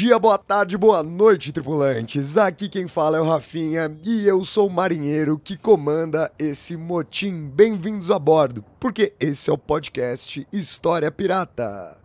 [0.00, 2.38] dia, boa tarde, boa noite, tripulantes.
[2.38, 7.50] Aqui quem fala é o Rafinha e eu sou o marinheiro que comanda esse motim.
[7.50, 11.98] Bem-vindos a bordo, porque esse é o podcast História Pirata.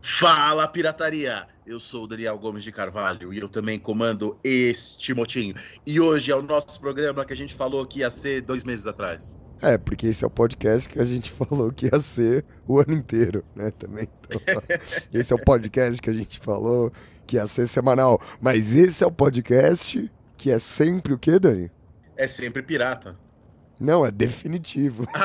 [0.00, 1.46] Fala, pirataria!
[1.66, 5.52] Eu sou o Daniel Gomes de Carvalho e eu também comando este motim.
[5.86, 8.86] E hoje é o nosso programa que a gente falou que ia ser dois meses
[8.86, 9.38] atrás.
[9.60, 12.94] É, porque esse é o podcast que a gente falou que ia ser o ano
[12.94, 13.70] inteiro, né?
[13.72, 14.08] Também.
[14.24, 14.40] Então,
[15.12, 16.90] esse é o podcast que a gente falou
[17.26, 18.20] que ia ser semanal.
[18.40, 21.70] Mas esse é o podcast que é sempre o quê, Dani?
[22.16, 23.16] É sempre pirata.
[23.78, 25.06] Não, é definitivo.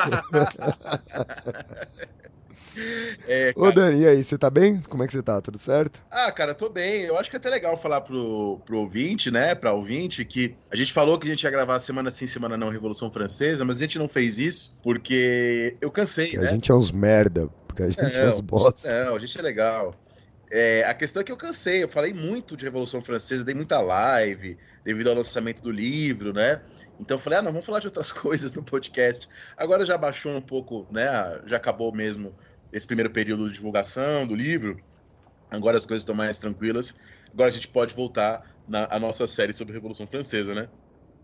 [3.26, 3.74] É, Ô, cara.
[3.74, 4.80] Dani, e aí, você tá bem?
[4.80, 5.40] Como é que você tá?
[5.40, 6.00] Tudo certo?
[6.10, 7.02] Ah, cara, tô bem.
[7.02, 9.54] Eu acho que é até legal falar pro, pro ouvinte, né?
[9.54, 12.68] Pra ouvinte, que a gente falou que a gente ia gravar semana sim, semana não,
[12.68, 16.44] Revolução Francesa, mas a gente não fez isso porque eu cansei, né?
[16.44, 19.04] a gente é uns merda, porque a gente é, É, uns bosta.
[19.06, 19.94] Não, a gente é legal.
[20.50, 23.80] É, a questão é que eu cansei, eu falei muito de Revolução Francesa, dei muita
[23.80, 26.62] live, devido ao lançamento do livro, né?
[26.98, 29.28] Então eu falei, ah, não, vamos falar de outras coisas no podcast.
[29.56, 31.06] Agora já baixou um pouco, né?
[31.44, 32.34] Já acabou mesmo
[32.72, 34.80] esse primeiro período de divulgação do livro.
[35.50, 36.94] Agora as coisas estão mais tranquilas.
[37.32, 40.68] Agora a gente pode voltar na a nossa série sobre Revolução Francesa, né?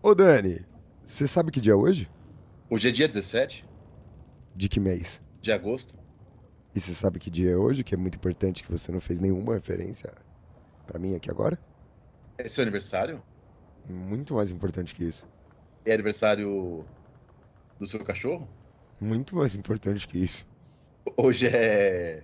[0.03, 0.65] Ô, Dani,
[1.03, 2.09] você sabe que dia é hoje?
[2.69, 3.65] Hoje é dia 17
[4.55, 5.21] De que mês?
[5.41, 5.95] de agosto.
[6.75, 9.17] E você sabe que dia é hoje, que é muito importante que você não fez
[9.17, 10.13] nenhuma referência
[10.85, 11.57] pra mim aqui agora?
[12.37, 13.23] É seu aniversário?
[13.87, 15.25] Muito mais importante que isso.
[15.85, 16.83] É aniversário
[17.79, 18.49] do seu cachorro?
[18.99, 20.45] Muito mais importante que isso.
[21.15, 22.23] Hoje é.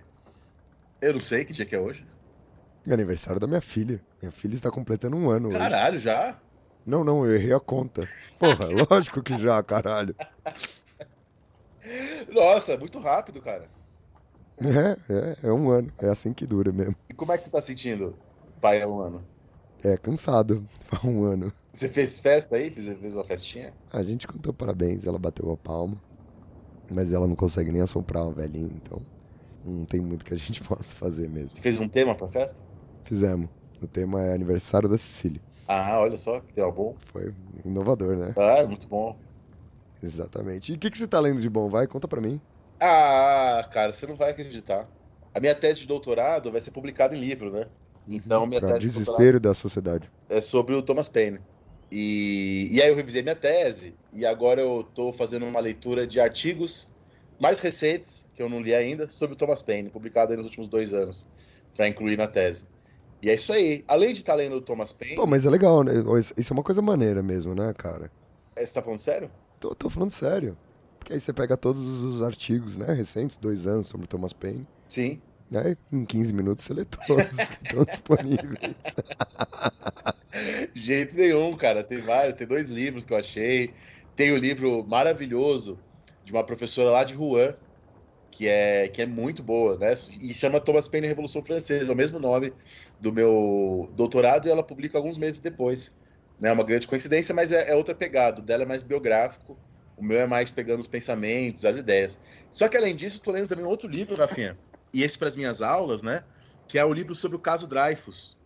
[1.00, 2.06] Eu não sei que dia que é hoje.
[2.86, 4.02] É aniversário da minha filha.
[4.20, 5.58] Minha filha está completando um ano hoje.
[5.58, 6.38] Caralho, já?
[6.84, 8.06] Não, não, eu errei a conta.
[8.38, 10.14] Porra, lógico que já, caralho.
[12.30, 13.66] Nossa, muito rápido, cara.
[14.68, 15.92] É, é, é um ano.
[15.98, 16.94] É assim que dura mesmo.
[17.08, 18.14] E como é que você tá sentindo,
[18.60, 19.24] pai, há um ano?
[19.82, 20.66] É, cansado.
[20.84, 21.52] Faz um ano.
[21.72, 22.70] Você fez festa aí?
[22.70, 23.72] Fez, fez uma festinha?
[23.92, 25.96] A gente cantou parabéns, ela bateu a palma.
[26.90, 29.00] Mas ela não consegue nem assoprar uma velhinha, então
[29.64, 31.56] não tem muito que a gente possa fazer mesmo.
[31.56, 32.60] Você fez um tema pra festa?
[33.04, 33.48] Fizemos.
[33.80, 35.40] O tema é aniversário da Cecília.
[35.66, 36.94] Ah, olha só, que tema bom.
[37.06, 37.32] Foi
[37.64, 38.34] inovador, né?
[38.36, 39.16] Ah, muito bom.
[40.02, 40.72] Exatamente.
[40.72, 41.68] E o que, que você tá lendo de bom?
[41.68, 42.40] Vai, conta pra mim.
[42.84, 44.88] Ah, cara, você não vai acreditar.
[45.32, 47.68] A minha tese de doutorado vai ser publicada em livro, né?
[48.08, 50.10] Então, minha Pra tese de doutorado desespero da sociedade.
[50.28, 51.38] é sobre o Thomas Paine.
[51.90, 56.18] E, e aí eu revisei minha tese e agora eu tô fazendo uma leitura de
[56.18, 56.90] artigos
[57.38, 60.68] mais recentes, que eu não li ainda, sobre o Thomas Paine, publicado aí nos últimos
[60.68, 61.28] dois anos,
[61.76, 62.66] para incluir na tese.
[63.22, 63.84] E é isso aí.
[63.86, 65.92] Além de estar lendo o Thomas Paine, Pô, mas é legal, né?
[66.36, 68.10] Isso é uma coisa maneira mesmo, né, cara?
[68.56, 69.30] É, você tá falando sério?
[69.60, 70.56] Tô, tô falando sério.
[71.02, 74.64] Porque aí você pega todos os artigos, né, recentes, dois anos, sobre Thomas Paine.
[74.88, 75.20] Sim.
[75.50, 75.76] Né?
[75.92, 77.26] Em 15 minutos você lê todos
[77.58, 78.76] que estão disponíveis.
[80.72, 81.82] Jeito nenhum, cara.
[81.82, 83.74] Tem vários, tem dois livros que eu achei.
[84.14, 85.76] Tem o livro maravilhoso
[86.24, 87.52] de uma professora lá de Rouen,
[88.30, 89.92] que é, que é muito boa, né?
[90.20, 92.52] E chama Thomas Paine Revolução Francesa, é o mesmo nome
[93.00, 95.98] do meu doutorado, e ela publica alguns meses depois.
[96.38, 96.48] Né?
[96.48, 98.40] É uma grande coincidência, mas é, é outra pegada.
[98.40, 99.58] O dela é mais biográfico,
[100.02, 102.18] o meu é mais pegando os pensamentos, as ideias.
[102.50, 104.58] Só que além disso, eu tô lendo também outro livro, Rafinha,
[104.92, 106.24] e esse para as minhas aulas, né?
[106.66, 108.36] Que é o livro sobre o caso Dreyfus.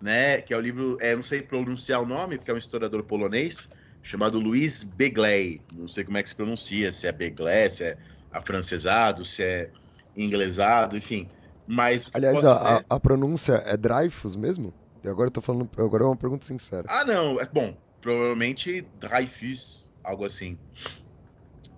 [0.00, 3.02] Né, que é o livro, é, não sei pronunciar o nome, porque é um historiador
[3.04, 3.68] polonês,
[4.02, 5.62] chamado Luiz Begley.
[5.72, 7.96] Não sei como é que se pronuncia, se é Begley, se é
[8.30, 9.70] afrancesado, se é
[10.14, 11.26] inglesado, enfim.
[11.66, 14.74] Mas Aliás, posso a, dizer- a- a pronúncia é Dreyfus mesmo?
[15.02, 15.70] E agora eu tô falando.
[15.78, 16.84] Agora é uma pergunta sincera.
[16.88, 20.58] Ah, não, é bom, provavelmente Dreyfus, algo assim.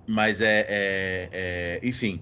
[0.09, 2.21] Mas é, é- é- enfim,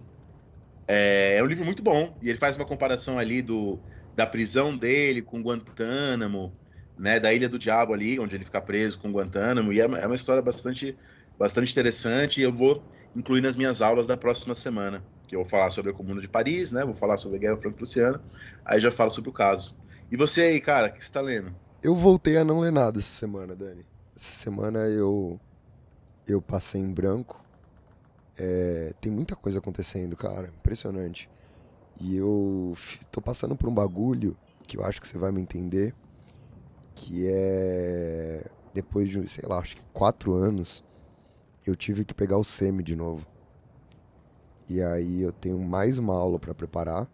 [0.89, 3.79] é, é um livro muito bom e ele faz uma comparação ali do
[4.17, 6.53] da prisão dele com Guantánamo,
[6.97, 9.99] né, da Ilha do Diabo ali, onde ele fica preso com Guantánamo e é, uma-
[9.99, 10.97] é uma história bastante,
[11.37, 12.81] bastante interessante e eu vou
[13.17, 16.29] incluir nas minhas aulas da próxima semana, que eu vou falar sobre a Comuna de
[16.29, 18.23] Paris, né, vou falar sobre a Guerra Franco-Prussiana,
[18.65, 19.77] aí já falo sobre o caso.
[20.13, 21.53] E você aí, cara, o que você tá lendo?
[21.83, 23.85] Eu voltei a não ler nada essa semana, Dani.
[24.15, 25.41] Essa semana eu.
[26.27, 27.43] Eu passei em branco.
[28.39, 30.49] É, tem muita coisa acontecendo, cara.
[30.49, 31.29] Impressionante.
[32.01, 32.77] E eu
[33.11, 34.37] tô passando por um bagulho
[34.67, 35.95] que eu acho que você vai me entender.
[36.95, 38.47] Que é.
[38.73, 40.83] Depois de, sei lá, acho que quatro anos,
[41.67, 43.27] eu tive que pegar o SEMI de novo.
[44.69, 47.07] E aí eu tenho mais uma aula para preparar.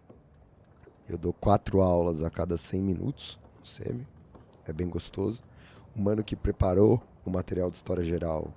[1.08, 4.06] Eu dou quatro aulas a cada 100 minutos no SEMI.
[4.64, 5.42] É bem gostoso.
[5.96, 8.54] O mano que preparou o material de história geral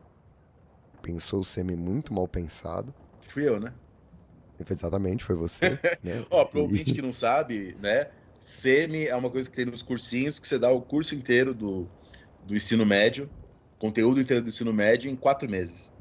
[1.03, 2.91] pensou o SEMI muito mal pensado.
[3.27, 3.73] Fui eu, né?
[4.69, 5.71] Exatamente, foi você.
[6.01, 6.25] né?
[6.31, 8.09] Ó, pro E- ouvinte que não sabe, né?
[8.39, 11.87] SEMI é uma coisa que tem nos cursinhos que você dá o curso inteiro do,
[12.45, 13.29] do ensino médio,
[13.77, 15.91] conteúdo inteiro do ensino médio em quatro meses,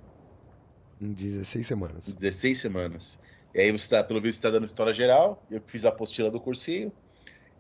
[1.01, 2.09] Em 16 semanas.
[2.09, 3.19] em 16 semanas.
[3.55, 6.41] E aí você tá, pelo visto, está dando história geral, eu fiz a apostila do
[6.41, 6.91] cursinho.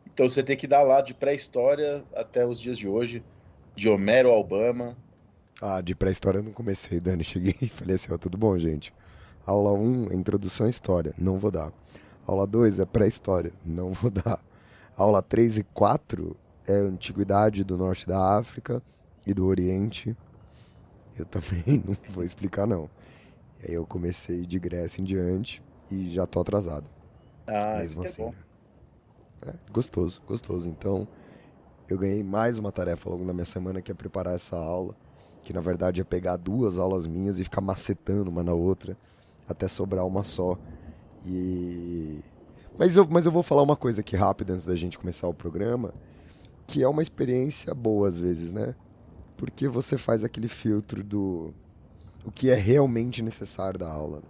[0.06, 3.22] Então você tem que dar lá de pré-história até os dias de hoje,
[3.74, 4.96] de Homero ao Obama.
[5.60, 7.22] Ah, de pré-história eu não comecei, Dani.
[7.24, 8.92] Cheguei e falei assim, ó, tudo bom, gente?
[9.46, 11.72] Aula 1 é introdução à história, não vou dar.
[12.26, 14.40] Aula 2 é pré-história, não vou dar.
[14.96, 18.82] Aula 3 e 4 é antiguidade do norte da África
[19.26, 20.16] e do Oriente.
[21.16, 22.90] Eu também não vou explicar, não.
[23.60, 26.90] E aí eu comecei de Grécia em diante e já tô atrasado.
[27.46, 28.22] Ah, isso mesmo que é assim.
[28.22, 28.32] bom.
[28.32, 28.44] né?
[29.42, 30.68] É, gostoso, gostoso.
[30.68, 31.08] Então,
[31.88, 34.96] eu ganhei mais uma tarefa ao longo da minha semana que é preparar essa aula,
[35.42, 38.96] que na verdade é pegar duas aulas minhas e ficar macetando uma na outra
[39.48, 40.58] até sobrar uma só.
[41.26, 42.20] E
[42.78, 45.34] mas eu, mas eu vou falar uma coisa aqui rápida antes da gente começar o
[45.34, 45.94] programa,
[46.66, 48.74] que é uma experiência boa às vezes, né?
[49.36, 51.54] Porque você faz aquele filtro do
[52.24, 54.22] o que é realmente necessário da aula.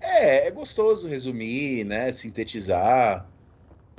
[0.00, 2.12] É, é gostoso resumir, né?
[2.12, 3.26] Sintetizar.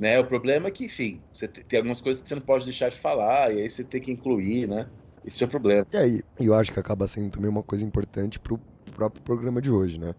[0.00, 0.18] Né?
[0.20, 2.90] O problema é que, enfim, você te- tem algumas coisas que você não pode deixar
[2.90, 4.90] de falar, e aí você tem que incluir, né?
[5.24, 5.86] Esse é o problema.
[5.92, 8.58] E aí, eu acho que acaba sendo também uma coisa importante pro
[8.94, 10.14] próprio programa de hoje, né?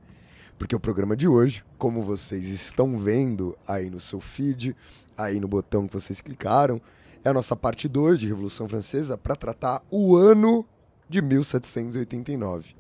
[0.57, 4.75] Porque o programa de hoje, como vocês estão vendo aí no seu feed,
[5.17, 6.81] aí no botão que vocês clicaram,
[7.23, 10.65] é a nossa parte 2 de Revolução Francesa para tratar o ano
[11.09, 12.75] de 1789.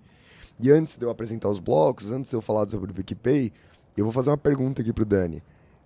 [0.59, 3.51] E antes de eu apresentar os blocos, antes de eu falar sobre o PicPay,
[3.97, 5.43] eu vou fazer uma pergunta aqui pro Dani.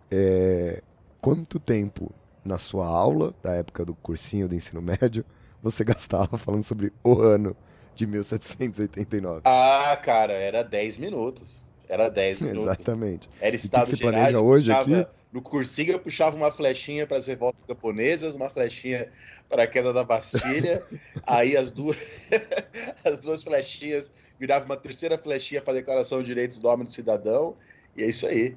[0.09, 0.81] É,
[1.21, 2.11] quanto tempo
[2.43, 5.25] na sua aula, da época do cursinho do ensino médio,
[5.71, 7.55] você gastava falando sobre o ano
[7.95, 9.41] de 1789?
[9.45, 11.65] Ah, cara, era 10 minutos.
[11.89, 12.63] Era 10 minutos.
[12.63, 13.29] Exatamente.
[13.39, 15.11] Era Estado você Gerais, planeja eu hoje puxava- aqui?
[15.31, 19.09] No cursinho eu puxava uma flechinha para as revoltas camponesas, uma flechinha
[19.49, 20.81] para a queda da Bastilha,
[21.27, 21.97] aí as duas,
[23.03, 26.87] as duas flechinhas virava uma terceira flechinha para a Declaração de Direitos do Homem e
[26.87, 27.55] do Cidadão,
[27.95, 28.55] e é isso aí.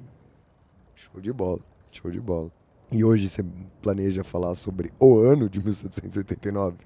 [0.95, 1.59] Show de bola,
[1.91, 2.49] show de bola.
[2.91, 3.43] E hoje você
[3.81, 6.77] planeja falar sobre o ano de 1789?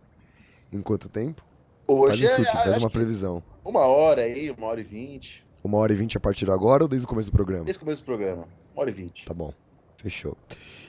[0.76, 1.42] Em quanto tempo?
[1.88, 3.42] Hoje faz um é, chute, faz acho uma previsão.
[3.64, 6.84] uma hora aí, uma hora e vinte, Uma hora e vinte a partir de agora
[6.84, 7.64] ou desde o começo do programa?
[7.64, 8.42] desde o começo do programa,
[8.74, 9.24] uma hora e vinte.
[9.26, 9.54] Tá bom,
[9.98, 10.36] fechou.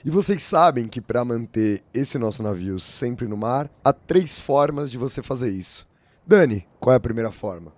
[0.03, 4.91] E vocês sabem que para manter esse nosso navio sempre no mar, há três formas
[4.91, 5.87] de você fazer isso.
[6.25, 7.71] Dani, qual é a primeira forma?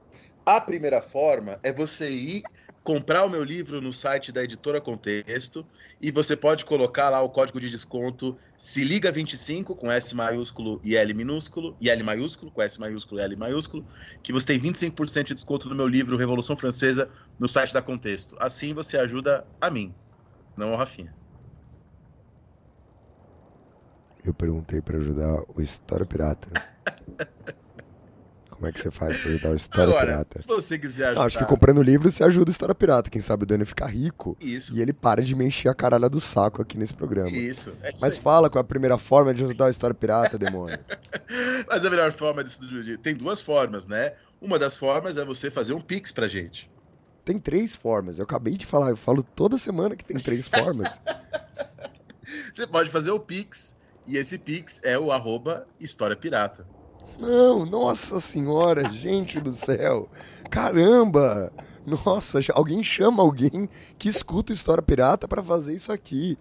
[0.45, 2.43] A primeira forma é você ir
[2.89, 5.63] comprar o meu livro no site da editora Contexto
[6.01, 10.81] e você pode colocar lá o código de desconto se liga 25 com S maiúsculo
[10.83, 13.85] e L minúsculo e L maiúsculo com S maiúsculo e L maiúsculo,
[14.23, 18.35] que você tem 25% de desconto no meu livro Revolução Francesa no site da Contexto.
[18.39, 19.93] Assim você ajuda a mim,
[20.57, 21.13] não ao Rafinha.
[24.25, 26.49] Eu perguntei para ajudar o História Pirata.
[28.59, 30.41] Como é que você faz para ajudar o História Agora, Pirata?
[30.41, 33.09] se você quiser Não, ajudar, acho que comprando livro você ajuda o História Pirata.
[33.09, 36.09] Quem sabe o Dani fica rico isso, e ele para de me encher a caralha
[36.09, 37.29] do saco aqui nesse programa.
[37.29, 38.19] isso, é isso Mas aí.
[38.19, 40.77] fala qual é a primeira forma de ajudar o História Pirata, demônio.
[41.69, 42.59] Mas a melhor forma disso
[43.01, 44.11] tem duas formas, né?
[44.41, 46.69] Uma das formas é você fazer um pix pra gente.
[47.23, 48.17] Tem três formas.
[48.17, 50.99] Eu acabei de falar, eu falo toda semana que tem três formas.
[52.53, 53.75] Você pode fazer o Pix,
[54.05, 56.67] e esse Pix é o arroba História Pirata.
[57.19, 60.07] Não, nossa senhora, gente do céu.
[60.49, 61.51] Caramba!
[61.85, 66.37] Nossa, alguém chama alguém que escuta História Pirata pra fazer isso aqui.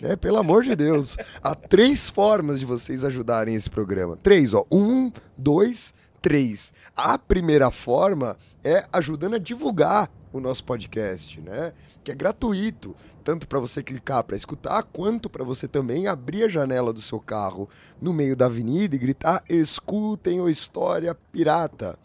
[0.00, 0.16] Né?
[0.16, 1.16] Pelo amor de Deus.
[1.42, 4.16] Há três formas de vocês ajudarem esse programa.
[4.16, 4.64] Três, ó.
[4.70, 6.72] Um, dois, três.
[6.96, 11.72] A primeira forma é ajudando a divulgar o nosso podcast, né?
[12.02, 16.48] Que é gratuito, tanto para você clicar para escutar, quanto para você também abrir a
[16.48, 17.68] janela do seu carro
[18.00, 21.98] no meio da avenida e gritar: escutem o História Pirata.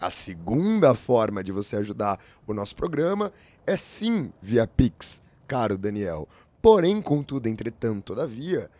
[0.00, 3.32] A segunda forma de você ajudar o nosso programa
[3.66, 6.28] é sim via Pix, caro Daniel.
[6.60, 8.70] Porém, contudo, entretanto, todavia,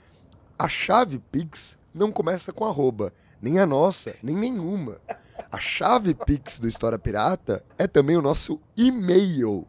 [0.59, 4.99] a chave Pix não começa com arroba, nem a nossa, nem nenhuma.
[5.51, 9.67] A chave Pix do História Pirata é também o nosso e-mail.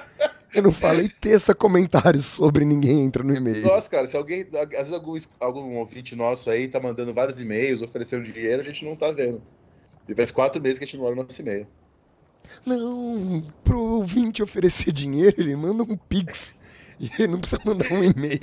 [0.54, 3.62] Eu não falei teça comentários sobre ninguém entra no e-mail.
[3.62, 7.82] Nossa, cara, se alguém, às vezes algum, algum ouvinte nosso aí tá mandando vários e-mails,
[7.82, 9.42] oferecendo dinheiro, a gente não tá vendo.
[10.08, 11.66] E faz quatro meses que a gente não olha o nosso e-mail.
[12.66, 16.56] Não, pro ouvinte oferecer dinheiro, ele manda um pix.
[17.00, 18.40] E ele não precisa mandar um e-mail.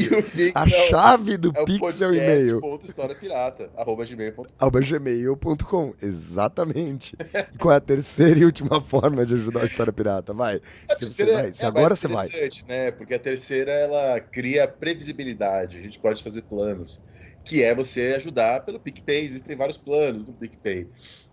[0.55, 2.61] A é chave do é pix é o e-mail.
[2.61, 4.45] podcast.historiapirata, arroba gmail.com.
[4.59, 5.95] arroba gmail.com.
[6.03, 7.17] Exatamente.
[7.55, 10.33] E qual é a terceira e última forma de ajudar a História Pirata?
[10.33, 10.61] Vai.
[10.89, 11.53] A Se você vai.
[11.55, 12.29] Se é agora você vai.
[12.69, 12.91] né?
[12.91, 15.79] Porque a terceira ela cria previsibilidade.
[15.79, 17.03] A gente pode fazer planos,
[17.45, 19.25] que é você ajudar pelo PicPay.
[19.25, 20.87] Existem vários planos no PicPay,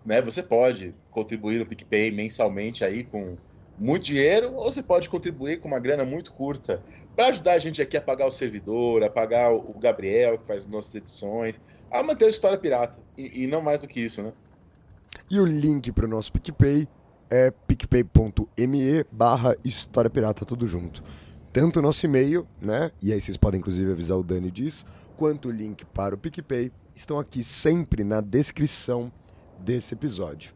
[0.04, 0.20] né?
[0.22, 3.36] Você pode contribuir no PicPay mensalmente aí com
[3.78, 6.82] muito dinheiro, ou você pode contribuir com uma grana muito curta
[7.14, 10.66] para ajudar a gente aqui a pagar o servidor, a pagar o Gabriel que faz
[10.66, 14.32] nossas edições, a manter a história pirata e, e não mais do que isso, né?
[15.30, 16.86] E o link para o nosso PicPay
[17.30, 21.02] é picpay.me barra História Pirata, tudo junto.
[21.52, 22.90] Tanto o nosso e-mail, né?
[23.02, 26.70] E aí vocês podem inclusive avisar o Dani disso, quanto o link para o PicPay
[26.94, 29.12] estão aqui sempre na descrição
[29.58, 30.52] desse episódio.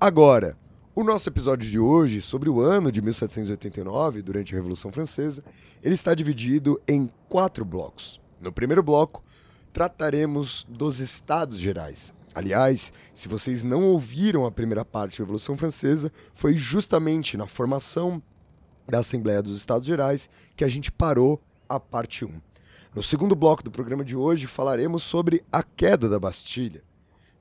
[0.00, 0.56] Agora,
[0.94, 5.42] o nosso episódio de hoje, sobre o ano de 1789, durante a Revolução Francesa,
[5.82, 8.20] ele está dividido em quatro blocos.
[8.40, 9.22] No primeiro bloco,
[9.72, 12.14] trataremos dos Estados Gerais.
[12.32, 18.22] Aliás, se vocês não ouviram a primeira parte da Revolução Francesa, foi justamente na formação
[18.88, 22.30] da Assembleia dos Estados Gerais que a gente parou a parte 1.
[22.94, 26.84] No segundo bloco do programa de hoje, falaremos sobre a queda da Bastilha.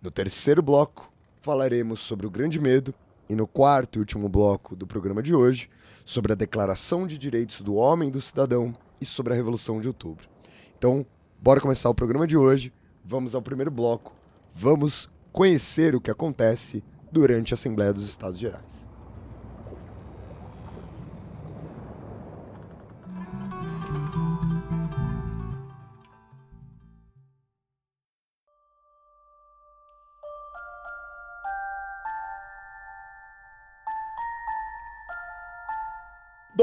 [0.02, 2.96] No terceiro bloco, falaremos sobre o Grande Medo.
[3.30, 5.70] E no quarto e último bloco do programa de hoje,
[6.06, 9.88] sobre a Declaração de Direitos do Homem e do Cidadão e sobre a Revolução de
[9.88, 10.28] Outubro.
[10.78, 11.06] Então,
[11.42, 12.74] bora começar o programa de hoje.
[13.04, 14.14] Vamos ao primeiro bloco.
[14.56, 18.83] Vamos conhecer o que acontece durante a Assembleia dos Estados Gerais.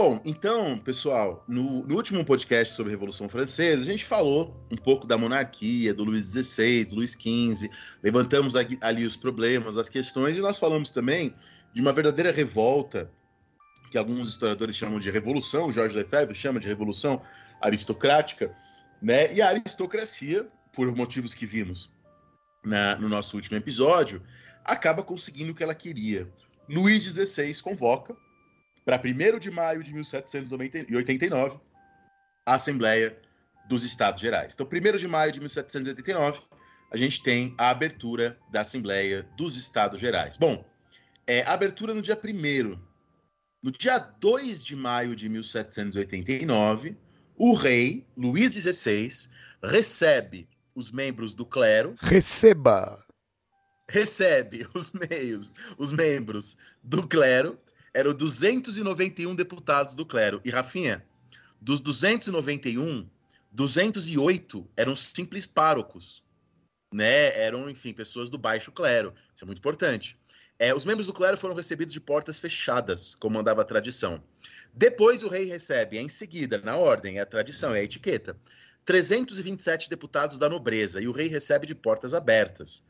[0.03, 4.77] Bom, então, pessoal, no, no último podcast sobre a Revolução Francesa, a gente falou um
[4.77, 7.71] pouco da monarquia, do Luís XVI, do Luís XV,
[8.03, 11.35] levantamos ali, os problemas, as questões, e nós falamos também
[11.75, 13.11] de uma verdadeira revolta,
[13.91, 17.21] que alguns historiadores chamam de revolução, Jorge Lefebvre chama de revolução
[17.61, 18.55] aristocrática,
[19.03, 19.31] né?
[19.35, 21.93] E a aristocracia, por motivos que vimos
[22.65, 24.23] na- no nosso último episódio,
[24.65, 26.27] acaba conseguindo o que ela queria.
[26.67, 28.17] Luís XVI convoca
[28.85, 31.59] para 1 de maio de 1789,
[32.47, 33.17] a Assembleia
[33.69, 34.55] dos Estados Gerais.
[34.55, 36.41] Então, 1 de maio de 1789,
[36.91, 40.37] a gente tem a abertura da Assembleia dos Estados Gerais.
[40.37, 40.65] Bom,
[41.27, 42.79] é, a abertura no dia 1
[43.63, 46.97] No dia 2 de maio de 1789,
[47.37, 49.29] o rei Luís XVI
[49.63, 53.05] recebe os membros do clero Receba!
[53.91, 57.59] recebe os meios, os membros do clero,
[57.93, 60.41] eram 291 deputados do clero.
[60.45, 61.05] E Rafinha,
[61.61, 63.09] dos 291,
[63.51, 66.23] 208 eram simples párocos,
[66.93, 67.37] né?
[67.39, 69.13] Eram, enfim, pessoas do baixo clero.
[69.35, 70.19] Isso é muito importante.
[70.59, 74.23] É, os membros do clero foram recebidos de portas fechadas, como mandava a tradição.
[74.73, 78.37] Depois o rei recebe, em seguida, na ordem, é a tradição, é a etiqueta,
[78.85, 82.85] 327 deputados da nobreza, e o rei recebe de portas abertas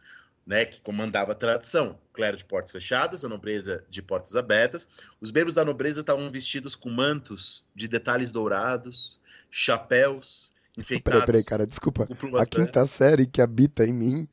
[0.46, 1.98] né, que comandava a tradição.
[2.12, 4.88] Clero de portas fechadas, a nobreza de portas abertas.
[5.20, 9.20] Os membros da nobreza estavam vestidos com mantos de detalhes dourados,
[9.50, 11.20] chapéus enfeitados.
[11.20, 12.08] Peraí, peraí, cara, desculpa.
[12.38, 14.28] A quinta série que habita em mim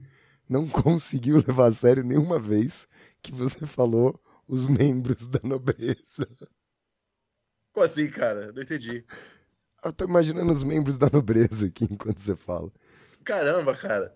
[0.50, 2.88] não conseguiu levar a sério nenhuma vez
[3.22, 6.28] que você falou os membros da nobreza.
[7.74, 8.52] Como assim, cara?
[8.54, 9.06] Não entendi.
[9.84, 12.72] Eu tô imaginando os membros da nobreza aqui enquanto você fala.
[13.24, 14.16] Caramba, cara.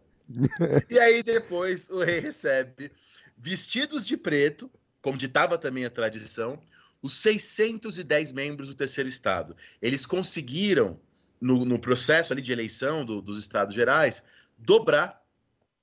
[0.89, 2.91] E aí depois o rei recebe,
[3.37, 4.69] vestidos de preto,
[5.01, 6.61] como ditava também a tradição,
[7.01, 9.55] os 610 membros do terceiro estado.
[9.81, 10.99] Eles conseguiram,
[11.39, 14.23] no, no processo ali de eleição do- dos estados gerais,
[14.57, 15.19] dobrar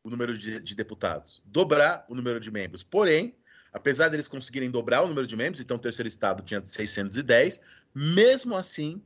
[0.04, 2.84] o número de, de deputados, dobrar o número de membros.
[2.84, 3.34] Porém,
[3.72, 7.60] apesar deles conseguirem dobrar o número de membros, então o terceiro estado tinha 610,
[7.92, 9.02] mesmo assim,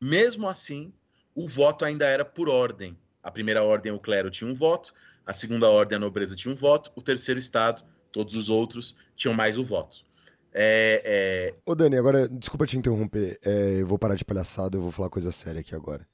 [0.00, 0.92] mesmo assim,
[1.34, 2.98] o voto ainda era por ordem.
[3.22, 4.92] A primeira ordem, o clero, tinha um voto,
[5.26, 9.34] a segunda ordem, a nobreza, tinha um voto, o terceiro estado, todos os outros, tinham
[9.34, 10.04] mais o voto.
[10.52, 11.54] É, é...
[11.64, 15.08] Ô Dani, agora, desculpa te interromper, é, eu vou parar de palhaçada, eu vou falar
[15.08, 16.06] coisa séria aqui agora.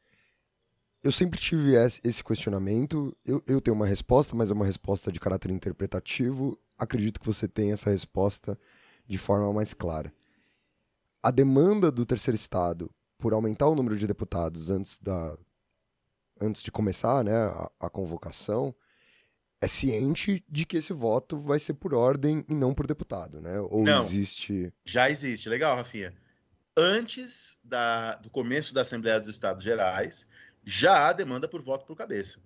[1.02, 5.20] Eu sempre tive esse questionamento, eu, eu tenho uma resposta, mas é uma resposta de
[5.20, 8.58] caráter interpretativo, acredito que você tenha essa resposta
[9.06, 10.12] de forma mais clara.
[11.22, 15.38] A demanda do terceiro estado por aumentar o número de deputados antes, da,
[16.40, 18.74] antes de começar né, a, a convocação
[19.60, 23.58] é ciente de que esse voto vai ser por ordem e não por deputado, né?
[23.60, 24.02] Ou Não.
[24.02, 24.72] existe.
[24.84, 26.14] Já existe, legal, Rafinha.
[26.76, 30.26] Antes da, do começo da Assembleia dos Estados Gerais,
[30.62, 32.38] já há demanda por voto por cabeça.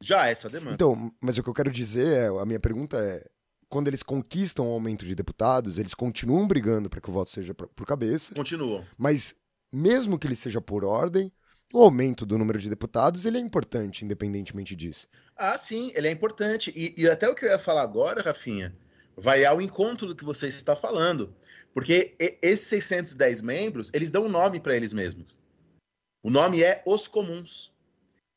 [0.00, 0.74] Já há essa demanda.
[0.74, 3.26] Então, mas o que eu quero dizer é, a minha pergunta é,
[3.68, 7.52] quando eles conquistam o aumento de deputados, eles continuam brigando para que o voto seja
[7.52, 8.84] por por cabeça, Continuam.
[8.96, 9.34] mas
[9.72, 11.30] mesmo que ele seja por ordem,
[11.72, 15.08] o aumento do número de deputados ele é importante, independentemente disso.
[15.36, 16.72] Ah, sim, ele é importante.
[16.74, 18.74] E, e até o que eu ia falar agora, Rafinha,
[19.16, 21.34] vai ao encontro do que você está falando.
[21.72, 25.36] Porque esses 610 membros, eles dão um nome para eles mesmos.
[26.22, 27.72] O nome é Os Comuns,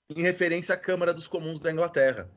[0.09, 2.29] em referência à Câmara dos Comuns da Inglaterra.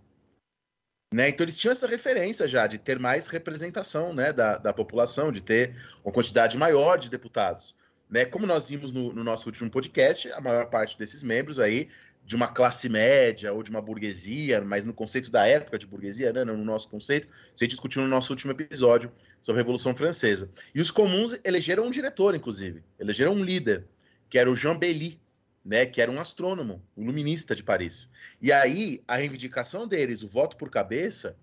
[1.12, 1.28] Né?
[1.28, 5.42] Então eles tinham essa referência já de ter mais representação né, da, da população, de
[5.42, 7.75] ter uma quantidade maior de deputados.
[8.11, 8.25] Né?
[8.25, 11.88] Como nós vimos no, no nosso último podcast, a maior parte desses membros aí
[12.25, 16.33] de uma classe média ou de uma burguesia, mas no conceito da época de burguesia,
[16.33, 19.95] né, não no nosso conceito, a gente discutiu no nosso último episódio sobre a Revolução
[19.95, 20.50] Francesa.
[20.75, 23.87] E os comuns elegeram um diretor, inclusive, elegeram um líder,
[24.29, 25.21] que era o Jean Belly,
[25.64, 28.11] né, que era um astrônomo, um luminista de Paris.
[28.40, 31.37] E aí, a reivindicação deles, o voto por cabeça,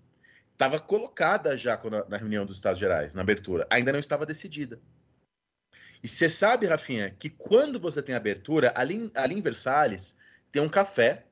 [0.52, 4.80] estava colocada já na reunião dos Estados Gerais, na abertura, ainda não estava decidida.
[6.02, 10.16] E você sabe, Rafinha, que quando você tem abertura, ali, ali em Versalhes,
[10.52, 11.24] tem um café,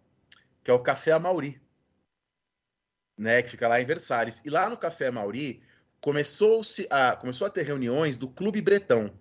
[0.63, 1.61] que é o Café Amauri,
[3.17, 4.43] né, que fica lá em Versalhes.
[4.45, 5.63] E lá no Café Amauri,
[6.01, 9.13] começou-se a, começou a ter reuniões do Clube Bretão.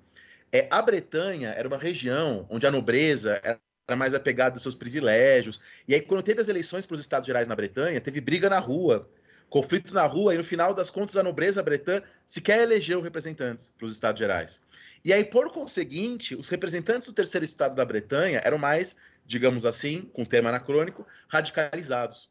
[0.51, 3.59] É, a Bretanha era uma região onde a nobreza era
[3.95, 5.59] mais apegada aos seus privilégios.
[5.87, 8.59] E aí, quando teve as eleições para os Estados Gerais na Bretanha, teve briga na
[8.59, 9.09] rua,
[9.49, 13.85] conflito na rua, e no final das contas, a nobreza bretã sequer elegeu representantes para
[13.85, 14.61] os Estados Gerais.
[15.05, 20.01] E aí, por conseguinte, os representantes do terceiro estado da Bretanha eram mais, digamos assim,
[20.01, 22.27] com um termo anacrônico, radicalizados.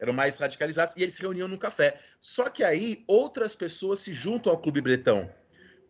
[0.00, 2.00] Eram mais radicalizados e eles se reuniam no café.
[2.18, 5.30] Só que aí outras pessoas se juntam ao Clube Bretão.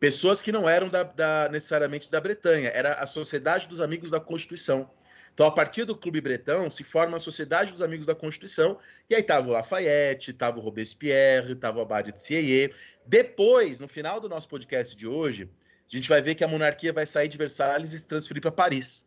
[0.00, 4.18] Pessoas que não eram da, da- necessariamente da Bretanha, era a Sociedade dos Amigos da
[4.18, 4.90] Constituição.
[5.32, 9.14] Então, a partir do Clube Bretão, se forma a Sociedade dos Amigos da Constituição, e
[9.14, 12.70] aí tava o Lafayette, tava o Robespierre, tava o Abade de Sieyé.
[13.06, 15.48] Depois, no final do nosso podcast de hoje,
[15.92, 18.50] a gente vai ver que a monarquia vai sair de Versalhes e se transferir para
[18.50, 19.04] Paris.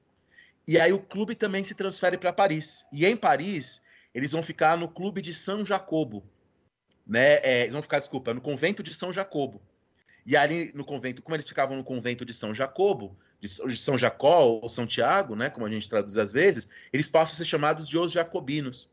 [0.68, 2.86] E aí o clube também se transfere para Paris.
[2.92, 3.82] E em Paris,
[4.14, 6.24] eles vão ficar no clube de São Jacobo.
[7.06, 7.40] Né?
[7.44, 9.62] É, eles vão ficar, desculpa, no convento de São Jacobo.
[10.26, 14.60] E ali no convento, como eles ficavam no convento de São Jacobo, de São Jacó
[14.62, 17.88] ou São Tiago, né, como a gente traduz às vezes, eles passam a ser chamados
[17.88, 18.90] de os jacobinos.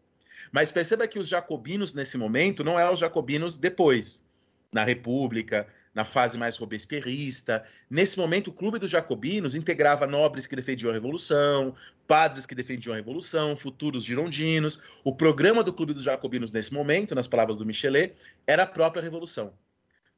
[0.53, 4.25] Mas perceba que os jacobinos nesse momento não é os jacobinos depois,
[4.73, 5.67] na República,
[5.97, 7.65] na fase mais robespierrista.
[7.89, 11.75] Nesse momento, o Clube dos Jacobinos integrava nobres que defendiam a Revolução,
[12.07, 14.79] padres que defendiam a Revolução, futuros girondinos.
[15.03, 18.15] O programa do Clube dos Jacobinos nesse momento, nas palavras do Michelet,
[18.47, 19.55] era a própria Revolução.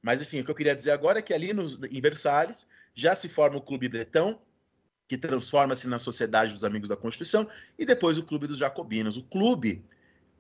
[0.03, 3.15] Mas, enfim, o que eu queria dizer agora é que ali nos, em Versalhes já
[3.15, 4.37] se forma o Clube Bretão,
[5.07, 7.47] que transforma-se na Sociedade dos Amigos da Constituição,
[7.79, 9.17] e depois o Clube dos Jacobinos.
[9.17, 9.85] O clube,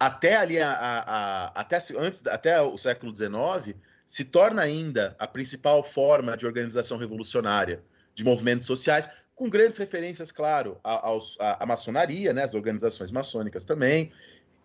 [0.01, 3.77] até ali, a, a- a- até, antes, até o século XIX,
[4.09, 7.83] se torna ainda a principal forma de organização revolucionária
[8.15, 14.11] de movimentos sociais, com grandes referências, claro, à, à maçonaria, né, as organizações maçônicas também,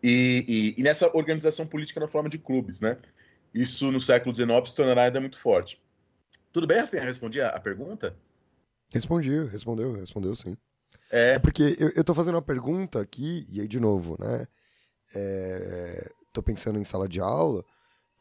[0.01, 2.97] e, e- e nessa organização política na forma de clubes, né?
[3.53, 5.79] Isso no século XIX se tornará ainda muito forte.
[6.51, 7.03] Tudo bem, Rafinha?
[7.03, 8.15] Respondi a, a pergunta?
[8.91, 10.57] Respondi, respondeu, respondeu sim.
[11.11, 14.47] É, É porque eu, tô fazendo uma pergunta aqui, e aí de novo, né?
[15.15, 17.63] É, tô pensando em sala de aula,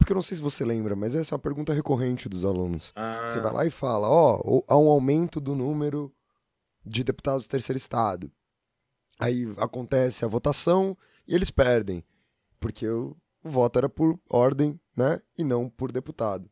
[0.03, 2.91] porque eu não sei se você lembra, mas essa é uma pergunta recorrente dos alunos.
[2.95, 6.13] ah, Você vai lá e fala, ó, o- há um aumento do número
[6.85, 8.31] de deputados do terceiro estado.
[9.19, 12.03] Aí acontece a votação e eles perdem,
[12.59, 16.49] porque o, o voto era por ordem, né, e não por deputado.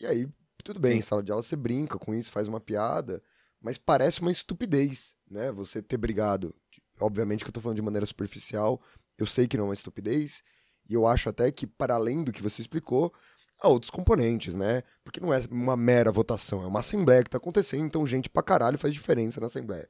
[0.00, 0.28] E aí,
[0.62, 3.22] tudo bem, em sala de aula você brinca com isso, faz uma piada,
[3.60, 6.54] mas parece uma estupidez, né, você ter brigado.
[7.00, 8.80] Obviamente que eu tô falando de maneira superficial,
[9.18, 10.42] eu sei que não é uma estupidez,
[10.88, 13.12] e eu acho até que, para além do que você explicou,
[13.60, 14.82] há outros componentes, né?
[15.02, 18.42] Porque não é uma mera votação, é uma assembleia que tá acontecendo, então gente pra
[18.42, 19.88] caralho faz diferença na assembleia.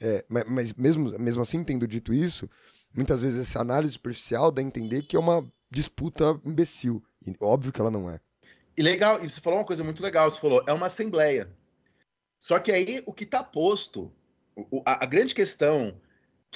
[0.00, 2.48] É, ma- mas mesmo, mesmo assim, tendo dito isso,
[2.94, 7.02] muitas vezes essa análise superficial dá a entender que é uma disputa imbecil.
[7.26, 8.20] E óbvio que ela não é.
[8.76, 11.50] E legal, e você falou uma coisa muito legal, você falou, é uma assembleia.
[12.38, 14.12] Só que aí o que está posto,
[14.84, 15.98] a, a grande questão,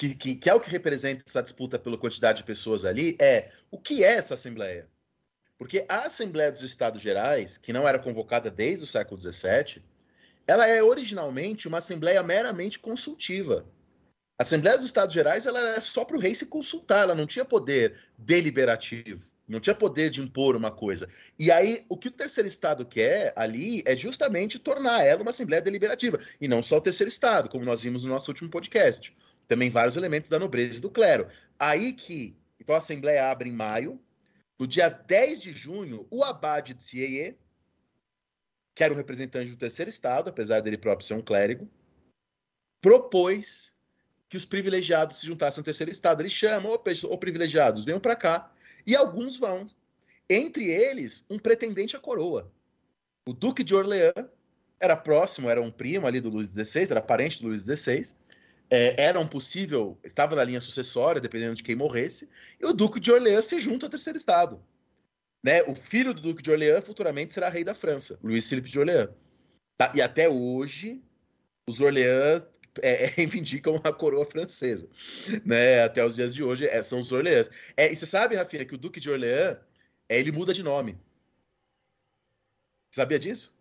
[0.01, 3.51] que, que, que é o que representa essa disputa pela quantidade de pessoas ali, é
[3.69, 4.87] o que é essa assembleia?
[5.59, 9.83] Porque a Assembleia dos Estados Gerais, que não era convocada desde o século XVII,
[10.47, 13.63] ela é originalmente uma assembleia meramente consultiva.
[14.39, 17.27] A Assembleia dos Estados Gerais ela era só para o rei se consultar, ela não
[17.27, 21.07] tinha poder deliberativo, não tinha poder de impor uma coisa.
[21.37, 25.61] E aí, o que o terceiro Estado quer ali é justamente tornar ela uma Assembleia
[25.61, 26.19] deliberativa.
[26.39, 29.15] E não só o terceiro Estado, como nós vimos no nosso último podcast.
[29.51, 31.27] Também vários elementos da nobreza e do clero.
[31.59, 32.37] Aí que.
[32.57, 34.01] Então a Assembleia abre em maio.
[34.57, 37.37] No dia 10 de junho, o Abade de Sieye,
[38.73, 41.69] que era um representante do terceiro Estado, apesar dele próprio ser um clérigo,
[42.79, 43.75] propôs
[44.29, 46.21] que os privilegiados se juntassem ao terceiro Estado.
[46.21, 48.53] Ele chama, ô, privilegiados, venham para cá.
[48.87, 49.69] E alguns vão.
[50.29, 52.49] Entre eles, um pretendente à coroa.
[53.27, 54.13] O Duque de Orleans
[54.79, 58.15] era próximo, era um primo ali do Luís XVI, era parente do Luís XVI.
[58.73, 62.29] É, era um possível, estava na linha sucessória, dependendo de quem morresse.
[62.57, 64.63] E o Duque de Orleans se junta ao terceiro Estado.
[65.43, 65.61] Né?
[65.63, 69.09] O filho do Duque de Orleans futuramente será rei da França, Luís Filipe de Orleans.
[69.77, 69.91] Tá?
[69.93, 71.03] E até hoje,
[71.67, 72.45] os Orleans
[72.81, 74.87] é, é, reivindicam a coroa francesa.
[75.43, 75.83] Né?
[75.83, 77.49] Até os dias de hoje, é, são os Orleans.
[77.75, 79.57] É, e você sabe, Rafinha, que o Duque de Orleans,
[80.07, 80.97] é, ele muda de nome.
[82.89, 83.53] Sabia disso?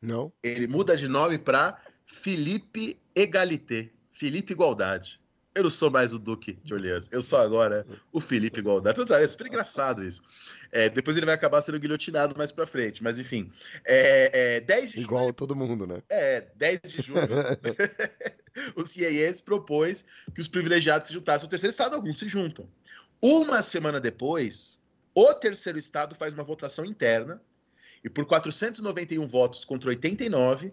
[0.00, 0.32] Não?
[0.42, 3.90] Ele muda de nome para Felipe Egalité.
[4.18, 5.20] Felipe Igualdade.
[5.54, 7.08] Eu não sou mais o Duque de Orleans.
[7.10, 8.96] Eu sou agora o Felipe Igualdade.
[8.96, 10.22] Então, sabe, é super engraçado isso.
[10.72, 13.02] É, depois ele vai acabar sendo guilhotinado mais pra frente.
[13.02, 13.50] Mas, enfim.
[13.84, 16.02] É, é, 10 de Igual todo mundo, né?
[16.08, 17.20] é, 10 de junho,
[18.74, 20.04] o CIES propôs
[20.34, 22.68] que os privilegiados se juntassem ao terceiro estado, alguns se juntam.
[23.22, 24.80] Uma semana depois,
[25.14, 27.40] o terceiro estado faz uma votação interna
[28.02, 30.72] e por 491 votos contra 89,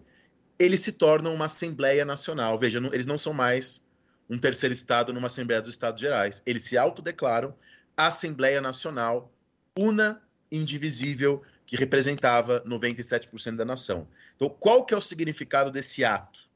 [0.58, 2.58] eles se tornam uma Assembleia Nacional.
[2.58, 3.84] Veja, não- eles não são mais
[4.28, 6.42] um terceiro estado numa Assembleia dos Estados Gerais.
[6.44, 7.54] Eles se autodeclaram
[7.96, 9.32] Assembleia Nacional
[9.78, 14.08] una, indivisível, que representava 97% da nação.
[14.36, 16.48] Então, qual que é o significado desse ato?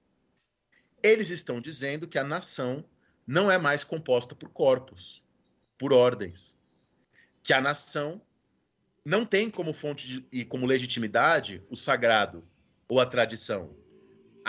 [1.03, 2.85] Eles estão dizendo que a nação
[3.27, 5.23] não é mais composta por corpos,
[5.77, 6.57] por ordens.
[7.43, 8.21] Que a nação
[9.05, 12.45] não tem como fonte de- e como legitimidade o sagrado
[12.89, 13.75] ou a tradição.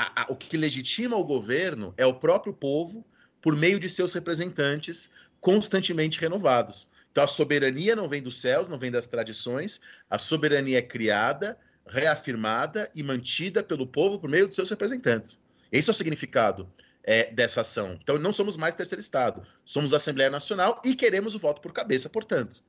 [0.02, 3.06] A- a- o que legitima o governo é o próprio povo
[3.40, 6.88] por meio de seus representantes constantemente renovados.
[7.12, 11.56] Então a soberania não vem dos céus, não vem das tradições, a soberania é criada,
[11.86, 15.40] reafirmada e mantida pelo povo por meio dos seus representantes.
[15.72, 16.68] Esse é o significado
[17.04, 18.00] é, dessa ação.
[18.02, 22.10] Então não somos mais terceiro Estado, somos Assembleia Nacional e queremos o voto por cabeça,
[22.10, 22.64] portanto.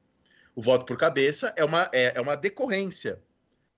[0.55, 3.19] O voto por cabeça é uma, é, é uma decorrência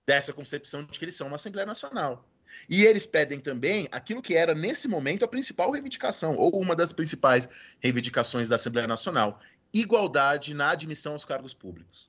[0.05, 2.29] dessa concepção de que eles são uma Assembleia Nacional.
[2.69, 6.93] E eles pedem também aquilo que era, nesse momento, a principal reivindicação, ou uma das
[6.93, 7.49] principais
[7.81, 9.41] reivindicações da Assembleia Nacional:
[9.73, 12.09] igualdade na admissão aos cargos públicos.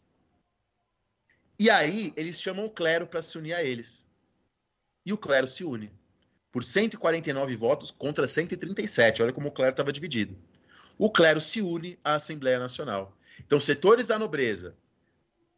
[1.58, 4.08] E aí, eles chamam o clero para se unir a eles.
[5.06, 5.92] E o clero se une.
[6.52, 9.22] Por 149 votos contra 137.
[9.22, 10.38] Olha como o clero estava dividido.
[10.98, 13.18] O clero se une à Assembleia Nacional.
[13.40, 14.76] Então, setores da nobreza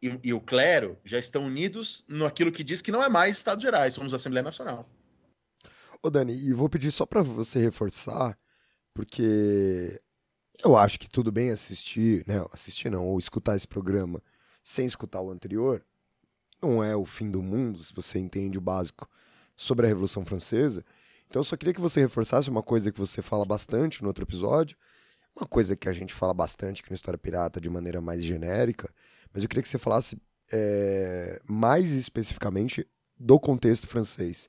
[0.02, 3.62] e, e o clero já estão unidos naquilo que diz que não é mais Estados
[3.62, 4.88] Gerais, somos Assembleia Nacional.
[6.02, 8.38] Ô, Dani, e vou pedir só pra você reforçar,
[8.94, 10.00] porque
[10.62, 12.44] eu acho que tudo bem assistir, né?
[12.52, 14.22] Assistir não, ou escutar esse programa
[14.62, 15.84] sem escutar o anterior.
[16.62, 19.08] Não é o fim do mundo, se você entende o básico
[19.56, 20.84] sobre a Revolução Francesa.
[21.28, 24.24] Então, eu só queria que você reforçasse uma coisa que você fala bastante no outro
[24.24, 24.76] episódio,
[25.36, 28.92] uma coisa que a gente fala bastante aqui no História Pirata de maneira mais genérica,
[29.32, 30.16] mas eu queria que você falasse
[30.52, 32.86] é, mais especificamente
[33.18, 34.48] do contexto francês.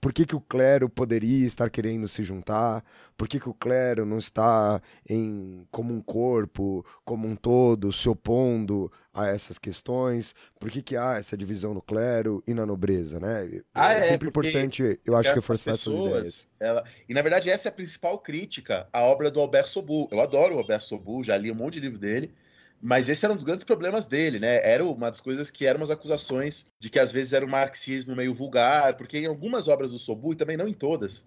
[0.00, 2.84] Por que, que o clero poderia estar querendo se juntar?
[3.16, 8.08] Por que, que o clero não está em como um corpo, como um todo, se
[8.08, 10.36] opondo a essas questões?
[10.60, 13.60] Por que, que há essa divisão no clero e na nobreza, né?
[13.74, 16.48] Ah, é é, sempre importante, eu acho que reforçar essas ideias.
[16.60, 20.08] ela- E na verdade, essa é a principal crítica à obra do Albert Sobu.
[20.12, 22.32] Eu adoro o Albert Sobu, já li um monte de livro dele.
[22.80, 24.60] Mas esse era um dos grandes problemas dele, né?
[24.62, 28.14] Era uma das coisas que eram umas acusações de que às vezes era um marxismo
[28.14, 31.26] meio vulgar, porque em algumas obras do Sobu, e também não em todas,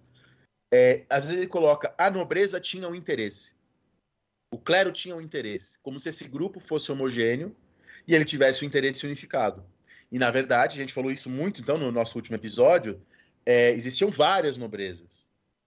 [0.72, 3.52] é, às vezes ele coloca a nobreza tinha um interesse.
[4.50, 5.78] O clero tinha um interesse.
[5.82, 7.54] Como se esse grupo fosse homogêneo
[8.08, 9.64] e ele tivesse um interesse unificado.
[10.10, 13.00] E na verdade, a gente falou isso muito então no nosso último episódio,
[13.44, 15.22] é, existiam várias nobrezas.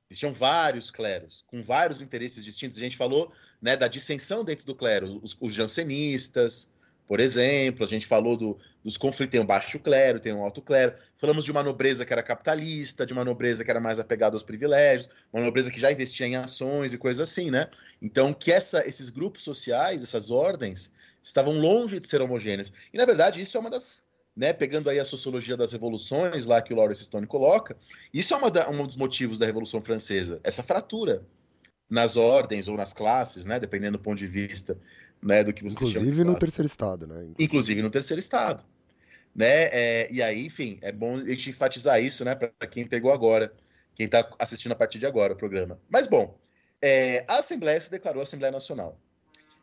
[0.10, 2.78] Existiam vários cleros, com vários interesses distintos.
[2.78, 3.34] A gente falou
[3.66, 6.72] né, da dissensão dentro do clero, os, os jansenistas,
[7.08, 10.62] por exemplo, a gente falou do, dos conflitos, tem um baixo clero, tem um alto
[10.62, 10.94] clero.
[11.18, 14.44] Falamos de uma nobreza que era capitalista, de uma nobreza que era mais apegada aos
[14.44, 17.68] privilégios, uma nobreza que já investia em ações e coisas assim, né?
[18.00, 20.92] Então, que essa, esses grupos sociais, essas ordens,
[21.24, 22.72] estavam longe de ser homogêneas.
[22.94, 26.62] E, na verdade, isso é uma das né, pegando aí a sociologia das revoluções, lá
[26.62, 27.76] que o Lawrence Stone coloca,
[28.14, 31.26] isso é da, um dos motivos da Revolução Francesa, essa fratura
[31.90, 34.78] nas ordens ou nas classes, né, dependendo do ponto de vista
[35.22, 37.28] né, do que você Inclusive no terceiro estado, né?
[37.40, 38.64] Inclusive, no terceiro estado.
[39.36, 39.66] Né?
[39.72, 43.54] É, e aí, enfim, é bom a gente enfatizar isso, né, para quem pegou agora,
[43.94, 45.80] quem está assistindo a partir de agora o programa.
[45.90, 46.38] Mas, bom,
[46.82, 49.00] é, a Assembleia se declarou Assembleia Nacional.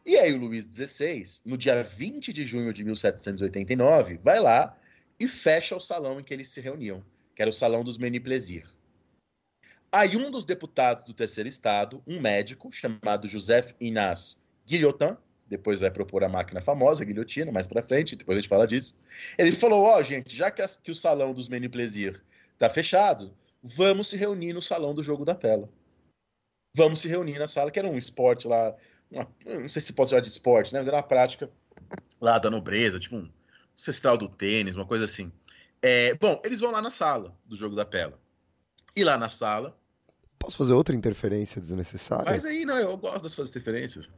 [0.05, 4.77] E aí o Luís XVI, no dia 20 de junho de 1789, vai lá
[5.19, 7.05] e fecha o salão em que eles se reuniam,
[7.37, 8.67] que era o Salão dos Meni Plaisir.
[9.95, 15.91] Aí um dos deputados do terceiro estado, um médico chamado Joseph Inas Guillotin, depois vai
[15.91, 18.97] propor a máquina famosa, a guilhotina, mais para frente, depois a gente fala disso.
[19.37, 22.25] Ele falou: Ó, oh, gente, já que, a, que, o salão dos Meni Plaisir
[22.57, 25.69] tá fechado, vamos se reunir no salão do jogo da pela.
[26.75, 28.75] Vamos se reunir na sala, que era um esporte lá,
[29.11, 30.81] uma, não sei se pode chamar de esporte, né?
[30.81, 31.51] Mas era uma prática
[32.19, 33.31] lá da nobreza, tipo um
[33.77, 35.31] ancestral do tênis, uma coisa assim.
[35.83, 38.19] É, bom, eles vão lá na sala do jogo da pela.
[38.97, 39.79] E lá na sala.
[40.43, 42.25] Posso fazer outra interferência desnecessária?
[42.31, 44.13] Mas aí, não, eu gosto das suas interferências.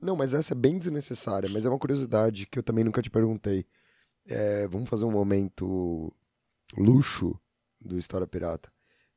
[0.00, 3.10] Não, mas essa é bem desnecessária, mas é uma curiosidade que eu também nunca te
[3.10, 3.66] perguntei.
[4.26, 6.12] É, vamos fazer um momento
[6.76, 7.38] luxo
[7.80, 8.72] do História Pirata.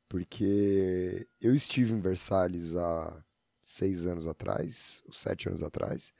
[0.08, 3.22] Porque eu estive em Versalhes há
[3.62, 6.12] seis anos atrás, ou sete anos atrás,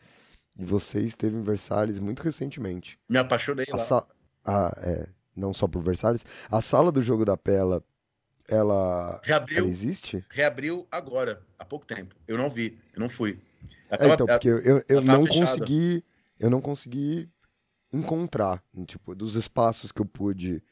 [0.59, 2.99] e você esteve em Versalhes muito recentemente.
[3.09, 3.83] Me apaixonei a lá.
[3.83, 4.07] Sa...
[4.45, 5.09] Ah, é.
[5.35, 6.25] Não só por Versalhes.
[6.51, 7.83] A sala do jogo da Pela,
[8.49, 10.25] ela, reabriu, ela existe?
[10.31, 12.17] Reabriu agora, há pouco tempo.
[12.27, 13.39] Eu não vi, eu não fui.
[13.89, 15.47] Tava, é, então, porque eu, eu, eu não fechada.
[15.51, 16.05] consegui.
[16.41, 17.29] Eu não consegui
[17.93, 18.63] encontrar.
[18.87, 20.63] Tipo, dos espaços que eu pude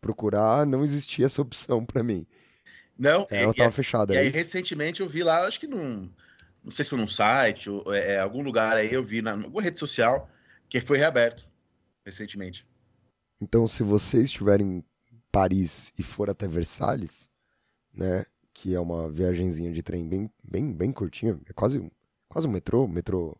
[0.00, 2.26] procurar, não existia essa opção para mim.
[2.98, 4.14] Não, ela estava fechada.
[4.14, 6.10] E é aí, recentemente, eu vi lá, acho que num,
[6.64, 9.32] não sei se foi num site, ou é, é, algum lugar aí, eu vi na
[9.32, 10.30] alguma rede social
[10.68, 11.44] que foi reaberto
[12.04, 12.66] recentemente.
[13.40, 14.82] Então, se você estiver em
[15.36, 17.28] Paris e for até Versalhes,
[17.92, 21.92] né, que é uma viagenzinha de trem bem, bem, bem curtinha, é quase,
[22.26, 23.36] quase um metrô, metrô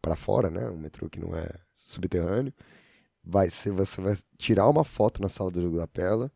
[0.00, 2.54] para fora, né, um metrô que não é subterrâneo,
[3.24, 6.30] vai ser, você vai tirar uma foto na sala do jogo da Pela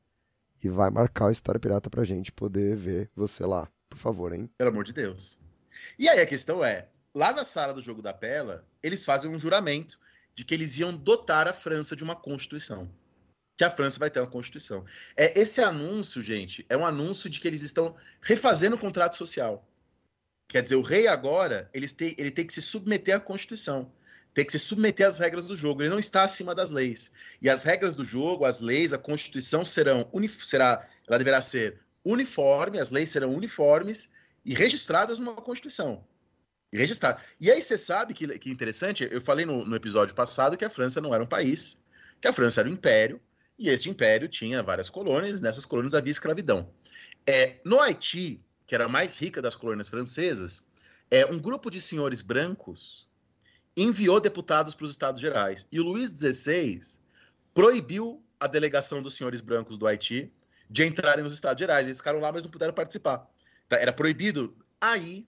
[0.61, 3.71] e vai marcar a História Pirata pra gente poder ver você lá.
[3.89, 4.51] Por favor, hein?
[4.59, 5.39] Pelo amor de Deus.
[5.97, 9.39] E aí a questão é, lá na sala do jogo da Pela, eles fazem um
[9.39, 10.01] juramento
[10.35, 12.91] de que eles iam dotar a França de uma constituição.
[13.59, 14.85] Que a França vai ter uma constituição.
[15.17, 19.69] É esse anúncio, gente, é um anúncio de que eles estão refazendo o contrato social.
[20.49, 23.93] Quer dizer, o rei agora, ele tem, ele tem que se submeter à Constituição.
[24.33, 25.83] Tem que se submeter às regras do jogo.
[25.83, 27.11] Ele não está acima das leis.
[27.43, 32.79] E as regras do jogo, as leis, a Constituição serão será, ela deverá ser uniforme,
[32.79, 34.09] as leis serão uniformes
[34.45, 36.07] e registradas numa Constituição.
[36.73, 36.79] E.
[37.41, 40.71] E aí você sabe que, que interessante, eu falei no, no, episódio passado que a
[40.71, 41.77] França não era um país,
[42.21, 43.21] que a França era um império,
[43.59, 46.71] e este império tinha várias colônias, nessas colônias havia escravidão.
[47.27, 50.63] É, no Haiti, que era a mais rica das colônias francesas,
[51.11, 53.09] é, um grupo de senhores brancos
[53.77, 55.67] enviou deputados para os Estados Gerais.
[55.73, 56.81] E o Luiz XVI
[57.53, 60.33] proibiu a delegação dos senhores brancos do Haiti
[60.71, 61.87] de entrarem nos Estados Gerais.
[61.87, 63.29] Eles ficaram lá, mas não puderam participar.
[63.69, 64.57] Tá, era proibido.
[64.81, 65.27] Aí,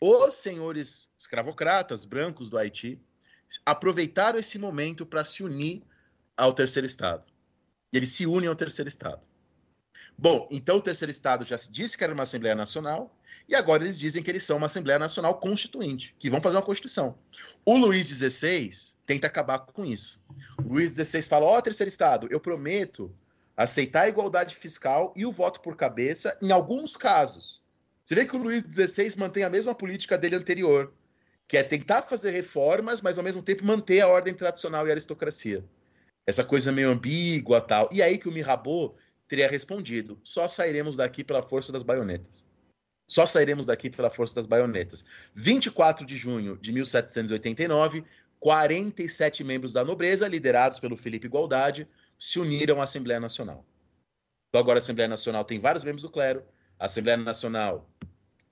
[0.00, 3.00] os senhores escravocratas brancos do Haiti
[3.66, 5.82] aproveitaram esse momento para se unir
[6.40, 7.26] ao terceiro Estado.
[7.92, 9.26] E eles se unem ao terceiro Estado.
[10.16, 13.14] Bom, então o terceiro Estado já se disse que era uma Assembleia Nacional,
[13.48, 16.62] e agora eles dizem que eles são uma Assembleia Nacional Constituinte, que vão fazer uma
[16.62, 17.16] Constituição.
[17.64, 18.70] O Luiz XVI
[19.06, 20.22] tenta acabar com isso.
[20.58, 23.14] O Luiz XVI fala: Ó, oh, terceiro Estado, eu prometo
[23.56, 27.60] aceitar a igualdade fiscal e o voto por cabeça em alguns casos.
[28.04, 30.92] Você vê que o Luiz XVI mantém a mesma política dele anterior,
[31.46, 34.92] que é tentar fazer reformas, mas ao mesmo tempo manter a ordem tradicional e a
[34.92, 35.64] aristocracia.
[36.26, 37.88] Essa coisa meio ambígua tal.
[37.92, 42.46] E aí que o Mirabeau teria respondido: só sairemos daqui pela força das baionetas.
[43.08, 45.04] Só sairemos daqui pela força das baionetas.
[45.34, 48.04] 24 de junho de 1789,
[48.38, 53.66] 47 membros da nobreza, liderados pelo Felipe Igualdade, se uniram à Assembleia Nacional.
[54.48, 56.44] Então, agora a Assembleia Nacional tem vários membros do clero,
[56.78, 57.88] a Assembleia Nacional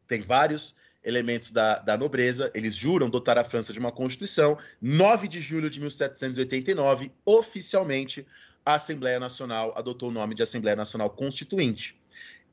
[0.07, 4.59] tem vários elementos da, da nobreza, eles juram dotar a França de uma Constituição.
[4.81, 8.27] 9 de julho de 1789, oficialmente,
[8.65, 11.99] a Assembleia Nacional adotou o nome de Assembleia Nacional Constituinte.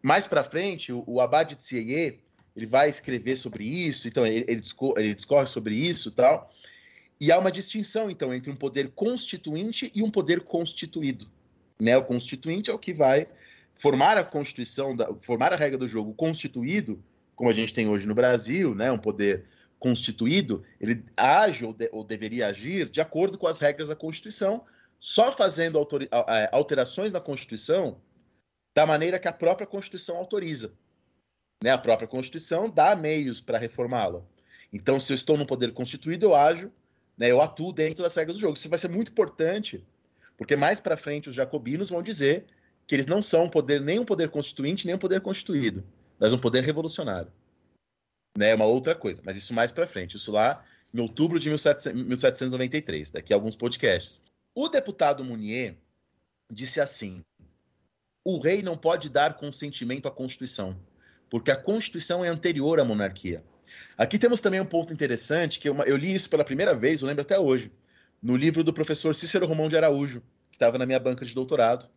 [0.01, 2.19] Mais para frente, o, o Abad de Sieye,
[2.55, 6.49] ele vai escrever sobre isso, então ele, ele, discorre, ele discorre sobre isso tal.
[7.19, 11.29] E há uma distinção, então, entre um poder constituinte e um poder constituído.
[11.79, 11.97] Né?
[11.97, 13.27] O constituinte é o que vai
[13.77, 17.03] formar a Constituição, formar a regra do jogo constituído,
[17.35, 18.91] como a gente tem hoje no Brasil, né?
[18.91, 19.45] um poder
[19.77, 24.63] constituído, ele age ou, de, ou deveria agir de acordo com as regras da Constituição,
[24.99, 25.77] só fazendo
[26.51, 28.01] alterações na Constituição
[28.73, 30.73] da maneira que a própria Constituição autoriza.
[31.63, 31.71] Né?
[31.71, 34.23] A própria Constituição dá meios para reformá-la.
[34.71, 36.71] Então, se eu estou no poder constituído, eu ajo,
[37.17, 38.57] né, eu atuo dentro das regras do jogo.
[38.57, 39.85] Isso vai ser muito importante,
[40.37, 42.45] porque mais para frente os jacobinos vão dizer
[42.85, 45.83] que eles não são um poder, nem um poder constituinte, nem um poder constituído,
[46.19, 47.31] mas um poder revolucionário.
[48.37, 50.17] Né, é uma outra coisa, mas isso mais para frente.
[50.17, 54.21] Isso lá em outubro de 1793, daqui a alguns podcasts.
[54.53, 55.75] O deputado Munier
[56.51, 57.21] disse assim:
[58.23, 60.77] o rei não pode dar consentimento à Constituição,
[61.29, 63.43] porque a Constituição é anterior à monarquia.
[63.97, 67.07] Aqui temos também um ponto interessante, que eu, eu li isso pela primeira vez, eu
[67.07, 67.71] lembro até hoje,
[68.21, 71.89] no livro do professor Cícero Romão de Araújo, que estava na minha banca de doutorado.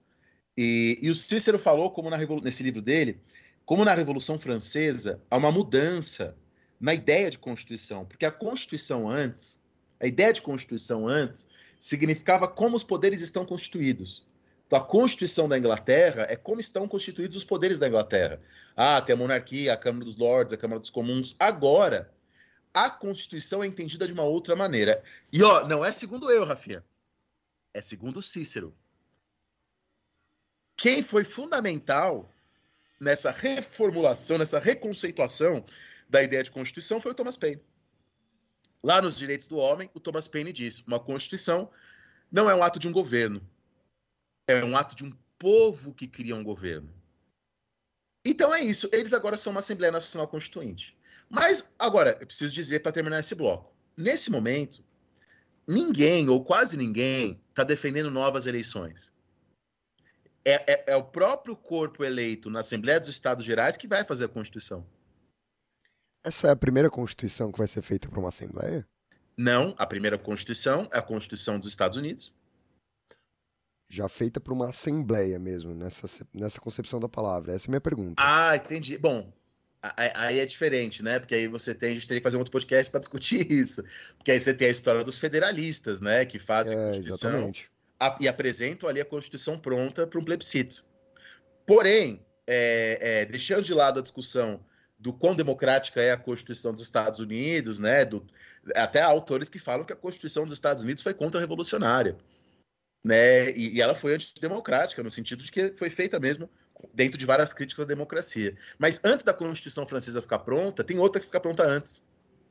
[0.56, 3.20] E, e o Cícero falou, como na, nesse livro dele,
[3.68, 6.34] como na Revolução Francesa, há uma mudança
[6.80, 9.60] na ideia de Constituição, porque a Constituição antes,
[10.00, 11.46] a ideia de Constituição antes,
[11.78, 14.26] significava como os poderes estão constituídos.
[14.66, 18.40] Então, a Constituição da Inglaterra é como estão constituídos os poderes da Inglaterra.
[18.74, 21.36] Ah, tem a monarquia, a Câmara dos Lords, a Câmara dos Comuns.
[21.38, 22.10] Agora,
[22.72, 25.04] a Constituição é entendida de uma outra maneira.
[25.30, 26.82] E, ó, não é segundo eu, Rafinha.
[27.74, 28.74] É segundo Cícero.
[30.74, 32.32] Quem foi fundamental
[33.00, 35.64] nessa reformulação, nessa reconceituação
[36.08, 37.62] da ideia de Constituição foi o Thomas Paine.
[38.82, 41.70] Lá nos Direitos do Homem, o Thomas Paine diz: uma Constituição
[42.30, 43.40] não é um ato de um governo,
[44.46, 46.92] é um ato de um povo que cria um governo.
[48.24, 48.88] Então é isso.
[48.92, 50.96] Eles agora são uma Assembleia Nacional Constituinte.
[51.30, 53.72] Mas, agora, eu preciso dizer para terminar esse bloco.
[53.96, 54.82] Nesse momento,
[55.66, 59.12] ninguém, ou quase ninguém, está defendendo novas eleições.
[60.44, 64.26] É, é, é, o próprio corpo eleito na Assembleia dos Estados Gerais que vai fazer
[64.26, 64.86] a Constituição.
[66.24, 68.86] Essa é a primeira Constituição que vai ser feita por uma Assembleia?
[69.36, 72.34] Não, a primeira Constituição é a Constituição dos Estados Unidos
[73.88, 77.54] já feita por uma assembleia mesmo, nessa, nessa concepção da palavra?
[77.54, 78.22] Essa é a minha pergunta.
[78.22, 78.98] Ah, entendi.
[78.98, 79.32] Bom,
[79.82, 81.18] aí é diferente, né?
[81.18, 83.82] Porque aí você tem, a gente teria que fazer um outro podcast para discutir isso.
[84.16, 86.26] Porque aí você tem a história dos federalistas, né?
[86.26, 87.50] Que fazem é, a Constituição
[87.98, 90.84] a, e apresentam ali a Constituição pronta para um plebiscito.
[91.66, 94.64] Porém, é, é, deixando de lado a discussão
[94.98, 98.04] do quão democrática é a Constituição dos Estados Unidos, né?
[98.04, 98.26] Do,
[98.74, 102.16] até há autores que falam que a Constituição dos Estados Unidos foi contra-revolucionária
[103.04, 103.50] né?
[103.52, 106.50] E, e, ela foi antidemocrática, no sentido de que foi feita mesmo
[106.94, 108.56] dentro de várias críticas à democracia.
[108.78, 112.06] Mas antes da Constituição Francesa ficar pronta, tem outra que fica pronta antes,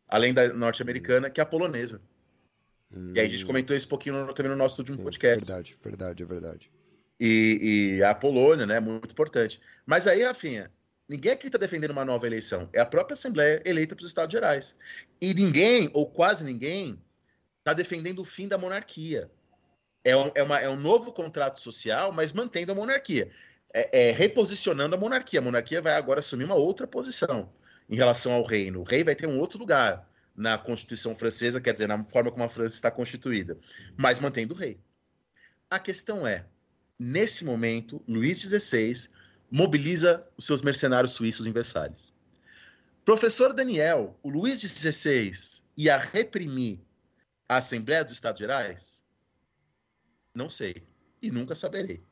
[0.08, 2.02] além da norte-americana, que é a polonesa.
[2.92, 3.14] Hum.
[3.16, 3.48] E aí a gente hum.
[3.48, 5.46] comentou isso um pouquinho também no nosso último Sim, podcast.
[5.46, 6.72] Verdade, verdade, é verdade.
[7.20, 9.60] E, e, a Polônia, né, muito importante.
[9.86, 10.72] Mas aí, Rafinha,
[11.10, 12.70] ninguém aqui está defendendo uma nova eleição.
[12.72, 14.76] É a própria Assembleia eleita para os Estados Gerais.
[15.20, 17.02] E ninguém, ou quase ninguém,
[17.60, 19.30] está defendendo o fim da monarquia
[20.08, 23.30] é um, é, uma, é um novo contrato social, mas mantendo a monarquia.
[23.74, 25.42] É, é, reposicionando a monarquia.
[25.42, 27.50] A monarquia vai agora assumir uma outra posição
[27.90, 28.80] em relação ao reino.
[28.80, 30.07] O rei vai ter um outro lugar
[30.38, 33.58] na Constituição francesa, quer dizer, na forma como a França está constituída,
[33.98, 34.80] mas mantendo o rei.
[35.68, 36.46] A questão é,
[37.00, 39.10] nesse momento, Luís XVI
[39.50, 42.14] mobiliza os seus mercenários suíços em Versalhes.
[43.04, 45.32] Professor Daniel, o Luís XVI
[45.76, 46.80] ia reprimir
[47.50, 49.04] a Assembleia dos Estados Gerais?
[50.36, 50.84] Não sei.
[51.22, 52.04] E nunca saberei.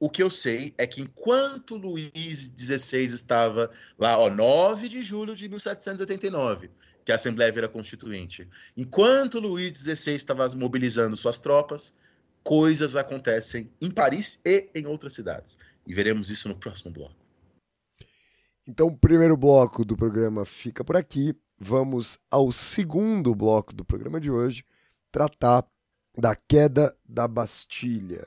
[0.00, 5.36] O que eu sei é que enquanto Luís XVI estava lá, ó, 9 de julho
[5.36, 6.70] de 1789,
[7.04, 11.94] que a Assembleia vira Constituinte, enquanto Luís XVI estava mobilizando suas tropas,
[12.42, 15.58] coisas acontecem em Paris e em outras cidades.
[15.86, 17.14] E veremos isso no próximo bloco.
[18.66, 21.34] Então, o primeiro bloco do programa fica por aqui.
[21.58, 24.64] Vamos ao segundo bloco do programa de hoje,
[25.12, 25.64] tratar
[26.16, 28.26] da queda da Bastilha.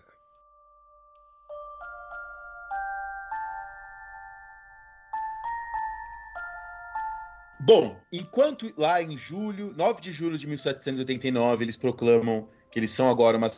[7.67, 13.09] Bom, enquanto lá em julho, 9 de julho de 1789, eles proclamam que eles são
[13.09, 13.51] agora uma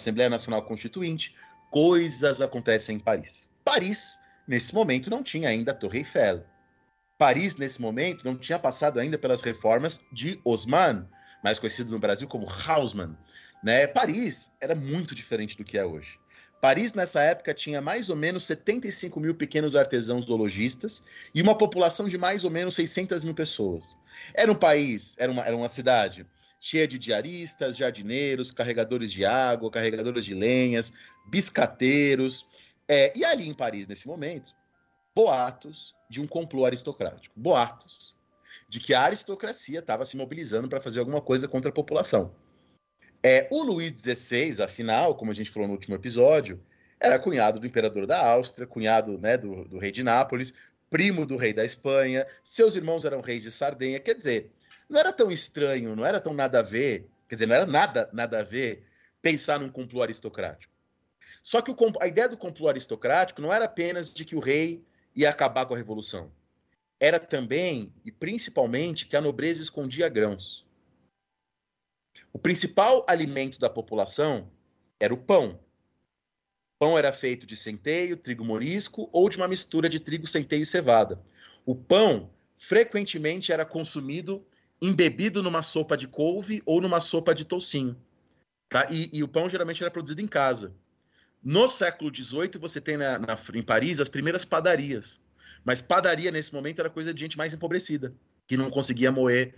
[0.00, 1.34] Assembleia Nacional Constituinte,
[1.68, 3.48] coisas acontecem em Paris.
[3.64, 6.44] Paris, nesse momento, não tinha ainda a Torre Eiffel.
[7.18, 11.04] Paris, nesse momento, não tinha passado ainda pelas reformas de Osman,
[11.42, 13.18] mais conhecido no Brasil como Haussmann,
[13.64, 13.88] né?
[13.88, 16.20] Paris era muito diferente do que é hoje.
[16.60, 21.02] Paris, nessa época, tinha mais ou menos 75 mil pequenos artesãos zoologistas
[21.34, 23.96] e uma população de mais ou menos 600 mil pessoas.
[24.34, 26.26] Era um país, era uma, era uma cidade
[26.58, 30.92] cheia de diaristas, jardineiros, carregadores de água, carregadores de lenhas,
[31.28, 32.46] biscateiros.
[32.88, 34.54] É, e ali em Paris, nesse momento,
[35.14, 37.34] boatos de um complô aristocrático.
[37.38, 38.16] Boatos
[38.68, 42.34] de que a aristocracia estava se mobilizando para fazer alguma coisa contra a população.
[43.28, 46.62] É, o Luís XVI, afinal, como a gente falou no último episódio,
[47.00, 50.54] era cunhado do imperador da Áustria, cunhado né, do, do rei de Nápoles,
[50.88, 53.98] primo do rei da Espanha, seus irmãos eram reis de Sardenha.
[53.98, 54.52] Quer dizer,
[54.88, 58.08] não era tão estranho, não era tão nada a ver, quer dizer, não era nada,
[58.12, 58.84] nada a ver
[59.20, 60.72] pensar num complô aristocrático.
[61.42, 64.84] Só que o, a ideia do complô aristocrático não era apenas de que o rei
[65.16, 66.30] ia acabar com a revolução.
[67.00, 70.64] Era também, e principalmente, que a nobreza escondia grãos.
[72.36, 74.52] O principal alimento da população
[75.00, 75.58] era o pão.
[76.74, 80.62] O pão era feito de centeio, trigo morisco ou de uma mistura de trigo, centeio
[80.62, 81.18] e cevada.
[81.64, 82.28] O pão
[82.58, 84.46] frequentemente era consumido
[84.82, 87.96] embebido numa sopa de couve ou numa sopa de toucinho.
[88.68, 88.86] Tá?
[88.90, 90.74] E, e o pão geralmente era produzido em casa.
[91.42, 95.18] No século XVIII, você tem na, na, em Paris as primeiras padarias.
[95.64, 98.14] Mas padaria, nesse momento, era coisa de gente mais empobrecida,
[98.46, 99.54] que não conseguia moer,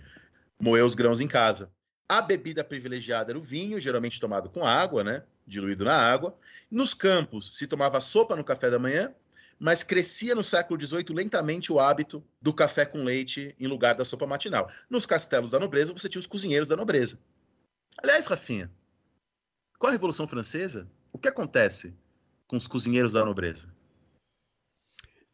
[0.57, 1.69] moer os grãos em casa.
[2.09, 5.23] A bebida privilegiada era o vinho, geralmente tomado com água, né?
[5.45, 6.35] Diluído na água.
[6.71, 9.13] Nos campos, se tomava sopa no café da manhã,
[9.59, 14.03] mas crescia no século XVIII lentamente o hábito do café com leite em lugar da
[14.03, 14.71] sopa matinal.
[14.89, 17.19] Nos castelos da nobreza, você tinha os cozinheiros da nobreza.
[18.01, 18.71] Aliás, Rafinha,
[19.77, 21.93] com a Revolução Francesa, o que acontece
[22.47, 23.71] com os cozinheiros da nobreza?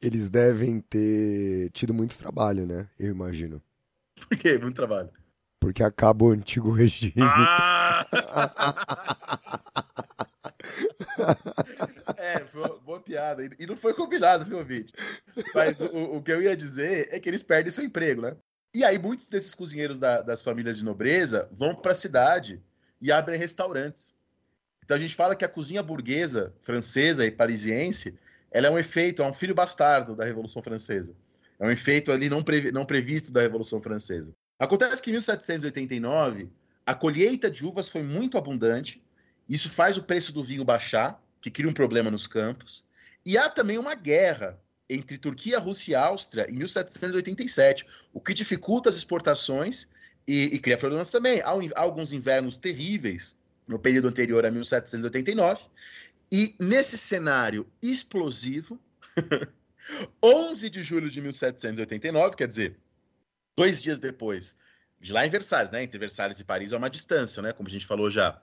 [0.01, 2.89] Eles devem ter tido muito trabalho, né?
[2.99, 3.61] Eu imagino.
[4.27, 4.57] Por quê?
[4.57, 5.09] Muito trabalho.
[5.65, 7.15] Porque acaba o antigo regime.
[7.23, 8.05] Ah!
[12.17, 13.43] é, uma boa piada.
[13.57, 14.93] E não foi combinado, viu, ouvinte?
[15.55, 18.37] Mas o, o, que eu ia dizer é que eles perdem seu emprego, né?
[18.75, 22.61] E aí, muitos desses cozinheiros da, das famílias de nobreza vão para a cidade
[23.01, 24.13] e abrem restaurantes.
[24.83, 28.15] Então a gente fala que a cozinha burguesa, francesa e parisiense,
[28.51, 31.15] ela é um efeito, é um filho bastardo da Revolução Francesa.
[31.59, 34.31] É um efeito ali não, previ, não previsto da Revolução Francesa.
[34.59, 36.49] Acontece que em 1789,
[36.85, 39.03] a colheita de uvas foi muito abundante,
[39.49, 42.83] isso faz o preço do vinho baixar, que cria um problema nos campos.
[43.25, 48.89] E há também uma guerra entre Turquia, Rússia e Áustria em 1787, o que dificulta
[48.89, 49.89] as exportações
[50.27, 51.41] e, e cria problemas também.
[51.41, 53.35] Há, há alguns invernos terríveis
[53.67, 55.63] no período anterior a 1789.
[56.31, 58.79] E nesse cenário explosivo,
[60.23, 62.77] 11 de julho de 1789, quer dizer,
[63.55, 64.55] Dois dias depois,
[64.99, 65.83] de lá em Versalhes, né?
[65.83, 67.53] Entre Versalhes e Paris é uma distância, né?
[67.53, 68.41] Como a gente falou já.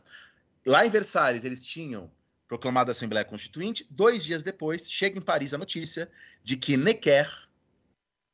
[0.64, 2.10] Lá em Versalhes, eles tinham
[2.48, 3.86] proclamado a Assembleia Constituinte.
[3.90, 6.10] Dois dias depois, chega em Paris a notícia
[6.42, 7.30] de que Necker,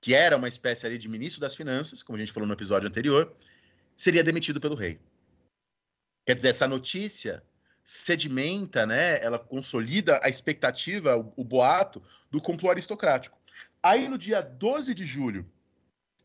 [0.01, 2.89] que era uma espécie ali de ministro das Finanças, como a gente falou no episódio
[2.89, 3.35] anterior,
[3.97, 5.01] seria demitido pelo rei.
[6.27, 7.43] Quer dizer, essa notícia
[7.83, 9.19] sedimenta, né?
[9.25, 13.39] Ela consolida a expectativa, o, o boato do complô aristocrático.
[13.83, 15.51] Aí, no dia 12 de julho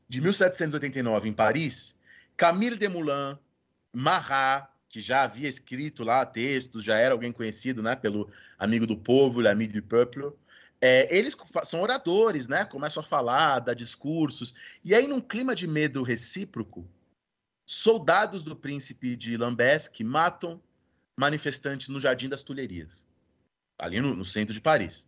[0.08, 1.96] de 1789 em Paris,
[2.36, 3.38] Camille Desmoulins,
[3.94, 8.30] Marat, que já havia escrito lá textos, já era alguém conhecido, né, pelo
[8.60, 10.32] amigo do povo, le amigo du peuple,
[10.80, 15.66] é, eles são oradores, né, começam a falar, dar discursos, e aí num clima de
[15.66, 16.88] medo recíproco,
[17.66, 20.62] soldados do príncipe de Lambesc matam
[21.18, 23.08] manifestantes no Jardim das Tulherias,
[23.80, 25.08] ali no, no centro de Paris.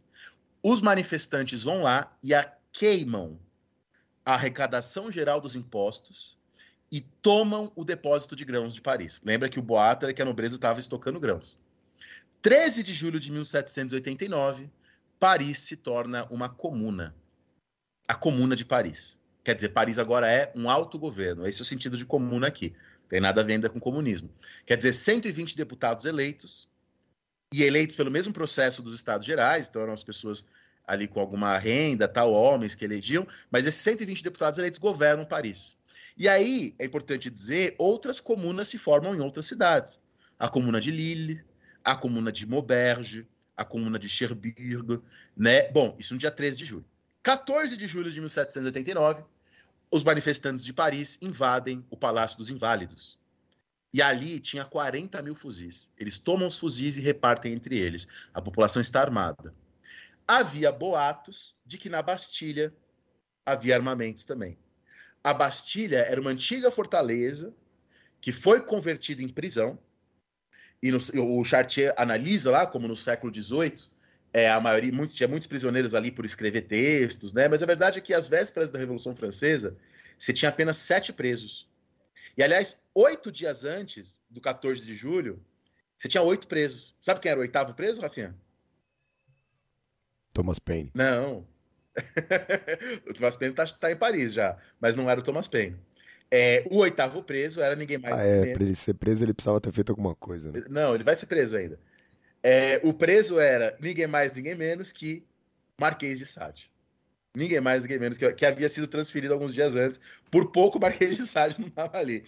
[0.63, 3.39] Os manifestantes vão lá e a queimam
[4.25, 6.35] a arrecadação geral dos impostos
[6.91, 9.21] e tomam o depósito de grãos de Paris.
[9.23, 11.55] Lembra que o boato era que a nobreza estava estocando grãos.
[12.41, 14.69] 13 de julho de 1789,
[15.19, 17.15] Paris se torna uma comuna.
[18.07, 19.19] A Comuna de Paris.
[19.43, 21.47] Quer dizer, Paris agora é um autogoverno.
[21.47, 22.75] Esse é o sentido de comuna aqui.
[23.09, 24.29] Tem nada a ver ainda com comunismo.
[24.65, 26.67] Quer dizer, 120 deputados eleitos
[27.53, 30.45] e eleitos pelo mesmo processo dos Estados Gerais, então eram as pessoas
[30.87, 35.75] ali com alguma renda, tal, homens que elegiam, mas esses 120 deputados eleitos governam Paris.
[36.17, 39.99] E aí, é importante dizer, outras comunas se formam em outras cidades.
[40.39, 41.43] A comuna de Lille,
[41.83, 45.01] a comuna de Maubeuge, a comuna de Cherbourg,
[45.35, 45.69] né?
[45.71, 46.85] Bom, isso no dia 13 de julho.
[47.21, 49.23] 14 de julho de 1789,
[49.91, 53.17] os manifestantes de Paris invadem o Palácio dos Inválidos.
[53.93, 55.89] E ali tinha 40 mil fuzis.
[55.97, 58.07] Eles tomam os fuzis e repartem entre eles.
[58.33, 59.53] A população está armada
[60.27, 62.73] havia boatos de que na Bastilha
[63.45, 64.57] havia armamentos também.
[65.23, 67.53] A Bastilha era uma antiga fortaleza
[68.21, 69.77] que foi convertida em prisão
[70.81, 70.99] e no-
[71.39, 73.87] o Chartier analisa lá, como no século XVIII,
[74.33, 77.47] é, a maioria, muitos, tinha muitos prisioneiros ali por escrever textos, né?
[77.47, 79.77] Mas a verdade é que às vésperas da Revolução Francesa,
[80.17, 81.67] você tinha apenas sete presos.
[82.37, 85.41] E, aliás, oito dias antes do 14 de julho,
[85.97, 86.95] você tinha oito presos.
[86.99, 88.35] Sabe quem era o oitavo preso, Rafinha?
[90.35, 90.91] Thomas Paine.
[90.93, 91.47] Não.
[93.09, 95.77] o Thomas Paine tá, tá em Paris já, mas não era o Thomas Paine.
[96.29, 98.13] É, o oitavo preso era ninguém mais.
[98.13, 100.63] Ah, é, pra ele ser preso ele precisava ter feito alguma coisa, né?
[100.69, 101.79] Não, ele vai ser preso ainda.
[102.43, 105.25] É, o preso era ninguém mais, ninguém menos que
[105.79, 106.69] Marquês de Sade.
[107.33, 109.99] Ninguém mais, ninguém menos que, que havia sido transferido alguns dias antes.
[110.29, 112.25] Por pouco, Marquês de Sade não estava ali.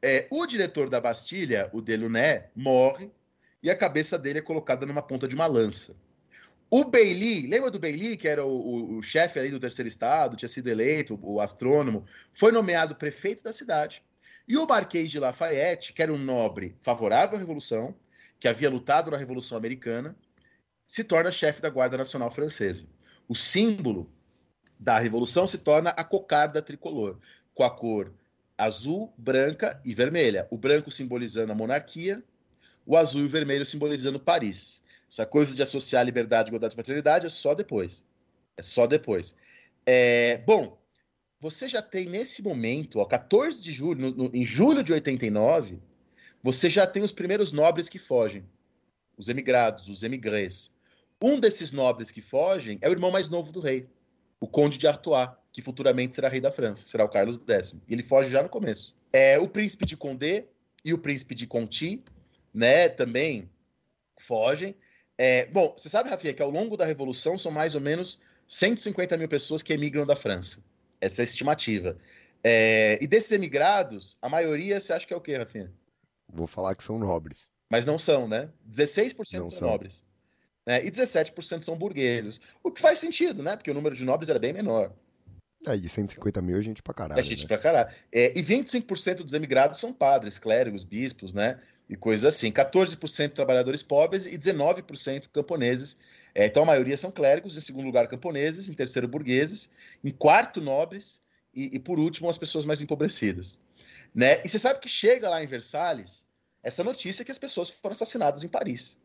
[0.00, 3.10] É, o diretor da Bastilha, o Delaunay, morre
[3.62, 5.96] e a cabeça dele é colocada numa ponta de uma lança.
[6.70, 10.36] O Bailey, lembra do Bailey, que era o, o- o chefe ali do terceiro estado,
[10.36, 14.02] tinha sido eleito, o astrônomo, foi nomeado prefeito da cidade.
[14.46, 17.94] E o Marquês de Lafayette, que era um nobre favorável à Revolução,
[18.38, 20.14] que havia lutado na Revolução Americana,
[20.86, 22.86] se torna chefe da Guarda Nacional Francesa.
[23.28, 24.10] O símbolo
[24.78, 27.18] da Revolução se torna a cocarda tricolor,
[27.54, 28.12] com a cor
[28.56, 30.46] azul, branca e vermelha.
[30.50, 32.22] O branco simbolizando a monarquia,
[32.86, 34.82] o azul e o vermelho simbolizando Paris.
[35.10, 38.04] Essa coisa de associar liberdade, igualdade e fraternidade é só depois.
[38.56, 39.34] É só depois.
[39.86, 40.78] É, bom,
[41.40, 45.78] você já tem nesse momento, ó, 14 de julho, no- no- em julho de 89,
[46.42, 48.44] você já tem os primeiros nobres que fogem.
[49.16, 50.70] Os emigrados, os emigrés.
[51.22, 53.88] Um desses nobres que fogem é o irmão mais novo do rei,
[54.38, 57.74] o Conde de Artois, que futuramente será rei da França, será o Carlos X.
[57.88, 58.94] Ele foge já no começo.
[59.12, 60.46] É o príncipe de Condé
[60.84, 62.04] e o príncipe de Conti,
[62.54, 63.50] né, também
[64.20, 64.76] fogem.
[65.18, 69.16] É, bom, você sabe, Rafinha, que ao longo da Revolução são mais ou menos 150
[69.16, 70.60] mil pessoas que emigram da França.
[71.00, 71.98] Essa é a estimativa.
[72.42, 75.72] É, e desses emigrados, a maioria você acha que é o quê, Rafinha?
[76.32, 77.48] Vou falar que são nobres.
[77.70, 78.48] Mas não são, né?
[78.68, 79.68] 16% Não são, são.
[79.68, 80.04] nobres.
[80.66, 80.84] Né?
[80.84, 82.40] E 17% são burgueses.
[82.62, 83.56] O que faz sentido, né?
[83.56, 84.92] Porque o número de nobres era bem menor.
[85.66, 87.18] Aí, 150 mil é gente pra caralho.
[87.18, 87.48] É gente né?
[87.48, 87.90] pra caralho.
[88.12, 91.60] É, e 25% dos emigrados são padres, clérigos, bispos, né?
[91.88, 92.50] E coisas assim.
[92.50, 95.96] 14% trabalhadores pobres e 19% camponeses.
[96.34, 99.70] É, então a maioria são clérigos, em segundo lugar camponeses, em terceiro burgueses,
[100.04, 101.20] em quarto nobres
[101.54, 103.58] e, e por último as pessoas mais empobrecidas.
[104.14, 104.42] Né?
[104.44, 106.26] E você sabe que chega lá em Versalhes
[106.62, 108.98] essa notícia que as pessoas foram assassinadas em Paris.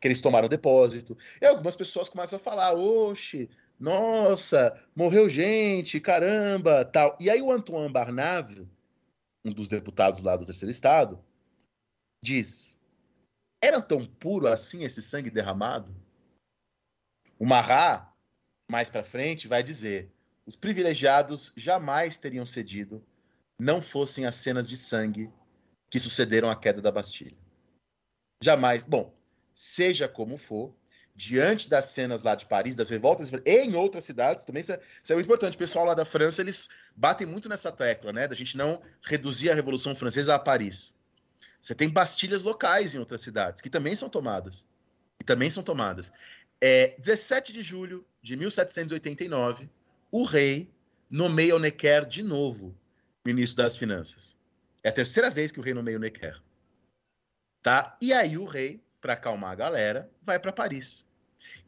[0.00, 1.16] Que eles tomaram depósito.
[1.40, 7.16] E algumas pessoas começam a falar, oxe, nossa, morreu gente, caramba, tal.
[7.18, 8.68] E aí o Antoine Barnave,
[9.44, 11.18] um dos deputados lá do terceiro estado,
[12.22, 12.78] diz:
[13.62, 15.94] era tão puro assim esse sangue derramado?
[17.38, 18.06] O Marat,
[18.70, 20.10] mais para frente, vai dizer:
[20.46, 23.04] os privilegiados jamais teriam cedido,
[23.58, 25.30] não fossem as cenas de sangue
[25.90, 27.36] que sucederam à queda da Bastilha.
[28.42, 28.84] Jamais.
[28.84, 29.14] Bom,
[29.52, 30.74] seja como for,
[31.14, 34.80] diante das cenas lá de Paris, das revoltas, e em outras cidades também, isso é,
[35.02, 35.54] isso é muito importante.
[35.54, 38.26] O pessoal lá da França, eles batem muito nessa tecla, né?
[38.26, 40.94] Da gente não reduzir a Revolução Francesa a Paris.
[41.60, 44.66] Você tem bastilhas locais em outras cidades, que também são tomadas.
[45.20, 46.10] E também são tomadas.
[46.60, 49.68] É, 17 de julho de 1789,
[50.10, 50.70] o rei
[51.10, 52.74] nomeia o Necker de novo
[53.24, 54.38] ministro das Finanças.
[54.82, 56.40] É a terceira vez que o rei nomeia o Necker.
[57.62, 57.96] Tá?
[58.00, 61.06] E aí o rei, para acalmar a galera, vai para Paris.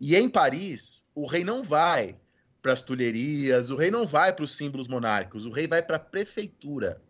[0.00, 2.16] E em Paris, o rei não vai
[2.62, 5.96] para as tulherias, o rei não vai para os símbolos monárquicos, o rei vai para
[5.96, 7.02] a prefeitura,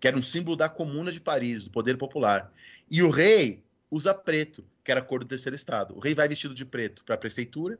[0.00, 2.52] que era um símbolo da comuna de Paris, do poder popular.
[2.90, 5.96] E o rei usa preto, que era a cor do terceiro estado.
[5.96, 7.78] O rei vai vestido de preto para a prefeitura,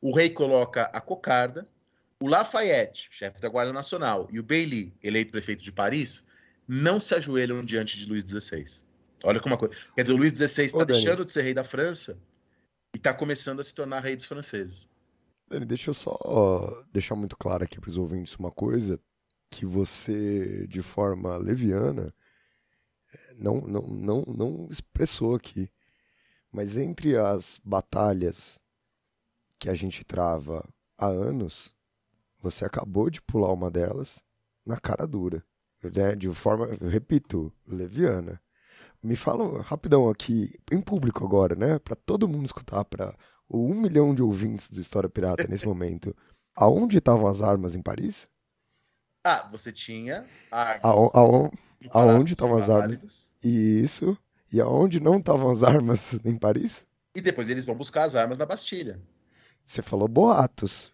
[0.00, 1.66] o rei coloca a cocarda,
[2.20, 6.24] o Lafayette, chefe da Guarda Nacional, e o Bailly, eleito prefeito de Paris,
[6.66, 8.64] não se ajoelham diante de Luís XVI.
[9.22, 9.74] Olha como uma coisa.
[9.94, 12.18] Quer dizer, o Luís XVI está deixando de ser rei da França
[12.94, 14.88] e está começando a se tornar rei dos franceses.
[15.48, 19.00] Dani, deixa eu só deixar muito claro aqui para os ouvintes uma coisa
[19.54, 22.12] que você, de forma leviana,
[23.36, 25.70] não, não, não, não expressou aqui.
[26.50, 28.58] Mas entre as batalhas
[29.58, 31.72] que a gente trava há anos,
[32.40, 34.20] você acabou de pular uma delas
[34.66, 35.44] na cara dura.
[35.82, 36.16] Né?
[36.16, 38.40] De forma, eu repito, leviana.
[39.02, 41.78] Me fala rapidão aqui, em público agora, né?
[41.78, 43.14] Para todo mundo escutar, para
[43.48, 46.16] o um milhão de ouvintes do História Pirata nesse momento.
[46.56, 48.26] Aonde estavam as armas em Paris?
[49.24, 51.50] Ah, você tinha armas aon,
[51.80, 53.26] no Palácio aonde estavam as armas?
[53.42, 54.16] Isso.
[54.52, 56.84] E aonde não estavam as armas em Paris?
[57.14, 59.00] E depois eles vão buscar as armas na Bastilha.
[59.64, 60.92] Você falou boatos.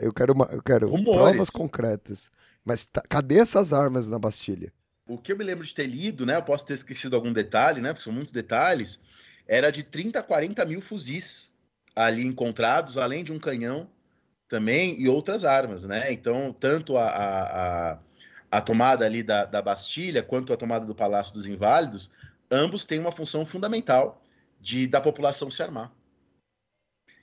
[0.00, 1.20] Eu quero, uma, eu quero Rumores.
[1.20, 2.30] provas concretas.
[2.64, 4.72] Mas tá- cadê essas armas na Bastilha?
[5.06, 6.36] O que eu me lembro de ter lido, né?
[6.36, 7.92] Eu posso ter esquecido algum detalhe, né?
[7.92, 8.98] Porque são muitos detalhes.
[9.46, 11.52] era de 30 a 40 mil fuzis
[11.96, 13.88] ali encontrados, além de um canhão
[14.48, 16.12] também e outras armas, né?
[16.12, 17.98] Então, tanto a, a,
[18.50, 22.10] a, tomada ali da, da Bastilha quanto a tomada do Palácio dos Inválidos,
[22.50, 24.22] ambos têm uma função fundamental
[24.60, 25.92] de da população se armar.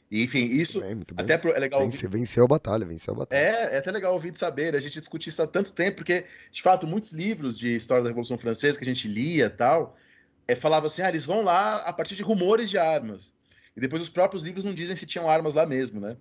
[0.09, 3.13] E, enfim, isso Muito bem, muito até é legal ouvir Vence- venceu a batalha, venceu
[3.13, 3.41] a batalha.
[3.41, 6.25] é, é até legal ouvir de saber, a gente discute isso há tanto tempo, porque,
[6.51, 9.97] de fato, muitos livros de história da Revolução Francesa que a gente lia e tal,
[10.47, 13.33] é, falavam assim, ah, eles vão lá a partir de rumores de armas.
[13.75, 16.15] E depois os próprios livros não dizem se tinham armas lá mesmo, né?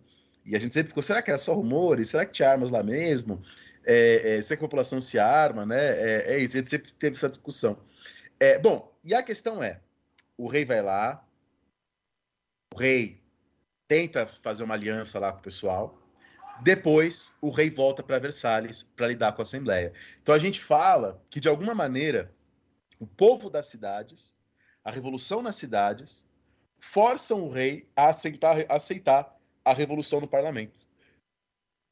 [0.44, 2.10] E a gente sempre ficou, será que era só rumores?
[2.10, 3.42] Será que tinha armas lá mesmo?
[3.84, 5.78] É, é, será que a população se arma, né?
[5.78, 7.78] É, é isso, a gente sempre teve essa discussão.
[8.38, 9.80] É, bom, e a questão é,
[10.36, 11.26] o rei vai lá,
[12.74, 13.22] o rei
[13.86, 16.04] tenta fazer uma aliança lá com o pessoal,
[16.60, 19.92] depois, o rei volta para Versalhes para lidar com a Assembleia.
[20.22, 22.32] Então a gente fala que, de alguma maneira,
[22.98, 24.32] o povo das cidades,
[24.84, 26.24] a revolução nas cidades,
[26.78, 29.33] forçam o rei a aceitar, a aceitar
[29.64, 30.78] a revolução no parlamento.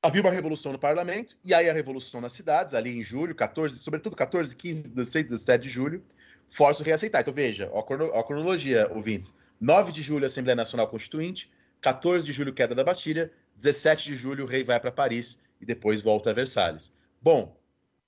[0.05, 3.79] Havia uma revolução no parlamento, e aí a revolução nas cidades, ali em julho, 14,
[3.79, 6.05] sobretudo 14, 15, 16, 17 de julho,
[6.49, 7.20] força o rei a aceitar.
[7.20, 9.33] Então veja, a crono- a cronologia, ouvintes.
[9.61, 11.51] 9 de julho, Assembleia Nacional Constituinte,
[11.81, 15.64] 14 de julho, queda da Bastilha, 17 de julho, o rei vai para Paris e
[15.64, 16.93] depois volta a Versalhes.
[17.20, 17.57] Bom,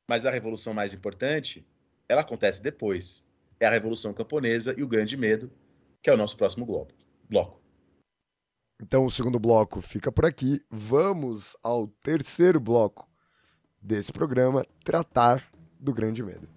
[0.09, 1.65] mas a revolução mais importante,
[2.09, 3.25] ela acontece depois.
[3.61, 5.51] É a Revolução Camponesa e o Grande Medo,
[6.03, 6.67] que é o nosso próximo
[7.29, 7.61] bloco.
[8.81, 10.61] Então o segundo bloco fica por aqui.
[10.70, 13.09] Vamos ao terceiro bloco
[13.81, 15.45] desse programa, tratar
[15.79, 16.49] do Grande Medo.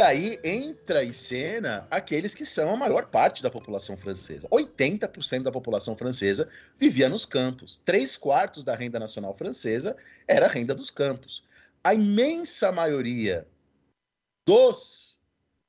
[0.00, 4.48] aí entra em cena aqueles que são a maior parte da população francesa.
[4.48, 6.48] 80% da população francesa
[6.78, 7.82] vivia nos campos.
[7.84, 9.94] Três quartos da renda nacional francesa
[10.26, 11.44] era a renda dos campos.
[11.82, 13.46] A imensa maioria
[14.46, 15.20] dos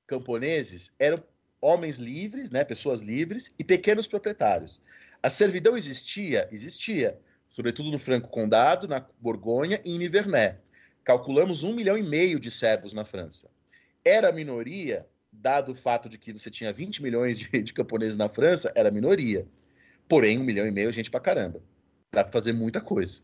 [0.08, 1.24] camponeses eram
[1.62, 4.82] homens livres, né, pessoas livres e pequenos proprietários.
[5.24, 6.50] A servidão existia?
[6.52, 10.56] Existia, sobretudo no Franco Condado, na Borgonha e em Nivernais.
[11.04, 13.50] Calculamos um milhão e meio de servos na França
[14.04, 18.28] era minoria, dado o fato de que você tinha 20 milhões de, de camponeses na
[18.28, 19.48] França, era minoria.
[20.08, 21.62] Porém, um milhão e meio é gente pra caramba.
[22.12, 23.22] Dá pra fazer muita coisa.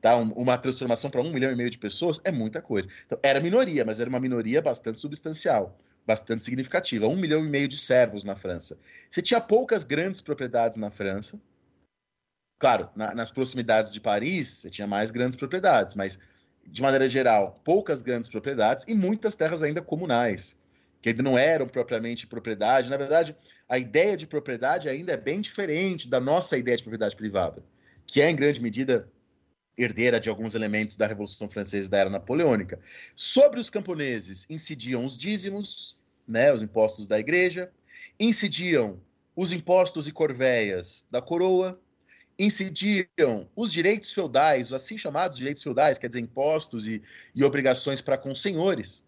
[0.00, 0.16] Tá?
[0.16, 2.88] Um- uma transformação para um milhão e meio de pessoas é muita coisa.
[3.06, 5.76] Então, era minoria, mas era uma minoria bastante substancial,
[6.06, 7.06] bastante significativa.
[7.06, 8.78] Um milhão e meio de servos na França.
[9.08, 11.40] Você tinha poucas grandes propriedades na França.
[12.58, 16.18] Claro, na- nas proximidades de Paris, você tinha mais grandes propriedades, mas
[16.66, 20.56] de maneira geral, poucas grandes propriedades e muitas terras ainda comunais,
[21.02, 22.88] que ainda não eram propriamente propriedade.
[22.88, 23.36] Na verdade,
[23.68, 27.62] a ideia de propriedade ainda é bem diferente da nossa ideia de propriedade privada,
[28.06, 29.08] que é, em grande medida,
[29.76, 32.80] herdeira de alguns elementos da Revolução Francesa e da Era Napoleônica.
[33.16, 35.96] Sobre os camponeses incidiam os dízimos,
[36.26, 37.70] né, os impostos da igreja,
[38.18, 39.00] incidiam
[39.36, 41.80] os impostos e corvéias da coroa,
[42.38, 47.02] incidiam os direitos feudais, os assim chamados direitos feudais, quer dizer, impostos e,
[47.34, 49.02] e obrigações para com senhores.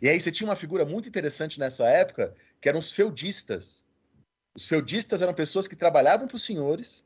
[0.00, 3.84] E aí você tinha uma figura muito interessante nessa época, que eram os feudistas.
[4.54, 7.04] Os feudistas eram pessoas que trabalhavam para os senhores,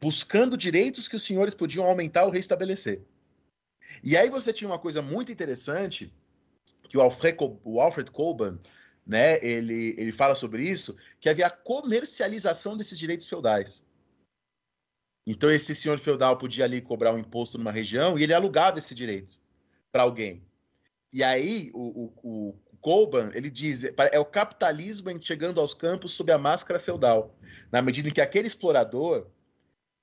[0.00, 3.02] buscando direitos que os senhores podiam aumentar ou restabelecer.
[4.02, 6.12] E aí você tinha uma coisa muito interessante,
[6.88, 8.10] que o Alfred, o Alfred
[9.06, 13.84] né, ele, ele fala sobre isso, que havia a comercialização desses direitos feudais.
[15.26, 18.94] Então esse senhor feudal podia ali cobrar um imposto numa região e ele alugava esse
[18.94, 19.40] direito
[19.90, 20.44] para alguém.
[21.12, 22.60] E aí o, o, o
[23.34, 23.82] ele diz
[24.12, 27.36] é o capitalismo chegando aos campos sob a máscara feudal,
[27.72, 29.26] na medida em que aquele explorador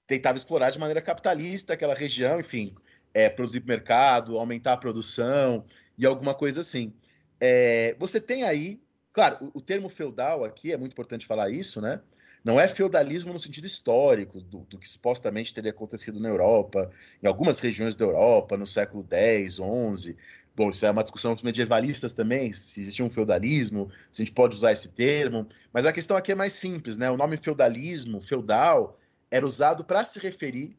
[0.08, 2.76] tentava explorar de maneira capitalista aquela região, enfim,
[3.14, 5.66] é, produzir pro mercado, aumentar a produção
[5.98, 6.94] e alguma coisa assim.
[7.40, 8.82] É, você tem aí,
[9.12, 12.02] claro, o, o termo feudal aqui é muito importante falar isso, né?
[12.44, 16.92] Não é feudalismo no sentido histórico, do, do, que supostamente teria acontecido na Europa,
[17.22, 20.18] em algumas regiões da Europa, no século X, XI.
[20.54, 24.36] Bom, isso é uma discussão com medievalistas também, se existia um feudalismo, se a gente
[24.36, 25.48] pode usar esse termo.
[25.72, 27.10] Mas a questão aqui é mais simples, né?
[27.10, 29.00] O nome feudalismo, feudal,
[29.34, 30.78] era usado para se referir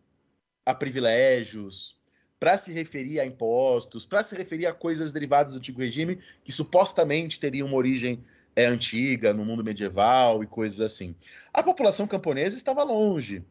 [0.65, 1.99] a privilégios,
[2.39, 6.53] para se referir a impostos, para se referir a coisas derivadas do antigo regime que
[6.53, 8.25] supostamente teriam uma origem
[8.55, 11.17] é, antiga, no mundo medieval e coisas assim.
[11.53, 13.45] A população camponesa estava longe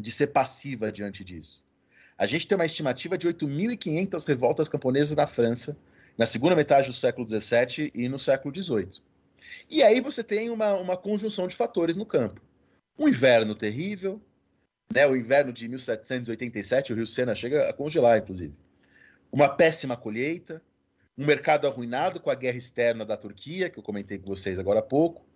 [0.00, 1.62] de ser passiva diante disso.
[2.16, 5.76] A gente tem uma estimativa de 8.500 revoltas camponesas na França,
[6.16, 9.02] na segunda metade do século XVII e no século XVIII.
[9.68, 12.40] E aí você tem uma, uma conjunção de fatores no campo.
[12.98, 14.20] Um inverno terrível,
[14.92, 18.54] né, o inverno de 1787, o Rio Sena chega a congelar, inclusive.
[19.32, 20.62] uma péssima colheita,
[21.18, 24.80] um mercado arruinado com a guerra externa da Turquia, que eu comentei com vocês agora
[24.80, 25.26] há pouco,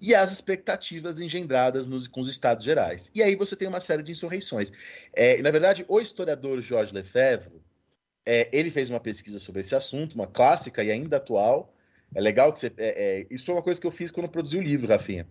[0.00, 3.10] e as expectativas engendradas nos, com os Estados Gerais.
[3.14, 4.70] E aí você tem uma série de insurreições.
[5.12, 7.60] É, na verdade, o historiador Georges Lefebvre,
[8.26, 11.74] é, ele fez uma pesquisa sobre esse assunto, uma clássica e ainda atual.
[12.14, 12.72] É legal que você.
[12.76, 15.26] É, é isso é uma coisa que eu fiz quando eu produzi o livro, Rafinha.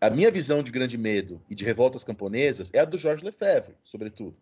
[0.00, 3.74] A minha visão de Grande Medo e de revoltas camponesas é a do Georges Lefebvre,
[3.82, 4.36] sobretudo.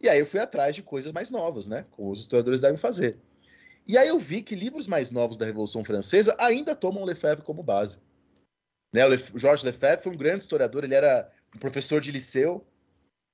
[0.00, 1.84] E aí eu fui atrás de coisas mais novas, né?
[1.92, 3.16] Como os historiadores devem fazer.
[3.86, 7.62] E aí eu vi que livros mais novos da Revolução Francesa ainda tomam Lefebvre como
[7.62, 7.98] base.
[8.92, 9.04] Né?
[9.06, 9.16] O Le...
[9.36, 12.66] Georges Lefebvre foi um grande historiador, ele era um professor de liceu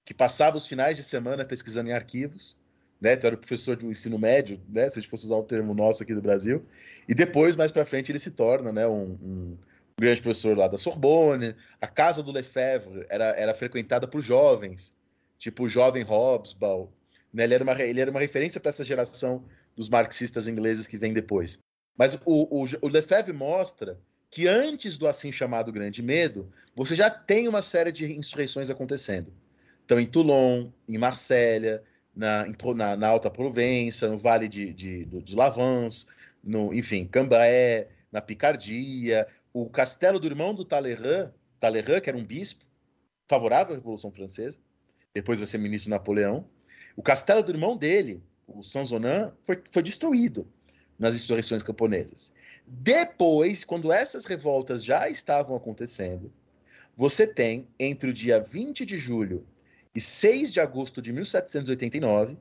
[0.05, 2.57] que passava os finais de semana pesquisando em arquivos.
[3.01, 3.15] Né?
[3.15, 4.89] Então era professor do ensino médio, né?
[4.89, 6.65] se a gente fosse usar o termo nosso aqui do Brasil.
[7.09, 8.87] E depois, mais para frente, ele se torna né?
[8.87, 9.59] um, um
[9.99, 11.55] grande professor lá da Sorbonne.
[11.80, 14.92] A casa do Lefebvre era, era frequentada por jovens,
[15.38, 16.88] tipo o jovem Hobsbawm.
[17.32, 17.45] Né?
[17.45, 19.45] Ele, era uma, ele era uma referência para essa geração
[19.76, 21.59] dos marxistas ingleses que vem depois.
[21.97, 23.99] Mas o, o, o Lefebvre mostra
[24.30, 29.32] que antes do assim chamado Grande Medo, você já tem uma série de insurreições acontecendo.
[29.84, 31.82] Então, em Toulon, em Marsella,
[32.14, 36.07] na, na, na Alta Provença, no Vale de, de, de Lavance,
[36.42, 42.24] no, enfim, Cambrai, na Picardia, o castelo do irmão do Talleyrand, Talleyrand, que era um
[42.24, 42.66] bispo,
[43.26, 44.59] favorável à Revolução Francesa,
[45.14, 46.46] depois vai ser ministro Napoleão,
[46.94, 50.46] o castelo do irmão dele, o Sanzonan, foi, foi destruído
[50.98, 52.32] nas insurreições camponesas.
[52.66, 56.30] Depois, quando essas revoltas já estavam acontecendo,
[56.94, 59.46] você tem, entre o dia 20 de julho
[59.94, 62.36] e 6 de agosto de 1789,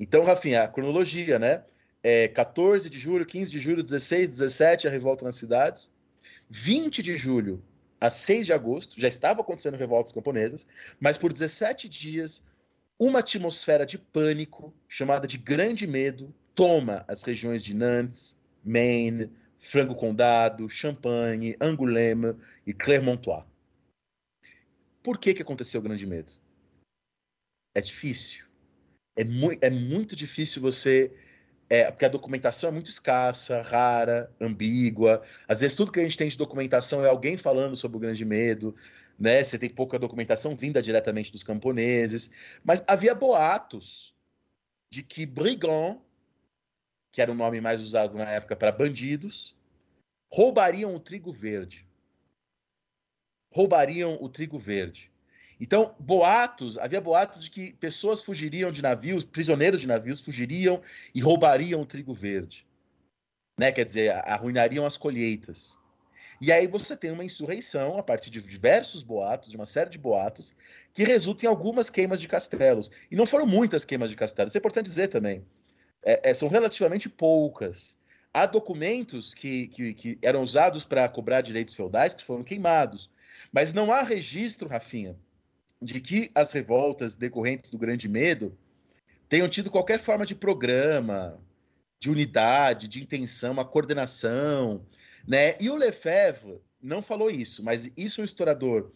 [0.00, 1.62] então, Rafinha, a cronologia, né?
[2.02, 5.89] É 14 de julho, 15 de julho, 16, 17, a revolta nas cidades.
[6.50, 7.62] 20 de julho
[8.00, 10.66] a 6 de agosto, já estavam acontecendo revoltas camponesas,
[10.98, 12.42] mas por 17 dias
[12.98, 19.94] uma atmosfera de pânico, chamada de grande medo, toma as regiões de Nantes, Maine, Frango
[19.94, 22.36] Condado, Champagne, Angoulême
[22.66, 23.44] e Clermontois.
[25.02, 26.32] Por que, que aconteceu o grande medo?
[27.74, 28.44] É difícil.
[29.16, 31.10] É, mu é muito difícil você.
[31.72, 35.22] É, porque a documentação é muito escassa, rara, ambígua.
[35.46, 38.24] Às vezes, tudo que a gente tem de documentação é alguém falando sobre o grande
[38.24, 38.74] medo
[39.20, 39.44] né?
[39.44, 42.30] Você tem pouca documentação vinda diretamente dos camponeses,
[42.64, 44.14] mas havia boatos
[44.90, 46.00] de que brigand,
[47.12, 49.54] que era o nome mais usado na época para bandidos,
[50.32, 51.86] roubariam o trigo verde.
[53.52, 55.09] Roubariam o trigo verde.
[55.60, 60.80] Então, boatos, havia boatos de que pessoas fugiriam de navios, prisioneiros de navios fugiriam
[61.14, 62.66] e roubariam o trigo verde.
[63.58, 63.70] Né?
[63.70, 65.78] Quer dizer, arruinariam as colheitas.
[66.40, 69.98] E aí você tem uma insurreição a partir de diversos boatos, de uma série de
[69.98, 70.56] boatos,
[70.94, 72.90] que resulta em algumas queimas de castelos.
[73.10, 75.44] E não foram muitas queimas de castelos, isso é importante dizer também.
[76.02, 77.98] É, é, são relativamente poucas.
[78.32, 83.10] Há documentos que, que, que eram usados para cobrar direitos feudais que foram queimados.
[83.52, 85.18] Mas não há registro, Rafinha,
[85.80, 88.56] de que as revoltas decorrentes do Grande Medo
[89.28, 91.40] tenham tido qualquer forma de programa,
[91.98, 94.84] de unidade, de intenção, uma coordenação,
[95.26, 95.56] né?
[95.60, 98.90] E o Lefebvre não falou isso, mas isso um historiador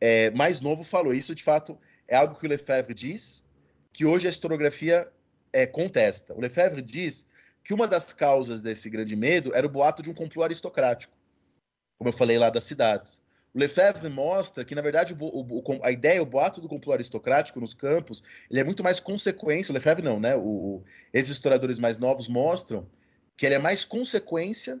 [0.00, 1.14] é, mais novo falou.
[1.14, 1.78] Isso, de fato,
[2.08, 3.44] é algo que o Lefebvre diz,
[3.92, 5.10] que hoje a historiografia
[5.52, 6.34] é, contesta.
[6.34, 7.26] O Lefebvre diz
[7.62, 11.12] que uma das causas desse grande medo era o boato de um complô aristocrático,
[11.98, 13.20] como eu falei lá das cidades.
[13.54, 17.74] Lefebvre mostra que, na verdade, o, o, a ideia, o boato do complô aristocrático nos
[17.74, 19.72] campos, ele é muito mais consequência.
[19.72, 20.36] O Lefebvre não, né?
[20.36, 20.82] O,
[21.12, 22.86] esses historiadores mais novos mostram
[23.36, 24.80] que ele é mais consequência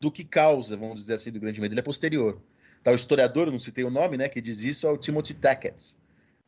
[0.00, 1.72] do que causa, vamos dizer assim, do grande medo.
[1.72, 2.40] Ele é posterior.
[2.82, 5.94] Tá, o historiador, não citei o nome, né, que diz isso, é o Timothy Tackett,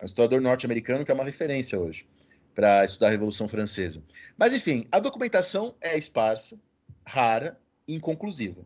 [0.02, 2.06] um historiador norte-americano que é uma referência hoje
[2.54, 4.02] para estudar a Revolução Francesa.
[4.36, 6.58] Mas, enfim, a documentação é esparsa,
[7.04, 8.64] rara e inconclusiva.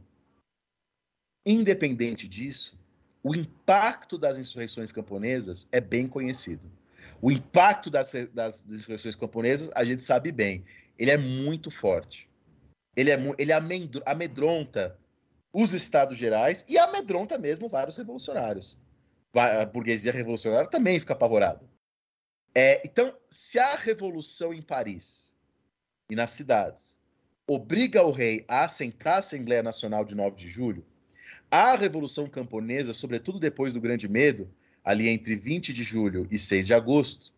[1.46, 2.78] Independente disso,
[3.22, 6.70] o impacto das insurreições camponesas é bem conhecido.
[7.20, 10.64] O impacto das, das insurreições camponesas a gente sabe bem.
[10.98, 12.28] Ele é muito forte.
[12.96, 13.52] Ele, é, ele
[14.06, 14.98] amedronta
[15.52, 18.78] os estados gerais e amedronta mesmo vários revolucionários.
[19.34, 21.60] A burguesia revolucionária também fica apavorada.
[22.54, 25.32] É, então, se a revolução em Paris
[26.10, 26.98] e nas cidades
[27.46, 30.84] obriga o rei a assentar a Assembleia Nacional de 9 de julho,
[31.50, 34.50] a Revolução Camponesa, sobretudo depois do Grande Medo,
[34.84, 37.32] ali entre 20 de julho e 6 de agosto,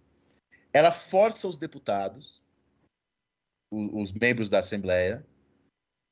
[0.73, 2.43] ela força os deputados,
[3.71, 5.25] os membros da Assembleia,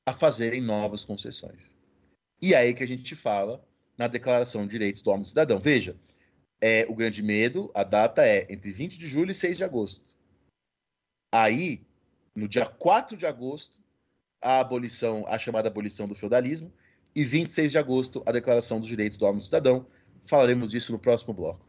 [0.09, 1.75] a fazerem novas concessões.
[2.41, 3.65] E é aí que a gente fala
[3.97, 5.59] na Declaração de Direitos do Homem e Cidadão.
[5.59, 5.97] Veja,
[6.61, 10.17] é, o grande medo, a data é entre 20 de julho e 6 de agosto.
[11.35, 11.85] Aí,
[12.35, 13.79] no dia 4 de agosto,
[14.41, 16.73] a abolição, a chamada abolição do feudalismo,
[17.15, 19.87] e 26 de agosto, a Declaração dos Direitos do Homem e do Cidadão.
[20.25, 21.67] Falaremos disso no próximo bloco.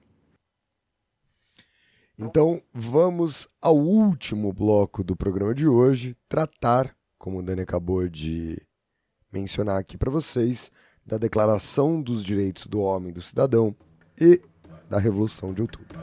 [2.17, 8.61] Então, vamos ao último bloco do programa de hoje, tratar, como o Dani acabou de
[9.31, 10.69] mencionar aqui para vocês,
[11.05, 13.73] da Declaração dos Direitos do Homem e do Cidadão
[14.19, 14.41] e
[14.89, 15.97] da Revolução de Outubro.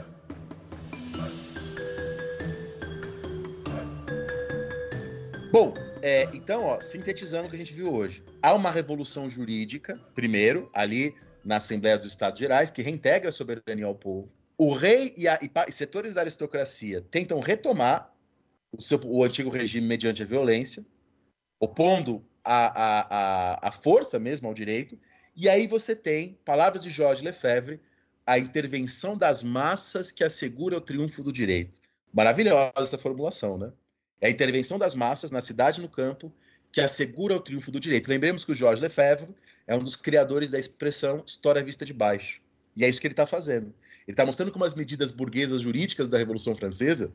[5.51, 8.23] Bom, é, então, ó, sintetizando o que a gente viu hoje.
[8.41, 13.85] Há uma revolução jurídica, primeiro, ali na Assembleia dos Estados Gerais, que reintegra a soberania
[13.85, 14.31] ao povo.
[14.57, 18.11] O rei e, a, e setores da aristocracia tentam retomar
[18.71, 20.85] o, seu, o antigo regime mediante a violência,
[21.59, 24.99] opondo a, a, a, força mesmo ao direito.
[25.35, 27.79] E aí você tem, palavras de Jorge Lefebvre,
[28.25, 31.79] a intervenção das massas que assegura o triunfo do direito.
[32.11, 33.71] Maravilhosa essa formulação, né?
[34.19, 36.31] É a intervenção das massas na cidade e no campo
[36.71, 38.09] que assegura o triunfo do direito.
[38.09, 39.33] Lembremos que o Jorge Lefebvre
[39.65, 42.41] é um dos criadores da expressão história vista de baixo.
[42.75, 43.73] E é isso que ele está fazendo.
[44.07, 47.11] Ele está mostrando como as medidas burguesas jurídicas da Revolução Francesa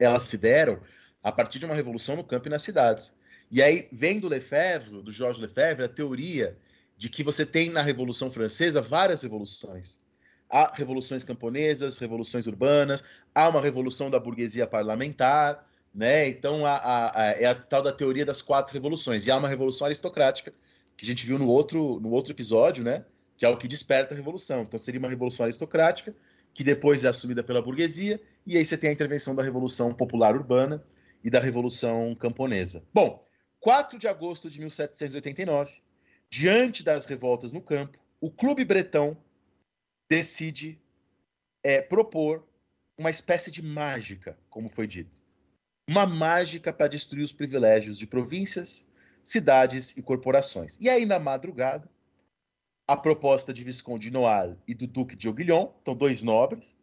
[0.00, 0.80] elas se deram
[1.22, 3.12] a partir de uma revolução no campo e nas cidades.
[3.50, 6.56] E aí vem do Lefebvre, do Jorge Lefebvre, a teoria
[6.96, 9.98] de que você tem na Revolução Francesa várias revoluções.
[10.48, 13.04] Há revoluções camponesas, revoluções urbanas,
[13.34, 16.28] há uma revolução da burguesia parlamentar, né?
[16.28, 19.26] Então a, a, a, é a tal da teoria das quatro revoluções.
[19.26, 20.52] E há uma revolução aristocrática,
[20.96, 23.04] que a gente viu no outro, no outro episódio, né?
[23.36, 24.62] Que é o que desperta a revolução.
[24.62, 26.14] Então seria uma revolução aristocrática,
[26.54, 30.34] que depois é assumida pela burguesia, e aí você tem a intervenção da Revolução Popular
[30.34, 30.84] Urbana
[31.22, 32.82] e da Revolução Camponesa.
[32.92, 33.24] Bom,
[33.60, 35.70] 4 de agosto de 1789,
[36.28, 39.16] diante das revoltas no campo, o Clube Bretão
[40.08, 40.80] decide
[41.62, 42.46] é, propor
[42.98, 45.22] uma espécie de mágica, como foi dito
[45.90, 48.86] uma mágica para destruir os privilégios de províncias,
[49.24, 50.78] cidades e corporações.
[50.80, 51.90] E aí, na madrugada,
[52.86, 56.78] a proposta de Visconde Noal e do Duque de Aiguillon, então dois nobres,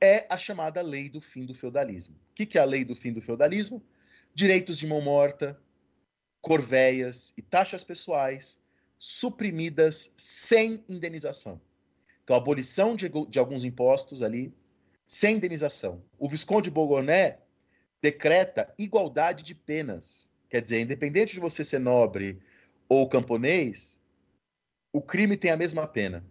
[0.00, 2.14] é a chamada Lei do Fim do Feudalismo.
[2.14, 3.82] O que é a Lei do Fim do Feudalismo?
[4.32, 5.60] Direitos de mão morta,
[6.40, 8.56] corveias e taxas pessoais
[9.00, 11.60] suprimidas sem indenização.
[12.22, 14.54] Então, abolição de, de alguns impostos ali,
[15.08, 16.04] sem indenização.
[16.16, 17.42] O Visconde Bourgogne
[18.04, 20.30] decreta igualdade de penas.
[20.50, 22.38] Quer dizer, independente de você ser nobre
[22.86, 23.98] ou camponês,
[24.92, 26.22] o crime tem a mesma pena.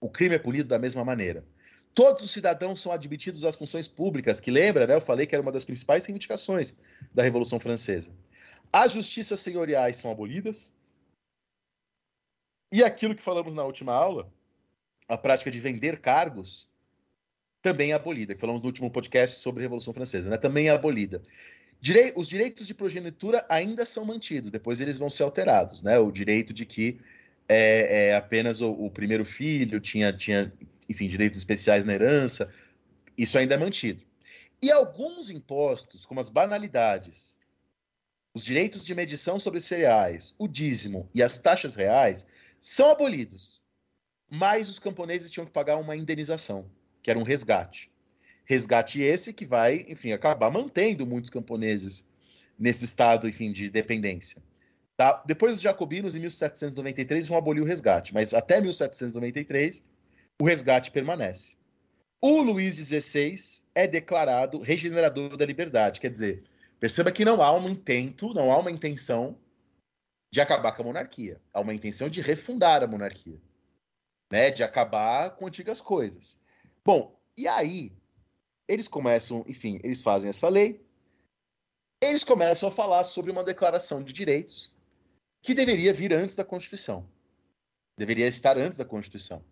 [0.00, 1.44] O crime é punido da mesma maneira.
[1.94, 4.94] Todos os cidadãos são admitidos às funções públicas, que lembra, né?
[4.94, 6.74] Eu falei que era uma das principais reivindicações
[7.12, 8.10] da Revolução Francesa.
[8.72, 10.72] As justiças senhoriais são abolidas.
[12.72, 14.32] E aquilo que falamos na última aula,
[15.06, 16.66] a prática de vender cargos,
[17.64, 20.36] também é abolida, que falamos no último podcast sobre a Revolução Francesa, né?
[20.36, 21.22] também é abolida.
[21.80, 25.98] Direi os direitos de progenitura ainda são mantidos, depois eles vão ser alterados, né?
[25.98, 27.00] O direito de que
[27.48, 30.52] é, é apenas o, o, primeiro filho tinha, tinha,
[30.90, 32.52] enfim, direitos especiais na herança,
[33.16, 34.02] isso ainda é mantido.
[34.60, 37.38] E alguns impostos, como as banalidades,
[38.34, 42.26] os direitos de medição sobre cereais, o dízimo e as taxas reais,
[42.60, 43.58] são abolidos.
[44.30, 46.70] Mas os camponeses tinham que pagar uma indenização
[47.04, 47.92] que era um resgate.
[48.46, 52.04] Resgate esse que vai, enfim, acabar mantendo muitos camponeses
[52.58, 54.42] nesse estado, enfim, de dependência.
[54.96, 55.22] Tá?
[55.26, 59.82] Depois dos jacobinos, em 1793, vão abolir o resgate, mas até 1793,
[60.40, 61.54] o resgate permanece.
[62.22, 63.36] O Luís XVI
[63.74, 66.42] é declarado regenerador da liberdade, quer dizer,
[66.80, 69.36] perceba que não há um intento, não há uma intenção
[70.32, 73.38] de acabar com a monarquia, há uma intenção de refundar a monarquia,
[74.32, 76.42] né, de acabar com antigas coisas.
[76.84, 77.92] Bom, e aí
[78.68, 80.84] eles começam, enfim, eles fazem essa lei,
[82.00, 84.72] eles começam a falar sobre uma declaração de direitos
[85.40, 87.08] que deveria vir antes da Constituição.
[87.96, 89.42] Deveria estar antes da Constituição.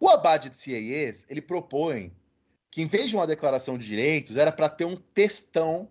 [0.00, 2.12] O Abade de Sieyès, ele propõe
[2.70, 5.88] que em vez de uma declaração de direitos, era para ter um textão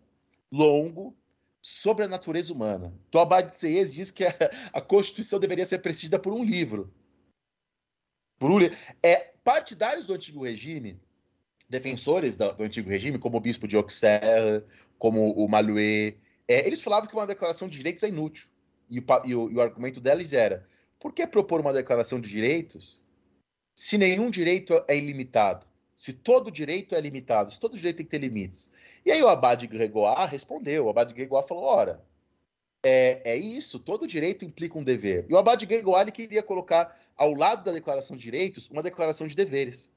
[0.52, 1.16] longo
[1.62, 2.94] sobre a natureza humana.
[3.08, 4.34] Então, o Abade de Sieyès diz que a,
[4.74, 6.92] a Constituição deveria ser precedida por um livro.
[8.42, 8.60] Um,
[9.04, 11.00] é, partidários do antigo regime,
[11.70, 14.64] defensores do, do antigo regime, como o bispo de Auxerre,
[14.98, 16.18] como o Malouet,
[16.48, 18.48] é, eles falavam que uma declaração de direitos é inútil.
[18.89, 20.68] E o, e, o, e o argumento deles era:
[21.00, 23.02] por que propor uma declaração de direitos
[23.74, 25.66] se nenhum direito é ilimitado?
[25.96, 28.72] Se todo direito é limitado, se todo direito tem que ter limites.
[29.06, 32.04] E aí o Abade Gregoire respondeu: o Abade Gregoire falou: ora,
[32.84, 35.26] é, é isso, todo direito implica um dever.
[35.30, 39.36] E o Abade Gregoire queria colocar ao lado da declaração de direitos uma declaração de
[39.36, 39.90] deveres.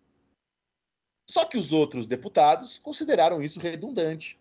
[1.29, 4.39] Só que os outros deputados consideraram isso redundante.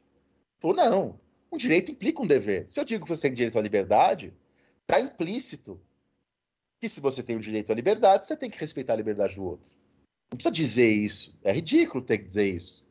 [0.60, 1.20] Falou, não,
[1.52, 2.66] Um direito implica um dever.
[2.68, 4.34] Se eu digo que você tem direito à liberdade,
[4.82, 5.80] está implícito
[6.82, 9.46] que se você tem o direito à liberdade, você tem que respeitar a liberdade do
[9.46, 9.72] outro.
[10.32, 11.38] Não precisa dizer isso.
[11.44, 12.84] É ridículo ter que dizer isso.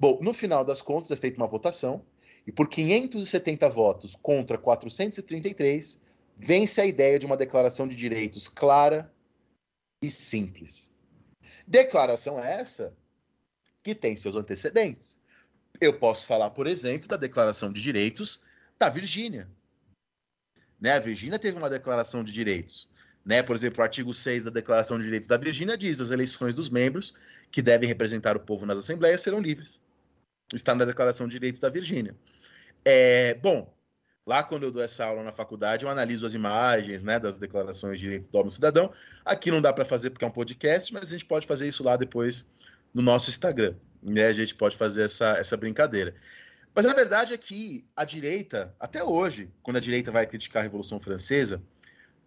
[0.00, 2.02] Bom, no final das contas é feita uma votação
[2.48, 6.00] e por 570 votos contra 433
[6.34, 9.12] vence a ideia de uma declaração de direitos clara
[10.02, 10.90] e simples.
[11.66, 12.96] Declaração essa
[13.82, 15.20] que tem seus antecedentes.
[15.78, 18.40] Eu posso falar, por exemplo, da Declaração de Direitos
[18.78, 19.46] da Virgínia.
[20.80, 20.92] Né?
[20.92, 22.88] A Virgínia teve uma declaração de direitos.
[23.26, 23.42] Né?
[23.42, 26.70] Por exemplo, o artigo 6 da Declaração de Direitos da Virgínia diz: as eleições dos
[26.70, 27.12] membros
[27.50, 29.82] que devem representar o povo nas assembleias serão livres.
[30.54, 32.16] Está na Declaração de Direitos da Virgínia.
[32.84, 33.74] É, bom,
[34.26, 37.98] lá quando eu dou essa aula na faculdade, eu analiso as imagens né, das declarações
[37.98, 38.92] de direitos do homem cidadão.
[39.24, 41.82] Aqui não dá para fazer porque é um podcast, mas a gente pode fazer isso
[41.82, 42.48] lá depois
[42.92, 43.74] no nosso Instagram.
[44.02, 44.26] Né?
[44.26, 46.14] A gente pode fazer essa, essa brincadeira.
[46.74, 50.62] Mas a verdade é que a direita, até hoje, quando a direita vai criticar a
[50.62, 51.62] Revolução Francesa,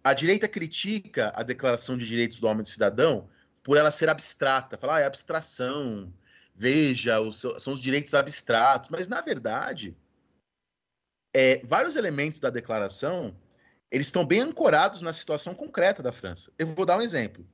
[0.04, 3.28] a direita critica a Declaração de Direitos do Homem e do Cidadão
[3.62, 6.12] por ela ser abstrata, falar, ah, é abstração,
[6.54, 7.16] veja,
[7.58, 8.90] são os direitos abstratos.
[8.90, 9.96] Mas, na verdade,
[11.34, 13.34] é, vários elementos da declaração
[13.92, 16.50] eles estão bem ancorados na situação concreta da França.
[16.58, 17.46] Eu vou dar um exemplo.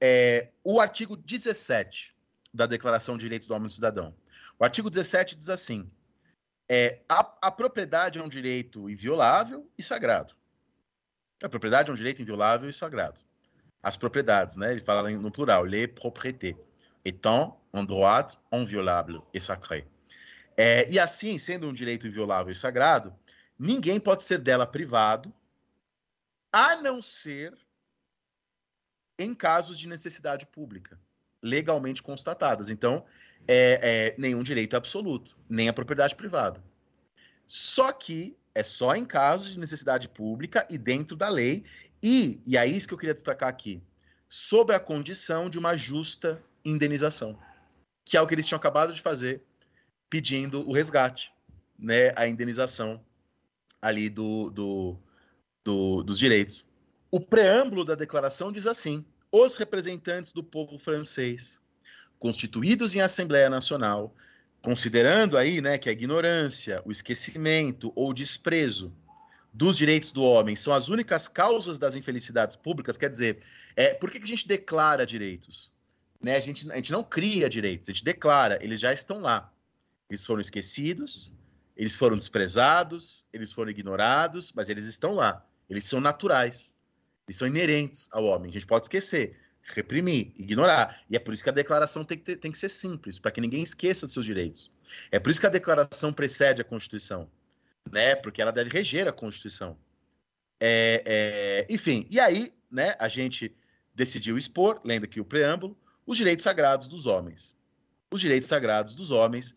[0.00, 2.14] É, o artigo 17
[2.52, 4.14] da Declaração de Direitos do Homem e do Cidadão.
[4.56, 5.90] O artigo 17 diz assim:
[6.68, 10.34] é, a, a propriedade é um direito inviolável e sagrado.
[11.42, 13.20] A propriedade é um direito inviolável e sagrado.
[13.82, 14.70] As propriedades, né?
[14.70, 16.56] Ele fala no plural, les propriétés,
[17.04, 19.84] étant un droit inviolable et sacré.
[20.56, 23.14] É, e assim, sendo um direito inviolável e sagrado,
[23.58, 25.32] ninguém pode ser dela privado,
[26.52, 27.56] a não ser
[29.18, 30.98] em casos de necessidade pública
[31.42, 32.70] legalmente constatadas.
[32.70, 33.04] Então,
[33.46, 36.64] é, é, nenhum direito absoluto, nem a propriedade privada.
[37.46, 41.64] Só que é só em casos de necessidade pública e dentro da lei,
[42.02, 43.82] e, e é isso que eu queria destacar aqui,
[44.28, 47.38] sob a condição de uma justa indenização,
[48.04, 49.42] que é o que eles tinham acabado de fazer,
[50.08, 51.32] pedindo o resgate,
[51.78, 53.00] né, a indenização
[53.80, 54.98] ali do, do,
[55.64, 56.68] do dos direitos.
[57.10, 61.60] O preâmbulo da declaração diz assim: os representantes do povo francês,
[62.18, 64.14] constituídos em Assembleia Nacional,
[64.62, 68.92] considerando aí né, que a ignorância, o esquecimento ou desprezo
[69.52, 73.40] dos direitos do homem são as únicas causas das infelicidades públicas, quer dizer,
[73.76, 75.70] é, por que, que a gente declara direitos?
[76.20, 76.34] Né?
[76.34, 79.52] A, gente, a gente não cria direitos, a gente declara, eles já estão lá.
[80.08, 81.32] Eles foram esquecidos,
[81.76, 85.44] eles foram desprezados, eles foram ignorados, mas eles estão lá.
[85.68, 86.72] Eles são naturais.
[87.26, 88.50] Eles são inerentes ao homem.
[88.50, 91.02] A gente pode esquecer, reprimir, ignorar.
[91.08, 93.30] E é por isso que a declaração tem que, ter, tem que ser simples, para
[93.30, 94.72] que ninguém esqueça dos seus direitos.
[95.10, 97.28] É por isso que a declaração precede a Constituição,
[97.90, 98.14] né?
[98.14, 99.76] Porque ela deve reger a Constituição.
[100.60, 102.94] É, é, enfim, e aí, né?
[103.00, 103.56] A gente
[103.94, 105.76] decidiu expor, lendo aqui o preâmbulo,
[106.06, 107.54] os direitos sagrados dos homens.
[108.12, 109.56] Os direitos sagrados dos homens,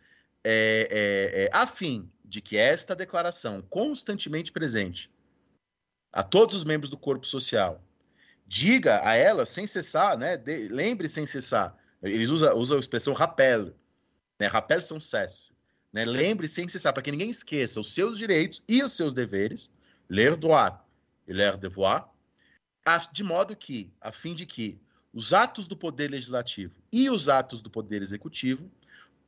[0.49, 5.11] é, é, é a fim de que esta declaração constantemente presente
[6.11, 7.83] a todos os membros do corpo social.
[8.45, 10.37] Diga a elas sem cessar, né?
[10.37, 11.77] De, lembre sem cessar.
[12.01, 13.73] Eles usam, a expressão rappel,
[14.39, 14.47] né?
[14.47, 15.51] Rappel sans cesse.
[15.91, 16.05] Né?
[16.05, 19.71] Lembre sem cessar, para que ninguém esqueça os seus direitos e os seus deveres,
[20.09, 20.77] ler droit
[21.27, 22.09] e ler devoir,
[23.11, 24.79] de modo que, a fim de que
[25.13, 28.71] os atos do poder legislativo e os atos do poder executivo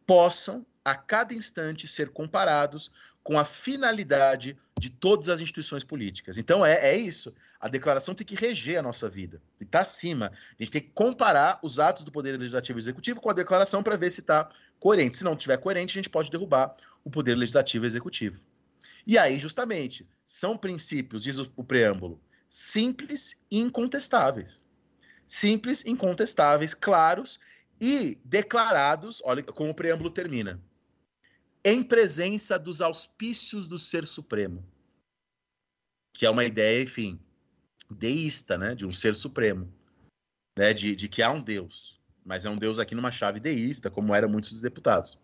[0.05, 6.37] possam a cada instante ser comparados com a finalidade de todas as instituições políticas.
[6.37, 7.33] Então é, é isso.
[7.59, 9.41] A declaração tem que reger a nossa vida.
[9.59, 10.31] E está acima.
[10.31, 13.83] A gente tem que comparar os atos do Poder Legislativo e Executivo com a declaração
[13.83, 15.17] para ver se está coerente.
[15.17, 18.39] Se não estiver coerente, a gente pode derrubar o Poder Legislativo e Executivo.
[19.05, 24.63] E aí, justamente, são princípios, diz o, o preâmbulo, simples e incontestáveis.
[25.27, 27.39] Simples, incontestáveis, claros
[27.79, 30.59] e declarados, olha como o preâmbulo termina
[31.63, 34.63] em presença dos auspícios do Ser Supremo,
[36.13, 37.19] que é uma ideia, enfim,
[37.89, 39.71] deísta, né, de um Ser Supremo,
[40.57, 43.89] né, de, de que há um Deus, mas é um Deus aqui numa chave deísta,
[43.89, 45.17] como eram muitos dos deputados.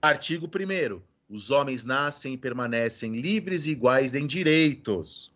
[0.00, 5.30] Artigo 1 os homens nascem e permanecem livres e iguais em direitos.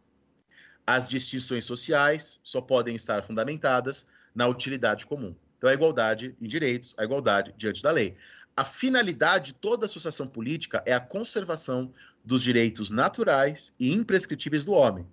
[0.86, 5.34] As distinções sociais só podem estar fundamentadas na utilidade comum.
[5.58, 8.16] Então, a igualdade em direitos, a igualdade diante da lei
[8.56, 11.92] a finalidade de toda associação política é a conservação
[12.24, 15.06] dos direitos naturais e imprescritíveis do homem.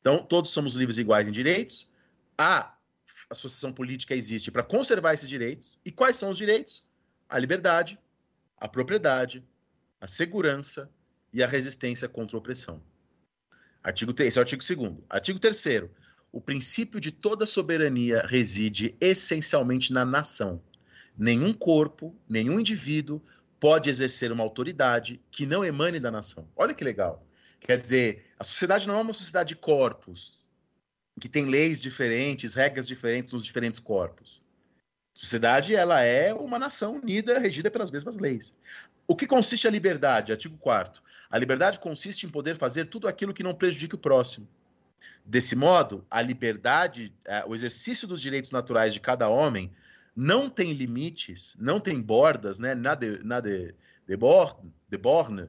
[0.00, 1.88] Então, todos somos livres e iguais em direitos.
[2.36, 2.74] A
[3.28, 5.78] associação política existe para conservar esses direitos.
[5.84, 6.84] E quais são os direitos?
[7.28, 7.98] A liberdade,
[8.56, 9.44] a propriedade,
[10.00, 10.90] a segurança
[11.32, 12.82] e a resistência contra a opressão.
[13.82, 15.64] Artigo, esse é o artigo 2 Artigo 3
[16.32, 20.60] O princípio de toda soberania reside essencialmente na nação.
[21.20, 23.20] Nenhum corpo, nenhum indivíduo
[23.60, 26.48] pode exercer uma autoridade que não emane da nação.
[26.56, 27.22] Olha que legal.
[27.60, 30.42] Quer dizer, a sociedade não é uma sociedade de corpos,
[31.20, 34.40] que tem leis diferentes, regras diferentes nos diferentes corpos.
[35.14, 38.54] A sociedade ela é uma nação unida, regida pelas mesmas leis.
[39.06, 40.32] O que consiste a liberdade?
[40.32, 44.48] Artigo 4 A liberdade consiste em poder fazer tudo aquilo que não prejudique o próximo.
[45.22, 49.70] Desse modo, a liberdade, é, o exercício dos direitos naturais de cada homem
[50.14, 52.74] não tem limites, não tem bordas, né?
[52.74, 53.74] nada, nada
[54.06, 55.48] de, borne, de borne,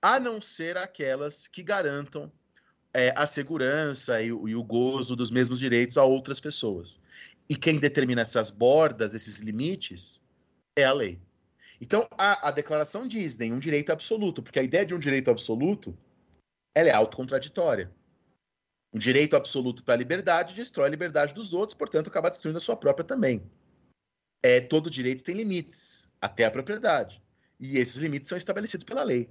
[0.00, 2.30] a não ser aquelas que garantam
[2.92, 7.00] é, a segurança e, e o gozo dos mesmos direitos a outras pessoas.
[7.48, 10.22] E quem determina essas bordas, esses limites,
[10.76, 11.20] é a lei.
[11.80, 15.96] Então, a, a declaração diz nenhum direito absoluto, porque a ideia de um direito absoluto
[16.74, 17.90] ela é autocontraditória.
[18.92, 22.60] Um direito absoluto para a liberdade destrói a liberdade dos outros, portanto, acaba destruindo a
[22.60, 23.42] sua própria também.
[24.42, 27.20] É, todo direito tem limites, até a propriedade.
[27.58, 29.28] E esses limites são estabelecidos pela lei.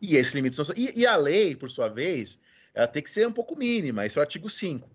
[0.00, 0.74] E esses limites são.
[0.76, 2.40] E, e a lei, por sua vez,
[2.72, 4.04] ela tem que ser um pouco mínima.
[4.04, 4.88] Esse é o artigo 5.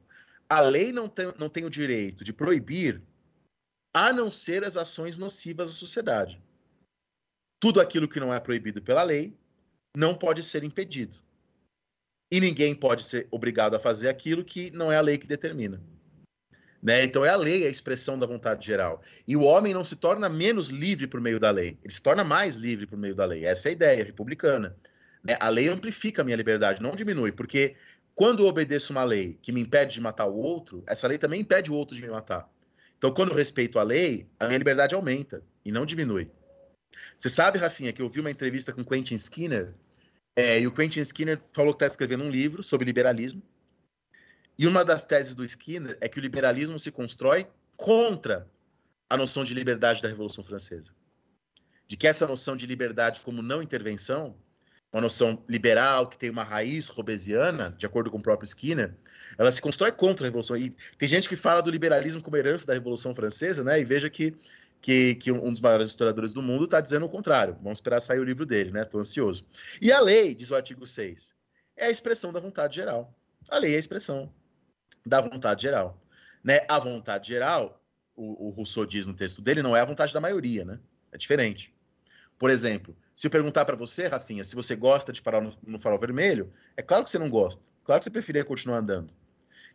[0.49, 3.01] A lei não tem, não tem o direito de proibir,
[3.93, 6.41] a não ser as ações nocivas à sociedade.
[7.59, 9.37] Tudo aquilo que não é proibido pela lei
[9.95, 11.19] não pode ser impedido.
[12.31, 15.81] E ninguém pode ser obrigado a fazer aquilo que não é a lei que determina.
[16.81, 17.03] Né?
[17.03, 19.01] Então é a lei a expressão da vontade geral.
[19.27, 22.23] E o homem não se torna menos livre por meio da lei, ele se torna
[22.23, 23.45] mais livre por meio da lei.
[23.45, 24.75] Essa é a ideia republicana.
[25.23, 25.37] Né?
[25.39, 27.75] A lei amplifica a minha liberdade, não diminui, porque
[28.15, 31.41] quando eu obedeço uma lei que me impede de matar o outro, essa lei também
[31.41, 32.49] impede o outro de me matar.
[32.97, 36.29] Então, quando eu respeito a lei, a minha liberdade aumenta e não diminui.
[37.15, 39.73] Você sabe, Rafinha, que eu vi uma entrevista com Quentin Skinner,
[40.35, 43.41] é, e o Quentin Skinner falou que está escrevendo um livro sobre liberalismo.
[44.59, 47.47] E uma das teses do Skinner é que o liberalismo se constrói
[47.77, 48.45] contra
[49.09, 50.91] a noção de liberdade da Revolução Francesa.
[51.87, 54.35] De que essa noção de liberdade como não intervenção
[54.91, 58.93] uma noção liberal, que tem uma raiz robesiana, de acordo com o próprio Skinner,
[59.37, 60.57] ela se constrói contra a Revolução.
[60.57, 63.79] E tem gente que fala do liberalismo como herança da Revolução Francesa, né?
[63.79, 64.35] E veja que,
[64.81, 67.55] que, que um dos maiores historiadores do mundo está dizendo o contrário.
[67.63, 68.81] Vamos esperar sair o livro dele, né?
[68.81, 69.45] Estou ansioso.
[69.79, 71.33] E a lei, diz o artigo 6,
[71.77, 73.15] é a expressão da vontade geral.
[73.47, 74.29] A lei é a expressão
[75.05, 75.99] da vontade geral.
[76.43, 76.65] Né?
[76.69, 77.81] A vontade geral,
[78.15, 80.79] o, o Rousseau diz no texto dele, não é a vontade da maioria, né?
[81.11, 81.73] É diferente.
[82.37, 85.79] Por exemplo, se eu perguntar para você, Rafinha, se você gosta de parar no, no,
[85.79, 87.61] farol vermelho, é claro que você não gosta.
[87.83, 89.13] Claro que você preferia continuar andando.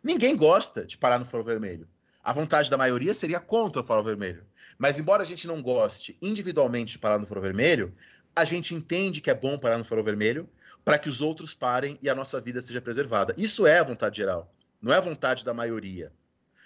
[0.03, 1.87] Ninguém gosta de parar no farol vermelho.
[2.23, 4.43] A vontade da maioria seria contra o farol vermelho.
[4.79, 7.93] Mas embora a gente não goste individualmente de parar no farol vermelho,
[8.35, 10.49] a gente entende que é bom parar no farol vermelho
[10.83, 13.33] para que os outros parem e a nossa vida seja preservada.
[13.37, 14.54] Isso é a vontade geral.
[14.81, 16.11] Não é a vontade da maioria.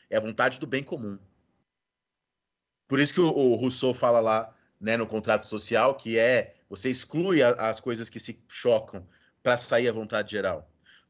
[0.09, 1.17] É a vontade do bem comum.
[2.87, 7.43] Por isso que o, Rousseau fala lá né, no contrato social, que é você exclui
[7.43, 9.07] a, as coisas que se chocam
[9.43, 10.69] para sair à vontade geral.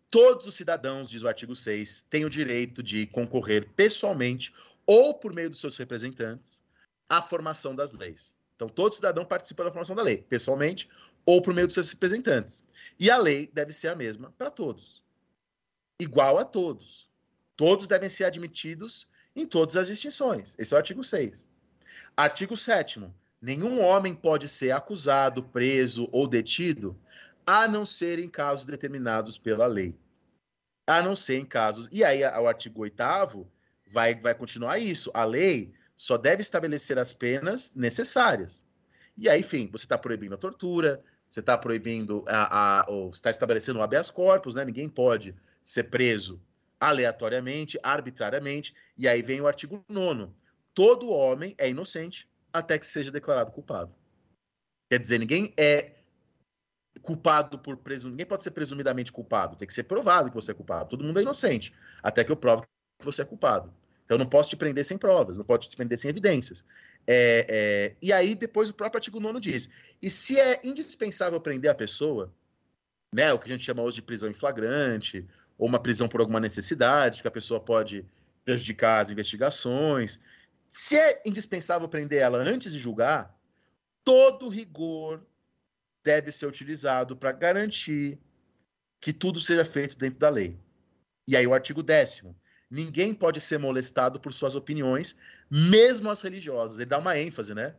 [0.09, 4.53] Todos os cidadãos, diz o artigo 6, têm o direito de concorrer pessoalmente
[4.85, 6.61] ou por meio dos seus representantes
[7.07, 8.33] à formação das leis.
[8.55, 10.89] Então, todo cidadão participa da formação da lei, pessoalmente
[11.25, 12.63] ou por meio dos seus representantes.
[12.99, 15.01] E a lei deve ser a mesma para todos.
[15.99, 17.09] Igual a todos.
[17.57, 20.55] Todos devem ser admitidos em todas as distinções.
[20.57, 21.47] Esse é o artigo 6.
[22.15, 23.01] Artigo 7
[23.41, 26.99] Nenhum homem pode ser acusado, preso ou detido,
[27.45, 29.95] a não ser em casos determinados pela lei.
[30.87, 31.87] A não ser em casos.
[31.91, 33.47] E aí, o artigo 8
[33.87, 35.09] vai, vai continuar isso.
[35.13, 38.63] A lei só deve estabelecer as penas necessárias.
[39.17, 43.29] E aí, enfim, você está proibindo a tortura, você está proibindo a, a, ou está
[43.29, 44.65] estabelecendo o habeas corpus, né?
[44.65, 46.41] Ninguém pode ser preso
[46.79, 48.73] aleatoriamente, arbitrariamente.
[48.97, 50.31] E aí vem o artigo 9.
[50.73, 53.93] Todo homem é inocente até que seja declarado culpado.
[54.89, 55.95] Quer dizer, ninguém é
[57.01, 58.13] culpado por presumir.
[58.13, 59.55] Ninguém pode ser presumidamente culpado.
[59.55, 60.89] Tem que ser provado que você é culpado.
[60.89, 61.73] Todo mundo é inocente.
[62.01, 63.73] Até que eu prove que você é culpado.
[64.05, 66.65] Então não posso te prender sem provas, não posso te prender sem evidências.
[67.05, 67.95] É, é...
[68.01, 69.69] E aí, depois o próprio artigo 9 diz:
[70.01, 72.33] e se é indispensável prender a pessoa,
[73.13, 75.27] né, o que a gente chama hoje de prisão em flagrante,
[75.59, 78.03] ou uma prisão por alguma necessidade, que a pessoa pode
[78.43, 80.19] prejudicar as investigações,
[80.69, 83.37] se é indispensável prender ela antes de julgar,
[84.03, 85.21] todo rigor
[86.03, 88.17] deve ser utilizado para garantir
[88.99, 90.57] que tudo seja feito dentro da lei.
[91.27, 92.35] E aí o artigo décimo.
[92.71, 95.15] Ninguém pode ser molestado por suas opiniões,
[95.49, 96.79] mesmo as religiosas.
[96.79, 97.75] Ele dá uma ênfase, né?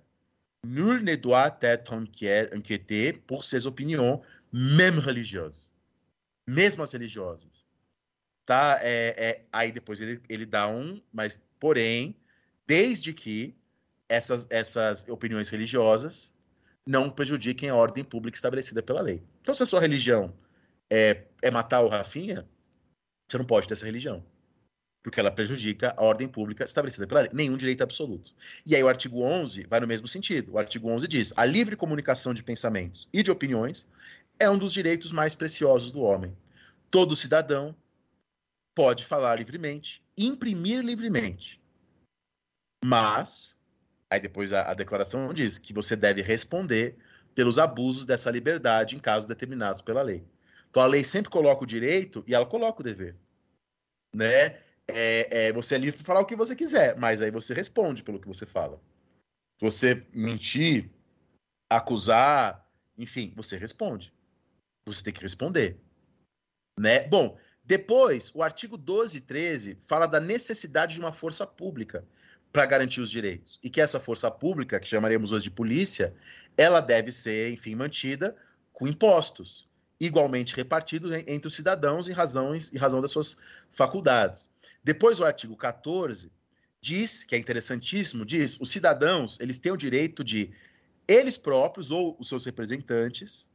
[0.65, 4.21] Nul ne doit être inquiété pour ses opinions,
[4.53, 5.73] Mesmo religiosos.
[6.47, 7.70] Mesmo as religiosas.
[8.45, 8.79] Tá?
[8.83, 12.17] É, é, aí depois ele, ele dá um, mas porém,
[12.67, 13.55] desde que
[14.09, 16.35] essas, essas opiniões religiosas
[16.87, 19.23] não prejudiquem a ordem pública estabelecida pela lei.
[19.41, 20.35] Então, se a sua religião
[20.91, 22.45] é, é matar o Rafinha,
[23.29, 24.25] você não pode ter essa religião.
[25.03, 27.31] Porque ela prejudica a ordem pública estabelecida pela lei.
[27.33, 28.35] Nenhum direito absoluto.
[28.67, 30.53] E aí o artigo 11 vai no mesmo sentido.
[30.53, 33.87] O artigo 11 diz: a livre comunicação de pensamentos e de opiniões
[34.39, 36.37] é um dos direitos mais preciosos do homem.
[36.91, 37.75] Todo cidadão
[38.75, 41.61] pode falar livremente, imprimir livremente.
[42.85, 43.57] Mas,
[44.11, 46.97] aí depois a, a declaração diz que você deve responder
[47.35, 50.25] pelos abusos dessa liberdade em casos determinados pela lei.
[50.71, 53.17] Então a lei sempre coloca o direito e ela coloca o dever.
[54.15, 54.61] Né?
[54.89, 58.03] É, é, você é livre para falar o que você quiser, mas aí você responde
[58.03, 58.81] pelo que você fala.
[59.59, 60.91] Se você mentir,
[61.71, 62.67] acusar,
[62.97, 64.13] enfim, você responde.
[64.87, 65.79] Você tem que responder.
[66.79, 67.07] Né?
[67.07, 67.39] Bom,
[67.71, 72.05] depois, o artigo 12 e 13 fala da necessidade de uma força pública
[72.53, 73.61] para garantir os direitos.
[73.63, 76.13] E que essa força pública, que chamaremos hoje de polícia,
[76.57, 78.37] ela deve ser, enfim, mantida
[78.73, 79.69] com impostos
[80.01, 83.37] igualmente repartidos entre os cidadãos em razão, em razão das suas
[83.71, 84.51] faculdades.
[84.83, 86.29] Depois, o artigo 14
[86.81, 90.51] diz, que é interessantíssimo, diz, os cidadãos, eles têm o direito de,
[91.07, 93.47] eles próprios ou os seus representantes,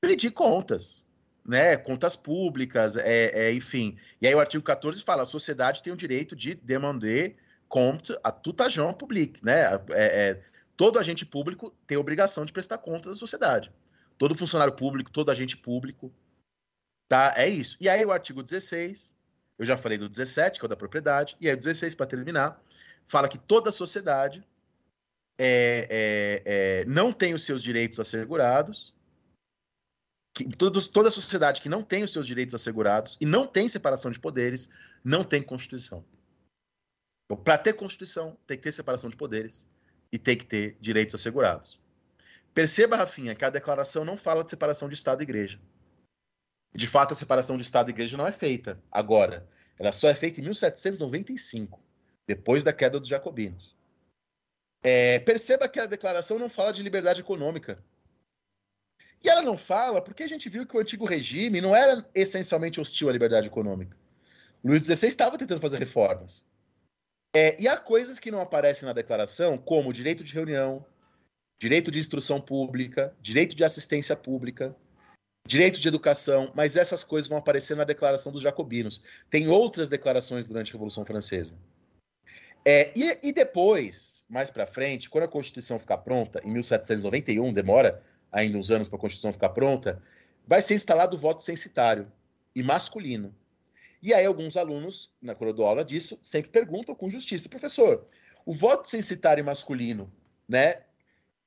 [0.00, 1.05] pedir contas,
[1.46, 3.96] né, contas públicas, é, é, enfim.
[4.20, 7.36] E aí o artigo 14 fala, a sociedade tem o direito de demander
[7.68, 10.42] compte a tout agent public, né, é, é,
[10.76, 13.72] todo agente público tem a obrigação de prestar contas à sociedade.
[14.18, 16.12] Todo funcionário público, todo agente público.
[17.08, 17.34] Tá?
[17.36, 17.76] É isso.
[17.80, 19.14] E aí o artigo 16,
[19.58, 22.06] eu já falei do 17, que é o da propriedade, e aí o 16, para
[22.06, 22.60] terminar,
[23.06, 24.46] fala que toda sociedade
[25.38, 28.95] é, é, é, não tem os seus direitos assegurados,
[30.36, 34.10] que, todos, toda sociedade que não tem os seus direitos assegurados e não tem separação
[34.10, 34.68] de poderes,
[35.02, 36.04] não tem Constituição.
[37.24, 39.66] Então, para ter Constituição, tem que ter separação de poderes
[40.12, 41.80] e tem que ter direitos assegurados.
[42.52, 45.58] Perceba, Rafinha, que a declaração não fala de separação de Estado e Igreja.
[46.74, 49.48] De fato, a separação de Estado e Igreja não é feita agora.
[49.78, 51.80] Ela só é feita em 1795,
[52.26, 53.74] depois da queda dos jacobinos.
[54.82, 57.82] É, perceba que a declaração não fala de liberdade econômica.
[59.26, 62.80] E ela não fala porque a gente viu que o antigo regime não era essencialmente
[62.80, 63.96] hostil à liberdade econômica.
[64.64, 66.44] Luís XVI estava tentando fazer reformas.
[67.34, 70.86] É, e há coisas que não aparecem na declaração, como direito de reunião,
[71.58, 74.76] direito de instrução pública, direito de assistência pública,
[75.44, 79.02] direito de educação, mas essas coisas vão aparecer na Declaração dos Jacobinos.
[79.28, 81.56] Tem outras declarações durante a Revolução Francesa.
[82.64, 88.02] É, e, e, depois, mais para frente, quando a Constituição ficar pronta, em 1791, demora
[88.30, 90.02] ainda uns anos para a Constituição ficar pronta,
[90.46, 92.10] vai ser instalado o voto censitário
[92.54, 93.34] e masculino.
[94.02, 98.06] E aí alguns alunos, na quando dou aula disso, sempre perguntam com justiça, professor,
[98.44, 100.12] o voto censitário masculino,
[100.48, 100.82] né,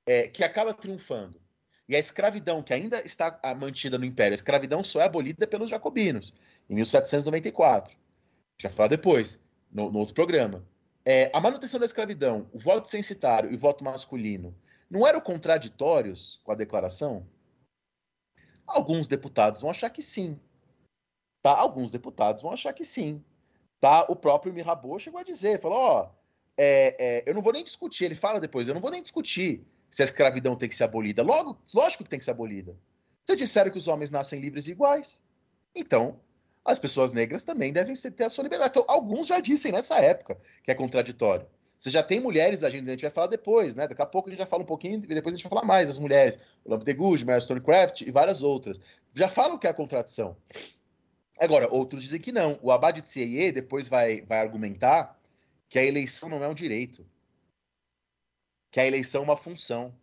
[0.06, 1.40] é, que acaba triunfando.
[1.88, 5.70] E a escravidão, que ainda está mantida no Império, a escravidão só é abolida pelos
[5.70, 6.36] jacobinos,
[6.70, 7.96] em 1794.
[8.60, 10.64] Já falar depois, no, no, outro programa.
[11.06, 14.56] É, a manutenção da escravidão, o voto censitário e o voto masculino,
[14.90, 17.26] não eram contraditórios com a declaração?
[18.66, 20.40] Alguns deputados vão achar que sim.
[21.42, 21.58] Tá?
[21.58, 23.24] Alguns deputados vão achar que sim.
[23.80, 24.06] Tá?
[24.10, 26.12] O próprio Mirabeau chegou a dizer, falou, ó,
[26.58, 29.66] é, é, eu não vou nem discutir, ele fala depois, eu não vou nem discutir
[29.90, 31.24] se a escravidão tem que ser abolida.
[31.24, 32.76] Logo, lógico que tem que ser abolida.
[33.26, 35.22] Vocês disseram que os homens nascem livres e iguais.
[35.74, 36.20] Então,
[36.66, 38.72] as pessoas negras também devem ter a sua liberdade.
[38.72, 41.48] Então, alguns já dizem nessa época que é contraditório.
[41.80, 43.88] Você já tem mulheres, a gente, a gente vai falar depois, né?
[43.88, 45.66] Daqui a pouco a gente já fala um pouquinho e depois a gente vai falar
[45.66, 46.38] mais das mulheres.
[46.66, 48.78] Lamp de Gouges, Mary Stonecraft e várias outras.
[49.16, 50.36] Já falam que é a contradição.
[51.40, 52.60] Agora, outros dizem que não.
[52.62, 55.18] O Abad de Tsieye depois vai, vai argumentar
[55.70, 57.06] que a eleição não é um direito
[58.70, 59.96] que a eleição é uma função.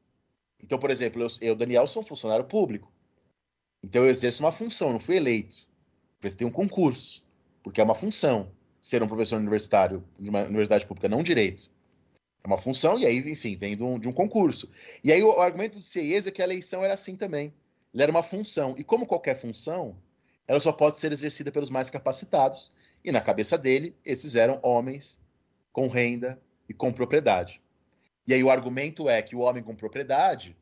[0.59, 2.91] Então, por exemplo, eu, eu, Daniel, sou um funcionário público.
[3.85, 5.69] Então, eu exerço uma função, não fui eleito.
[6.19, 7.23] Prestei um concurso,
[7.63, 8.51] porque é uma função
[8.87, 11.69] ser um professor universitário de uma universidade pública, não direito.
[12.45, 14.71] É uma função, e aí, enfim, vem de um, de um concurso.
[15.03, 17.53] E aí, o, o argumento do CIES é que a eleição era assim também.
[17.93, 18.77] Ela era uma função.
[18.79, 19.97] E como qualquer função,
[20.47, 22.71] ela só pode ser exercida pelos mais capacitados.
[23.05, 25.21] E na cabeça dele, esses eram homens
[25.73, 27.61] com renda e com propriedade.
[28.25, 30.57] E aí o argumento é que o homem com propriedade,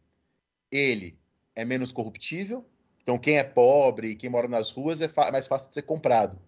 [0.72, 1.14] ele
[1.54, 2.64] é menos corruptível,
[3.02, 6.38] então quem é pobre, quem mora nas ruas é mais fácil de ser comprado.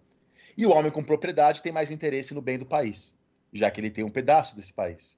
[0.57, 3.15] E o homem com propriedade tem mais interesse no bem do país,
[3.53, 5.15] já que ele tem um pedaço desse país.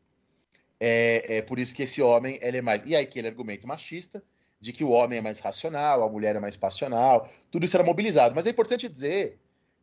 [0.79, 2.83] É, é por isso que esse homem ele é mais.
[2.85, 4.21] E aí aquele argumento machista
[4.59, 7.83] de que o homem é mais racional, a mulher é mais passional, tudo isso era
[7.83, 8.35] mobilizado.
[8.35, 9.39] Mas é importante dizer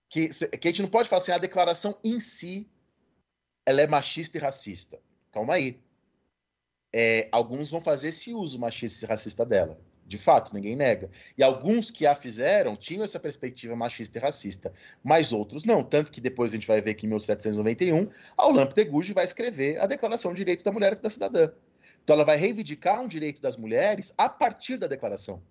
[0.08, 2.68] que, que a gente não pode falar assim, a declaração em si
[3.64, 5.00] ela é machista e racista.
[5.32, 5.80] Calma aí.
[6.92, 9.80] É, alguns vão fazer esse uso machista e racista dela.
[10.06, 11.10] De fato, ninguém nega.
[11.36, 14.72] E alguns que a fizeram tinham essa perspectiva machista e racista,
[15.02, 15.82] mas outros não.
[15.82, 19.24] Tanto que depois a gente vai ver que em 1791, a Olympe de Gouges vai
[19.24, 21.50] escrever a Declaração de Direitos da Mulher e da Cidadã.
[22.04, 25.42] Então ela vai reivindicar um direito das mulheres a partir da declaração.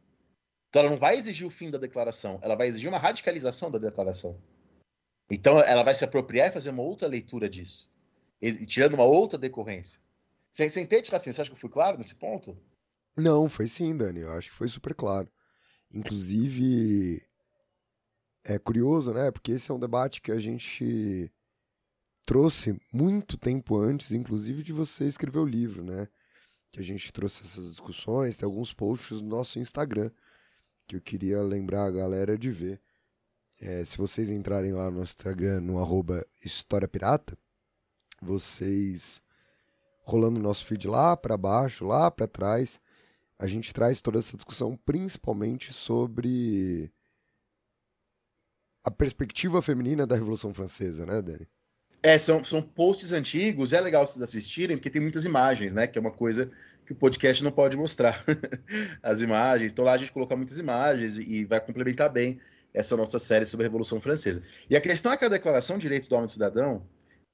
[0.69, 3.77] Então ela não vai exigir o fim da declaração, ela vai exigir uma radicalização da
[3.77, 4.37] declaração.
[5.29, 7.89] Então ela vai se apropriar e fazer uma outra leitura disso,
[8.41, 9.99] e, tirando uma outra decorrência.
[10.51, 11.33] Você, entende, Rafinha?
[11.33, 12.57] Você acha que eu fui claro nesse ponto?
[13.17, 14.21] Não, foi sim, Dani.
[14.21, 15.29] Eu acho que foi super claro.
[15.93, 17.21] Inclusive,
[18.43, 19.31] é curioso, né?
[19.31, 21.31] Porque esse é um debate que a gente
[22.25, 26.07] trouxe muito tempo antes, inclusive de você escrever o livro, né?
[26.71, 30.11] Que a gente trouxe essas discussões, tem alguns posts no nosso Instagram
[30.87, 32.81] que eu queria lembrar a galera de ver.
[33.59, 37.37] É, se vocês entrarem lá no Instagram, no arroba História Pirata,
[38.21, 39.21] vocês
[40.03, 42.79] rolando o nosso feed lá para baixo, lá para trás,
[43.39, 46.91] a gente traz toda essa discussão principalmente sobre
[48.83, 51.47] a perspectiva feminina da Revolução Francesa, né, Dani?
[52.03, 55.87] É, são, são posts antigos, é legal vocês assistirem, porque tem muitas imagens, né?
[55.87, 56.51] Que é uma coisa
[56.85, 58.23] que o podcast não pode mostrar.
[59.01, 59.71] As imagens.
[59.71, 62.39] Então lá a gente coloca muitas imagens e, vai complementar bem
[62.71, 64.43] essa nossa série sobre a Revolução Francesa.
[64.69, 66.85] E a questão é que a Declaração de Direitos do Homem e do Cidadão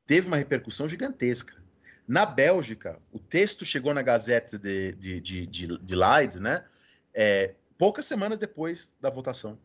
[0.06, 1.54] teve uma repercussão gigantesca.
[2.08, 6.66] Na Bélgica, o texto chegou na Gazette de, de, de, de, de né?
[7.14, 9.58] É, poucas semanas depois da votação.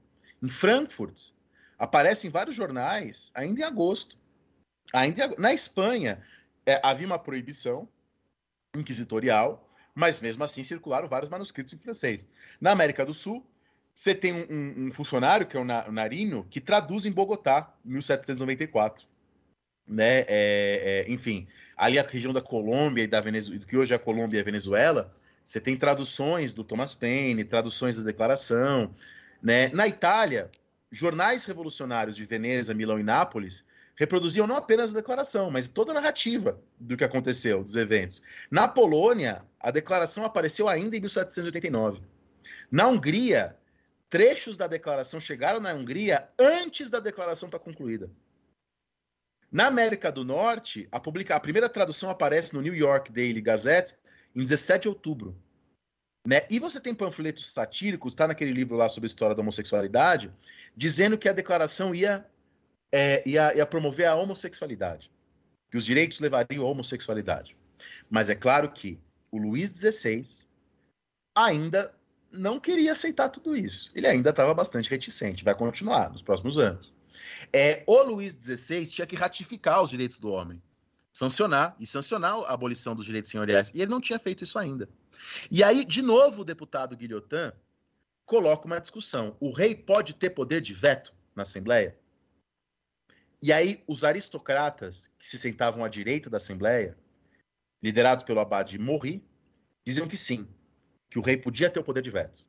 [0.43, 1.31] Em Frankfurt,
[1.79, 4.19] aparece em vários jornais, ainda em agosto.
[4.93, 6.23] Ainda em, na Espanha,
[6.65, 7.89] é, havia uma proibição
[8.77, 12.29] inquisitorial, mas mesmo assim circularam vários manuscritos em francês.
[12.61, 13.45] Na América do Sul,
[13.95, 17.93] você tem um, um, um funcionário, que é o Narino, que traduz em Bogotá, em
[17.93, 19.09] 1794
[19.87, 20.21] né?
[20.21, 21.47] É, é, enfim,
[21.77, 24.45] ali a região da Colômbia e da Venezuela, que hoje é a Colômbia e a
[24.45, 25.15] Venezuela,
[25.45, 28.93] você tem traduções do Thomas Paine, traduções da Declaração,
[29.43, 29.69] né?
[29.69, 30.51] Na Itália,
[30.91, 33.65] jornais revolucionários de Veneza, Milão e Nápoles
[33.97, 38.23] reproduziam não apenas a declaração, mas toda a narrativa do que aconteceu, dos eventos.
[38.51, 42.03] Na Polônia, a declaração apareceu ainda em 1789.
[42.71, 43.57] Na Hungria,
[44.11, 48.11] trechos da declaração chegaram na Hungria antes da declaração estar concluída.
[49.57, 51.35] Na América do Norte, a, publica...
[51.35, 53.97] a primeira tradução aparece no New York Daily Gazette
[54.35, 55.35] em 17 de outubro.
[56.29, 56.43] Né?
[56.51, 60.31] E você tem panfletos satíricos, está naquele livro lá sobre a história da homossexualidade,
[60.77, 62.27] dizendo que a declaração ia,
[62.93, 65.11] é, ia, ia promover a homossexualidade,
[65.71, 67.57] que os direitos levariam à homossexualidade.
[68.11, 69.01] Mas é claro que
[69.31, 70.45] o Luís XVI
[71.35, 71.95] ainda
[72.31, 73.91] não queria aceitar tudo isso.
[73.95, 76.95] Ele ainda estava bastante reticente, vai continuar nos próximos anos.
[77.53, 80.63] É, o Luís XVI tinha que ratificar os direitos do homem,
[81.13, 83.71] sancionar e sancionar a abolição dos direitos senhoriais.
[83.75, 84.89] E ele não tinha feito isso ainda.
[85.51, 87.53] E aí, de novo, o deputado Guilhotin
[88.25, 91.97] coloca uma discussão: o rei pode ter poder de veto na Assembleia?
[93.41, 96.97] E aí, os aristocratas que se sentavam à direita da Assembleia,
[97.83, 99.23] liderados pelo abade Morri,
[99.85, 100.49] diziam que sim,
[101.09, 102.45] que o rei podia ter o poder de veto.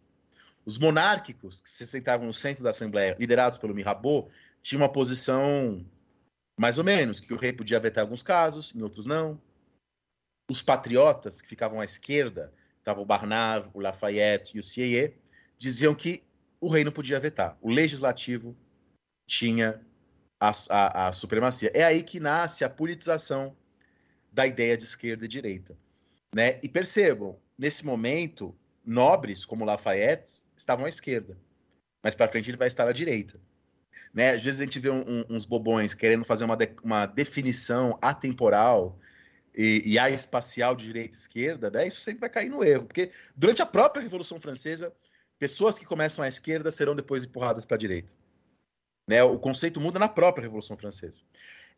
[0.65, 4.29] Os monárquicos, que se sentavam no centro da Assembleia, liderados pelo Mirabeau,
[4.67, 5.85] tinha uma posição
[6.59, 9.41] mais ou menos, que o rei podia vetar alguns casos, em outros não.
[10.49, 15.13] Os patriotas, que ficavam à esquerda, estavam o Barnave, o Lafayette e o Sieyès,
[15.57, 16.21] diziam que
[16.59, 17.57] o rei não podia vetar.
[17.61, 18.57] O legislativo
[19.25, 19.81] tinha
[20.37, 21.71] a, a, a, supremacia.
[21.73, 23.55] É aí que nasce a politização
[24.33, 25.77] da ideia de esquerda e direita.
[26.35, 26.59] Né?
[26.61, 28.53] E percebam, nesse momento,
[28.85, 31.37] nobres como Lafayette estavam à esquerda,
[32.03, 33.39] mas para frente ele vai estar à direita.
[34.17, 34.31] Né?
[34.31, 37.99] Às vezes a gente vê um, um, uns bobões querendo fazer uma, de, uma definição
[38.01, 38.97] atemporal
[39.55, 41.87] e, e espacial de direita e esquerda, né?
[41.87, 44.91] isso sempre vai cair no erro, porque durante a própria Revolução Francesa,
[45.37, 48.11] pessoas que começam à esquerda serão depois empurradas para a direita.
[49.07, 49.21] Né?
[49.21, 51.21] O conceito muda na própria Revolução Francesa.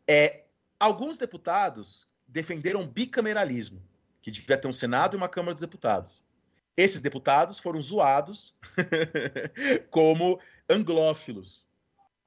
[0.08, 0.44] É,
[0.78, 3.82] alguns deputados defenderam bicameralismo,
[4.22, 6.24] que devia ter um Senado e uma Câmara dos Deputados.
[6.74, 8.54] Esses deputados foram zoados
[9.90, 10.40] como
[10.70, 11.68] anglófilos,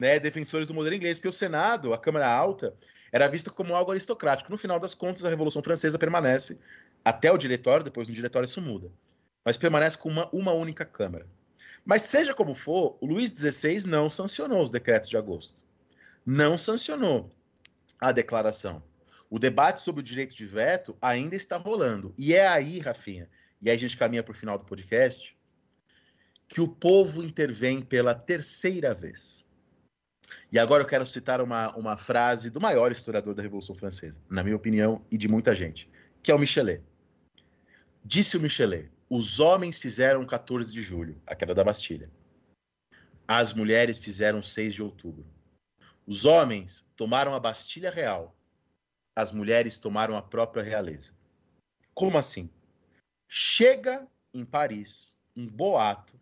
[0.04, 2.76] né, defensores do modelo inglês, porque o Senado, a Câmara Alta,
[3.10, 4.52] era vista como algo aristocrático.
[4.52, 6.60] No final das contas, a Revolução Francesa permanece
[7.06, 8.92] até o diretório, depois no diretório isso muda,
[9.46, 11.26] mas permanece com uma, uma única Câmara.
[11.86, 15.64] Mas seja como for, o Luís XVI não sancionou os decretos de agosto.
[16.26, 17.32] Não sancionou
[17.98, 18.84] a declaração.
[19.30, 22.14] O debate sobre o direito de veto ainda está rolando.
[22.18, 23.30] E é aí, Rafinha,
[23.62, 25.34] e aí a gente caminha para o final do podcast,
[26.50, 29.43] que o povo intervém pela terceira vez.
[30.52, 34.44] E agora eu quero citar uma, uma frase do maior historiador da Revolução Francesa, na
[34.44, 35.90] minha opinião e de muita gente,
[36.22, 36.84] que é o Michelet.
[38.06, 42.10] Disse o Michelet: os homens fizeram 14 de julho, a queda da Bastilha.
[43.28, 45.26] As mulheres fizeram 6 de outubro.
[46.06, 48.36] Os homens tomaram a Bastilha Real.
[49.16, 51.14] As mulheres tomaram a própria realeza.
[51.94, 52.50] Como assim?
[53.28, 56.20] Chega em Paris um boato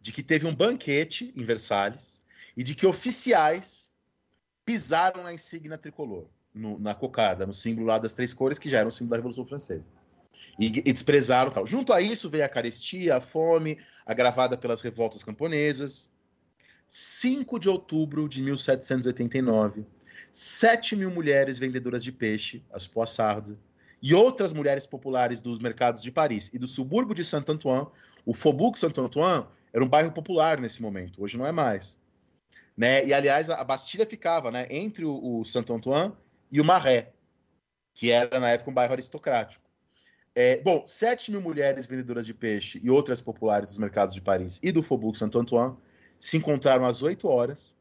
[0.00, 2.22] de que teve um banquete em Versalhes
[2.56, 3.92] e de que oficiais
[4.64, 8.78] pisaram na insígnia tricolor, no, na cocarda, no símbolo lá das três cores, que já
[8.78, 9.84] era um símbolo da Revolução Francesa.
[10.58, 11.66] E, e desprezaram tal.
[11.66, 16.10] Junto a isso veio a carestia, a fome, agravada pelas revoltas camponesas.
[16.88, 19.84] 5 de outubro de 1789,
[20.30, 23.56] 7 mil mulheres vendedoras de peixe, as poissardes,
[24.02, 27.88] e outras mulheres populares dos mercados de Paris e do subúrbio de Saint-Antoine,
[28.24, 31.98] o Faubourg Saint-Antoine era um bairro popular nesse momento, hoje não é mais.
[32.76, 33.06] Né?
[33.06, 36.12] E, aliás, a Bastilha ficava né, entre o, o Saint-Antoine
[36.50, 37.06] e o Marais,
[37.92, 39.64] que era, na época, um bairro aristocrático.
[40.34, 44.58] É, bom, 7 mil mulheres vendedoras de peixe e outras populares dos mercados de Paris
[44.62, 45.76] e do Faubourg Saint-Antoine
[46.18, 47.76] se encontraram às 8 horas,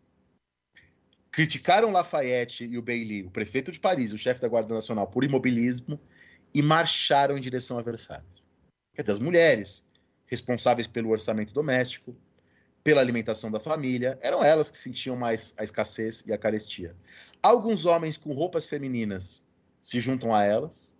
[1.31, 5.23] criticaram Lafayette e o Bailly, o prefeito de Paris, o chefe da Guarda Nacional, por
[5.23, 5.99] imobilismo
[6.53, 8.47] e marcharam em direção a Versalhes.
[8.93, 9.83] Quer dizer, as mulheres
[10.27, 12.15] responsáveis pelo orçamento doméstico,
[12.83, 16.95] pela alimentação da família, eram elas que sentiam mais a escassez e a carestia.
[17.41, 19.43] Alguns homens com roupas femininas
[19.79, 20.91] se juntam a elas,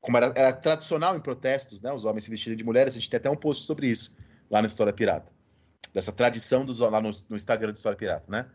[0.00, 3.10] como era, era tradicional em protestos, né, os homens se vestirem de mulheres, a gente
[3.10, 4.16] tem até um post sobre isso
[4.50, 5.32] lá na História Pirata,
[5.92, 8.46] dessa tradição dos, lá no, no Instagram do História Pirata, né?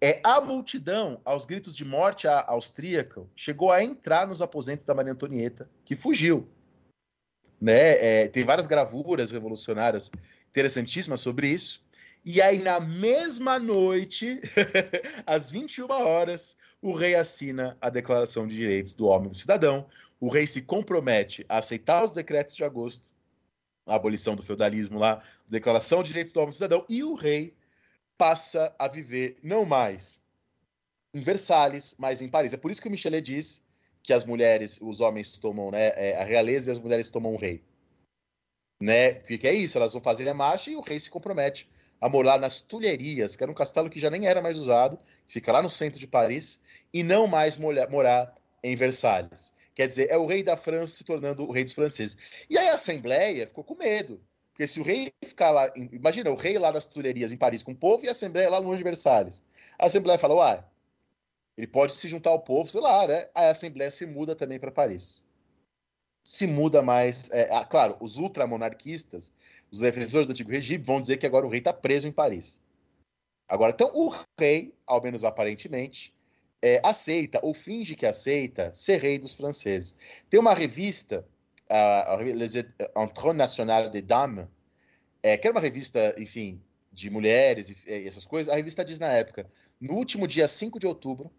[0.00, 5.12] É, a multidão, aos gritos de morte austríaca, chegou a entrar nos aposentos da Maria
[5.12, 6.48] Antonieta, que fugiu.
[7.60, 8.22] Né?
[8.22, 10.08] É, tem várias gravuras revolucionárias
[10.50, 11.82] interessantíssimas sobre isso.
[12.24, 14.40] E aí, na mesma noite,
[15.26, 19.86] às 21 horas, o rei assina a Declaração de Direitos do Homem e do Cidadão.
[20.20, 23.12] O rei se compromete a aceitar os decretos de agosto,
[23.86, 27.14] a abolição do feudalismo lá, Declaração de Direitos do Homem e do Cidadão, e o
[27.14, 27.54] rei
[28.18, 30.20] passa a viver não mais
[31.14, 32.52] em Versalhes, mas em Paris.
[32.52, 33.64] É por isso que o Michelet diz
[34.02, 37.36] que as mulheres, os homens tomam, né, é, a realeza e as mulheres tomam o
[37.36, 37.62] rei.
[38.80, 39.14] Né?
[39.14, 41.68] Porque é isso, elas vão fazer a marcha e o rei se compromete
[42.00, 45.50] a morar nas Tulherias, que era um castelo que já nem era mais usado, fica
[45.50, 46.60] lá no centro de Paris,
[46.92, 49.52] e não mais morar em Versalhes.
[49.74, 52.16] Quer dizer, é o rei da França se tornando o rei dos franceses.
[52.48, 54.20] E aí a Assembleia ficou com medo.
[54.52, 57.70] Porque se o rei ficar lá, imagina, o rei lá das Tulherias em Paris com
[57.70, 59.40] o povo e a Assembleia lá longe de Versalhes.
[59.78, 60.64] A Assembleia fala, uai,
[61.56, 63.28] ele pode se juntar ao povo, sei lá, né?
[63.34, 65.24] Aí a Assembleia se muda também para Paris.
[66.28, 67.30] Se muda mais.
[67.30, 69.32] É, ah, claro, os ultramonarquistas,
[69.72, 72.60] os defensores do antigo regime, vão dizer que agora o rei está preso em Paris.
[73.48, 76.12] Agora, então, o rei, ao menos aparentemente,
[76.60, 79.96] é, aceita, ou finge que aceita, ser rei dos franceses.
[80.28, 81.26] Tem uma revista
[81.66, 84.44] a, Les Entrons National des Dames,
[85.22, 86.60] é, que era uma revista, enfim,
[86.92, 89.50] de mulheres e, e essas coisas, a revista diz na época,
[89.80, 91.32] no último dia 5 de outubro,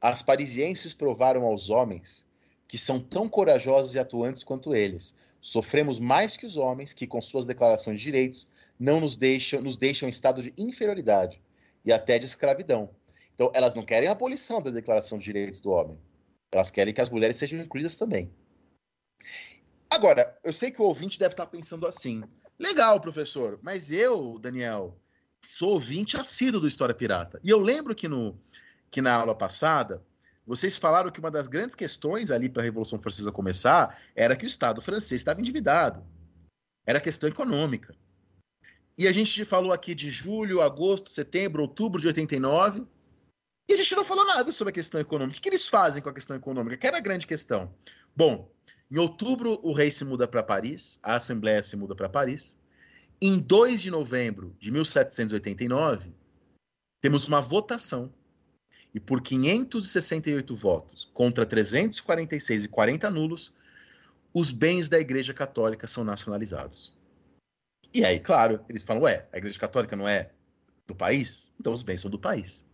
[0.00, 2.26] as parisienses provaram aos homens
[2.66, 5.14] que são tão corajosos e atuantes quanto eles.
[5.40, 9.76] Sofremos mais que os homens que, com suas declarações de direitos, não nos deixam, nos
[9.76, 11.40] deixam em estado de inferioridade
[11.84, 12.90] e até de escravidão.
[13.34, 15.98] Então, elas não querem a abolição da Declaração de Direitos do Homem.
[16.52, 18.30] Elas querem que as mulheres sejam incluídas também.
[19.90, 22.22] Agora, eu sei que o ouvinte deve estar pensando assim:
[22.58, 24.96] legal, professor, mas eu, Daniel,
[25.42, 27.40] sou ouvinte assíduo do História Pirata.
[27.42, 28.38] E eu lembro que, no,
[28.90, 30.02] que na aula passada,
[30.46, 34.44] vocês falaram que uma das grandes questões ali para a Revolução Francesa começar era que
[34.44, 36.04] o Estado francês estava endividado.
[36.86, 37.94] Era questão econômica.
[38.96, 42.86] E a gente falou aqui de julho, agosto, setembro, outubro de 89.
[43.68, 45.38] E a gente não falou nada sobre a questão econômica.
[45.38, 46.76] O que eles fazem com a questão econômica?
[46.76, 47.74] Que era a grande questão.
[48.14, 48.52] Bom,
[48.90, 52.58] em outubro, o rei se muda para Paris, a Assembleia se muda para Paris.
[53.20, 56.14] Em 2 de novembro de 1789,
[57.00, 58.12] temos uma votação.
[58.94, 63.52] E por 568 votos contra 346 e 40 nulos,
[64.32, 66.96] os bens da Igreja Católica são nacionalizados.
[67.92, 70.30] E aí, claro, eles falam: ué, a Igreja Católica não é
[70.86, 71.52] do país?
[71.58, 72.64] Então os bens são do país.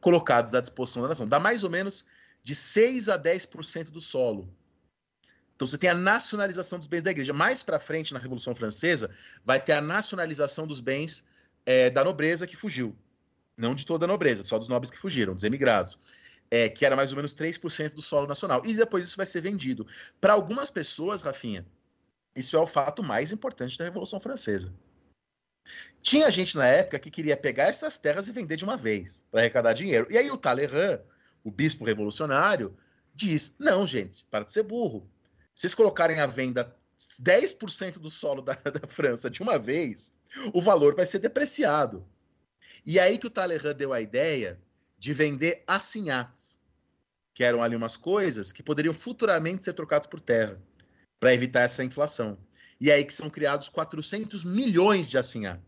[0.00, 1.26] Colocados à disposição da nação.
[1.26, 2.04] Dá mais ou menos
[2.42, 4.54] de 6 a 10% do solo
[5.60, 7.34] então você tem a nacionalização dos bens da igreja.
[7.34, 9.10] Mais para frente, na Revolução Francesa,
[9.44, 11.28] vai ter a nacionalização dos bens
[11.66, 12.96] é, da nobreza que fugiu.
[13.60, 15.98] Não de toda a nobreza, só dos nobres que fugiram, dos emigrados.
[16.50, 18.62] É, que era mais ou menos 3% do solo nacional.
[18.64, 19.86] E depois isso vai ser vendido.
[20.20, 21.64] Para algumas pessoas, Rafinha,
[22.34, 24.72] isso é o fato mais importante da Revolução Francesa.
[26.02, 29.40] Tinha gente na época que queria pegar essas terras e vender de uma vez, para
[29.40, 30.06] arrecadar dinheiro.
[30.10, 31.00] E aí o Talleyrand,
[31.44, 32.76] o bispo revolucionário,
[33.14, 35.08] diz: não, gente, para de ser burro.
[35.54, 36.74] Vocês colocarem à venda
[37.22, 40.12] 10% do solo da, da França de uma vez,
[40.52, 42.06] o valor vai ser depreciado.
[42.84, 44.58] E aí que o Talleyrand deu a ideia
[44.98, 46.58] de vender assinhats,
[47.34, 50.60] que eram ali umas coisas que poderiam futuramente ser trocadas por terra,
[51.18, 52.38] para evitar essa inflação.
[52.80, 55.64] E aí que são criados 400 milhões de assinhats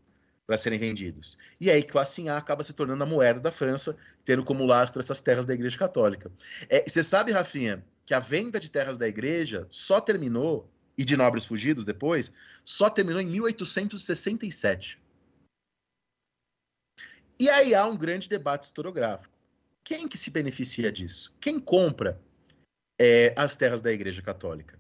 [0.46, 1.38] para serem vendidos.
[1.60, 5.00] E aí que o assinhá acaba se tornando a moeda da França, tendo como lastro
[5.00, 6.30] essas terras da Igreja Católica.
[6.68, 11.16] É, você sabe, Rafinha, que a venda de terras da Igreja só terminou, e de
[11.16, 12.30] nobres fugidos depois,
[12.64, 15.00] só terminou em 1867.
[17.42, 19.34] E aí há um grande debate historiográfico.
[19.82, 21.34] Quem que se beneficia disso?
[21.40, 22.22] Quem compra
[22.96, 24.78] é, as terras da Igreja Católica?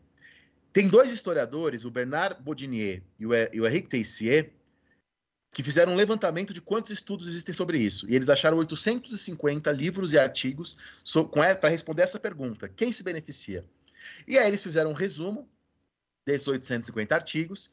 [0.72, 4.52] Tem dois historiadores, o Bernard Baudinier e o Henrique Teissier,
[5.52, 8.08] que fizeram um levantamento de quantos estudos existem sobre isso.
[8.08, 10.76] E eles acharam 850 livros e artigos
[11.60, 13.66] para responder essa pergunta: quem se beneficia?
[14.24, 15.50] E aí eles fizeram um resumo
[16.24, 17.72] desses 850 artigos,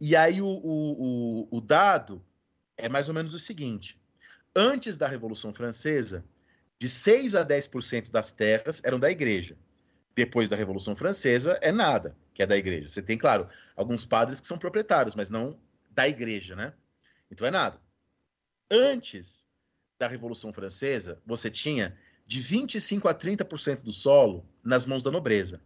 [0.00, 2.24] e aí o, o, o, o dado
[2.78, 4.00] é mais ou menos o seguinte:
[4.54, 6.24] antes da Revolução Francesa,
[6.78, 9.56] de 6 a 10% das terras eram da igreja.
[10.14, 12.88] Depois da Revolução Francesa, é nada que é da igreja.
[12.88, 15.58] Você tem, claro, alguns padres que são proprietários, mas não
[15.90, 16.72] da igreja, né?
[17.30, 17.78] Então é nada.
[18.70, 19.46] Antes
[19.98, 21.96] da Revolução Francesa, você tinha
[22.26, 25.60] de 25 a 30% do solo nas mãos da nobreza.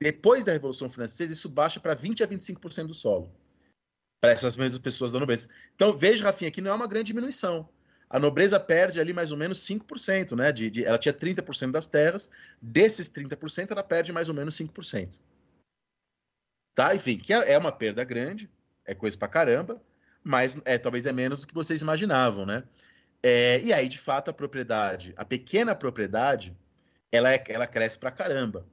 [0.00, 3.30] Depois da Revolução Francesa, isso baixa para 20 a 25% do solo.
[4.20, 5.48] Para essas mesmas pessoas da nobreza.
[5.74, 7.68] Então, veja, Rafinha, que não é uma grande diminuição.
[8.08, 10.52] A nobreza perde ali mais ou menos 5%, né?
[10.52, 15.18] De, de, ela tinha 30% das terras, desses 30%, ela perde mais ou menos 5%.
[16.74, 16.94] Tá?
[16.94, 18.50] Enfim, que é, é uma perda grande,
[18.84, 19.80] é coisa pra caramba,
[20.22, 22.64] mas é, talvez é menos do que vocês imaginavam, né?
[23.22, 26.54] É, e aí, de fato, a propriedade, a pequena propriedade,
[27.10, 28.66] ela, é, ela cresce pra caramba.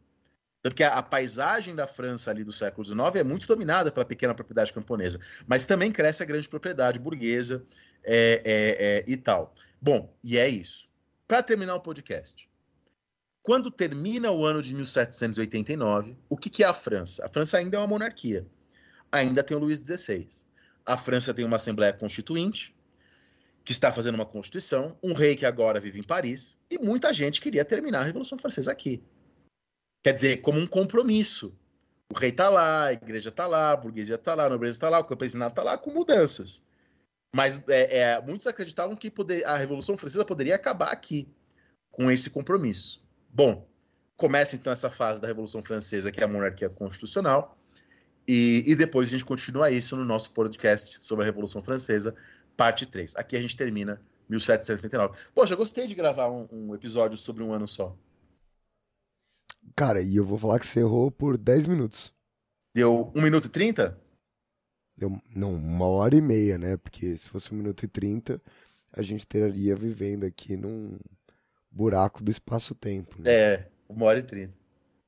[0.62, 4.06] Tanto que a, a, paisagem da França ali do século XIX é muito dominada pela
[4.06, 7.64] pequena propriedade camponesa, mas também cresce a grande propriedade burguesa
[8.04, 9.54] é, é, é e tal.
[9.82, 10.90] Bom, e é isso.
[11.28, 12.50] Para terminar o podcast,
[13.44, 17.26] quando termina o ano de 1789, o que, que é a França?
[17.26, 18.46] A França ainda é uma monarquia.
[19.12, 20.28] Ainda tem o Luís XVI.
[20.86, 22.76] A França tem uma Assembleia Constituinte,
[23.64, 27.42] que está fazendo uma Constituição, um rei que agora vive em Paris, e muita gente
[27.42, 29.04] queria terminar a Revolução Francesa aqui.
[30.04, 31.56] Quer dizer, como um compromisso.
[32.10, 34.90] O rei está lá, a igreja está lá, a burguesia está lá, a nobreza está
[34.90, 36.62] lá, o campesinado está lá, com mudanças.
[37.34, 41.28] Mas é, é, muitos acreditavam que poder, a Revolução Francesa poderia acabar aqui,
[41.90, 43.02] com esse compromisso.
[43.30, 43.68] Bom,
[44.16, 47.58] começa então essa fase da Revolução Francesa, que é a monarquia constitucional,
[48.28, 52.16] e, e, depois a gente continua isso no nosso podcast sobre a Revolução Francesa,
[52.56, 53.16] parte 3.
[53.16, 54.00] Aqui a gente termina
[54.30, 55.18] 1779.
[55.34, 57.96] Poxa, eu gostei de gravar um, um, episódio sobre um ano só.
[59.76, 62.14] Cara, e eu vou falar que você errou por 10 minutos.
[62.76, 64.00] Deu 1 minuto e 30?
[65.02, 66.78] Deu, não, uma hora e meia, né?
[66.78, 68.40] Porque se fosse 1 minuto e 30,
[68.94, 70.96] a gente teria vivendo aqui num
[71.72, 73.20] buraco do espaço-tempo.
[73.20, 73.32] Né?
[73.34, 74.54] É, uma hora e 30.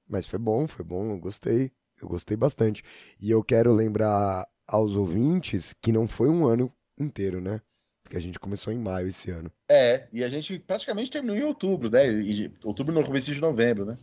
[0.09, 1.71] Mas foi bom, foi bom, eu gostei.
[2.01, 2.81] Eu gostei bastante.
[3.21, 7.61] E eu quero lembrar aos ouvintes que não foi um ano inteiro, né?
[8.03, 9.51] Porque a gente começou em maio esse ano.
[9.69, 12.09] É, e a gente praticamente terminou em outubro, né?
[12.09, 13.97] E, outubro no começo de novembro, né?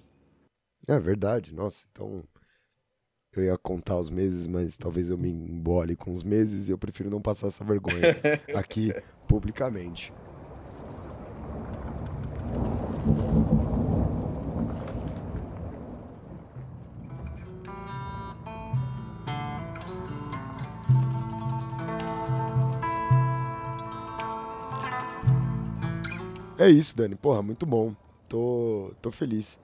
[0.87, 1.85] É verdade, nossa.
[1.91, 2.23] Então,
[3.37, 6.79] eu ia contar os meses, mas talvez eu me embole com os meses e eu
[6.79, 8.17] prefiro não passar essa vergonha
[8.55, 8.93] aqui
[9.29, 10.13] publicamente.
[26.59, 27.15] É isso, Dani.
[27.15, 27.95] Porra, muito bom.
[28.29, 29.59] Tô, tô feliz.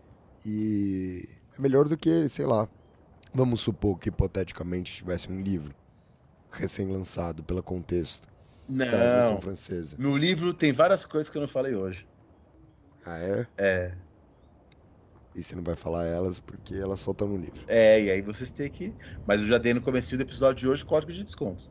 [0.47, 2.67] E é melhor do que, sei lá,
[3.37, 5.75] vamos supor que hipoteticamente tivesse um livro
[6.51, 8.27] recém-lançado pela Contexto.
[8.69, 8.87] Não.
[8.87, 9.97] Da versão francesa.
[9.99, 12.07] No livro tem várias coisas que eu não falei hoje.
[13.05, 13.47] Ah, é?
[13.59, 13.95] É.
[15.35, 17.61] E você não vai falar elas porque elas só estão no livro.
[17.69, 18.93] É, e aí vocês têm que.
[19.27, 21.71] Mas eu já dei no começo do episódio de hoje código de desconto.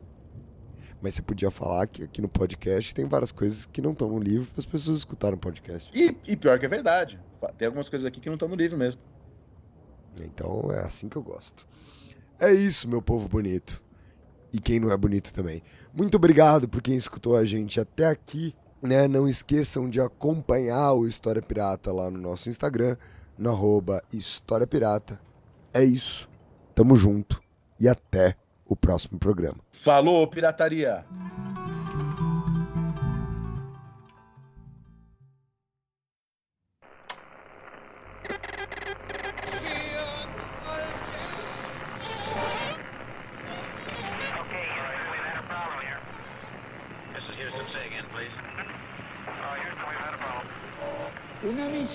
[1.02, 4.18] Mas você podia falar que aqui no podcast tem várias coisas que não estão no
[4.18, 5.90] livro para as pessoas escutarem o podcast.
[5.92, 7.20] E, e, pior que é verdade.
[7.58, 9.00] Tem algumas coisas aqui que não estão no livro mesmo.
[10.24, 11.66] Então é assim que eu gosto.
[12.38, 13.82] É isso, meu povo bonito.
[14.52, 15.62] E quem não é bonito também.
[15.92, 18.54] Muito obrigado por quem escutou a gente até aqui.
[18.82, 19.08] Né?
[19.08, 22.96] Não esqueçam de acompanhar o História Pirata lá no nosso Instagram,
[23.38, 25.18] no arroba História Pirata.
[25.72, 26.28] É isso.
[26.74, 27.42] Tamo junto.
[27.80, 29.58] E até o próximo programa.
[29.72, 31.04] Falou, pirataria!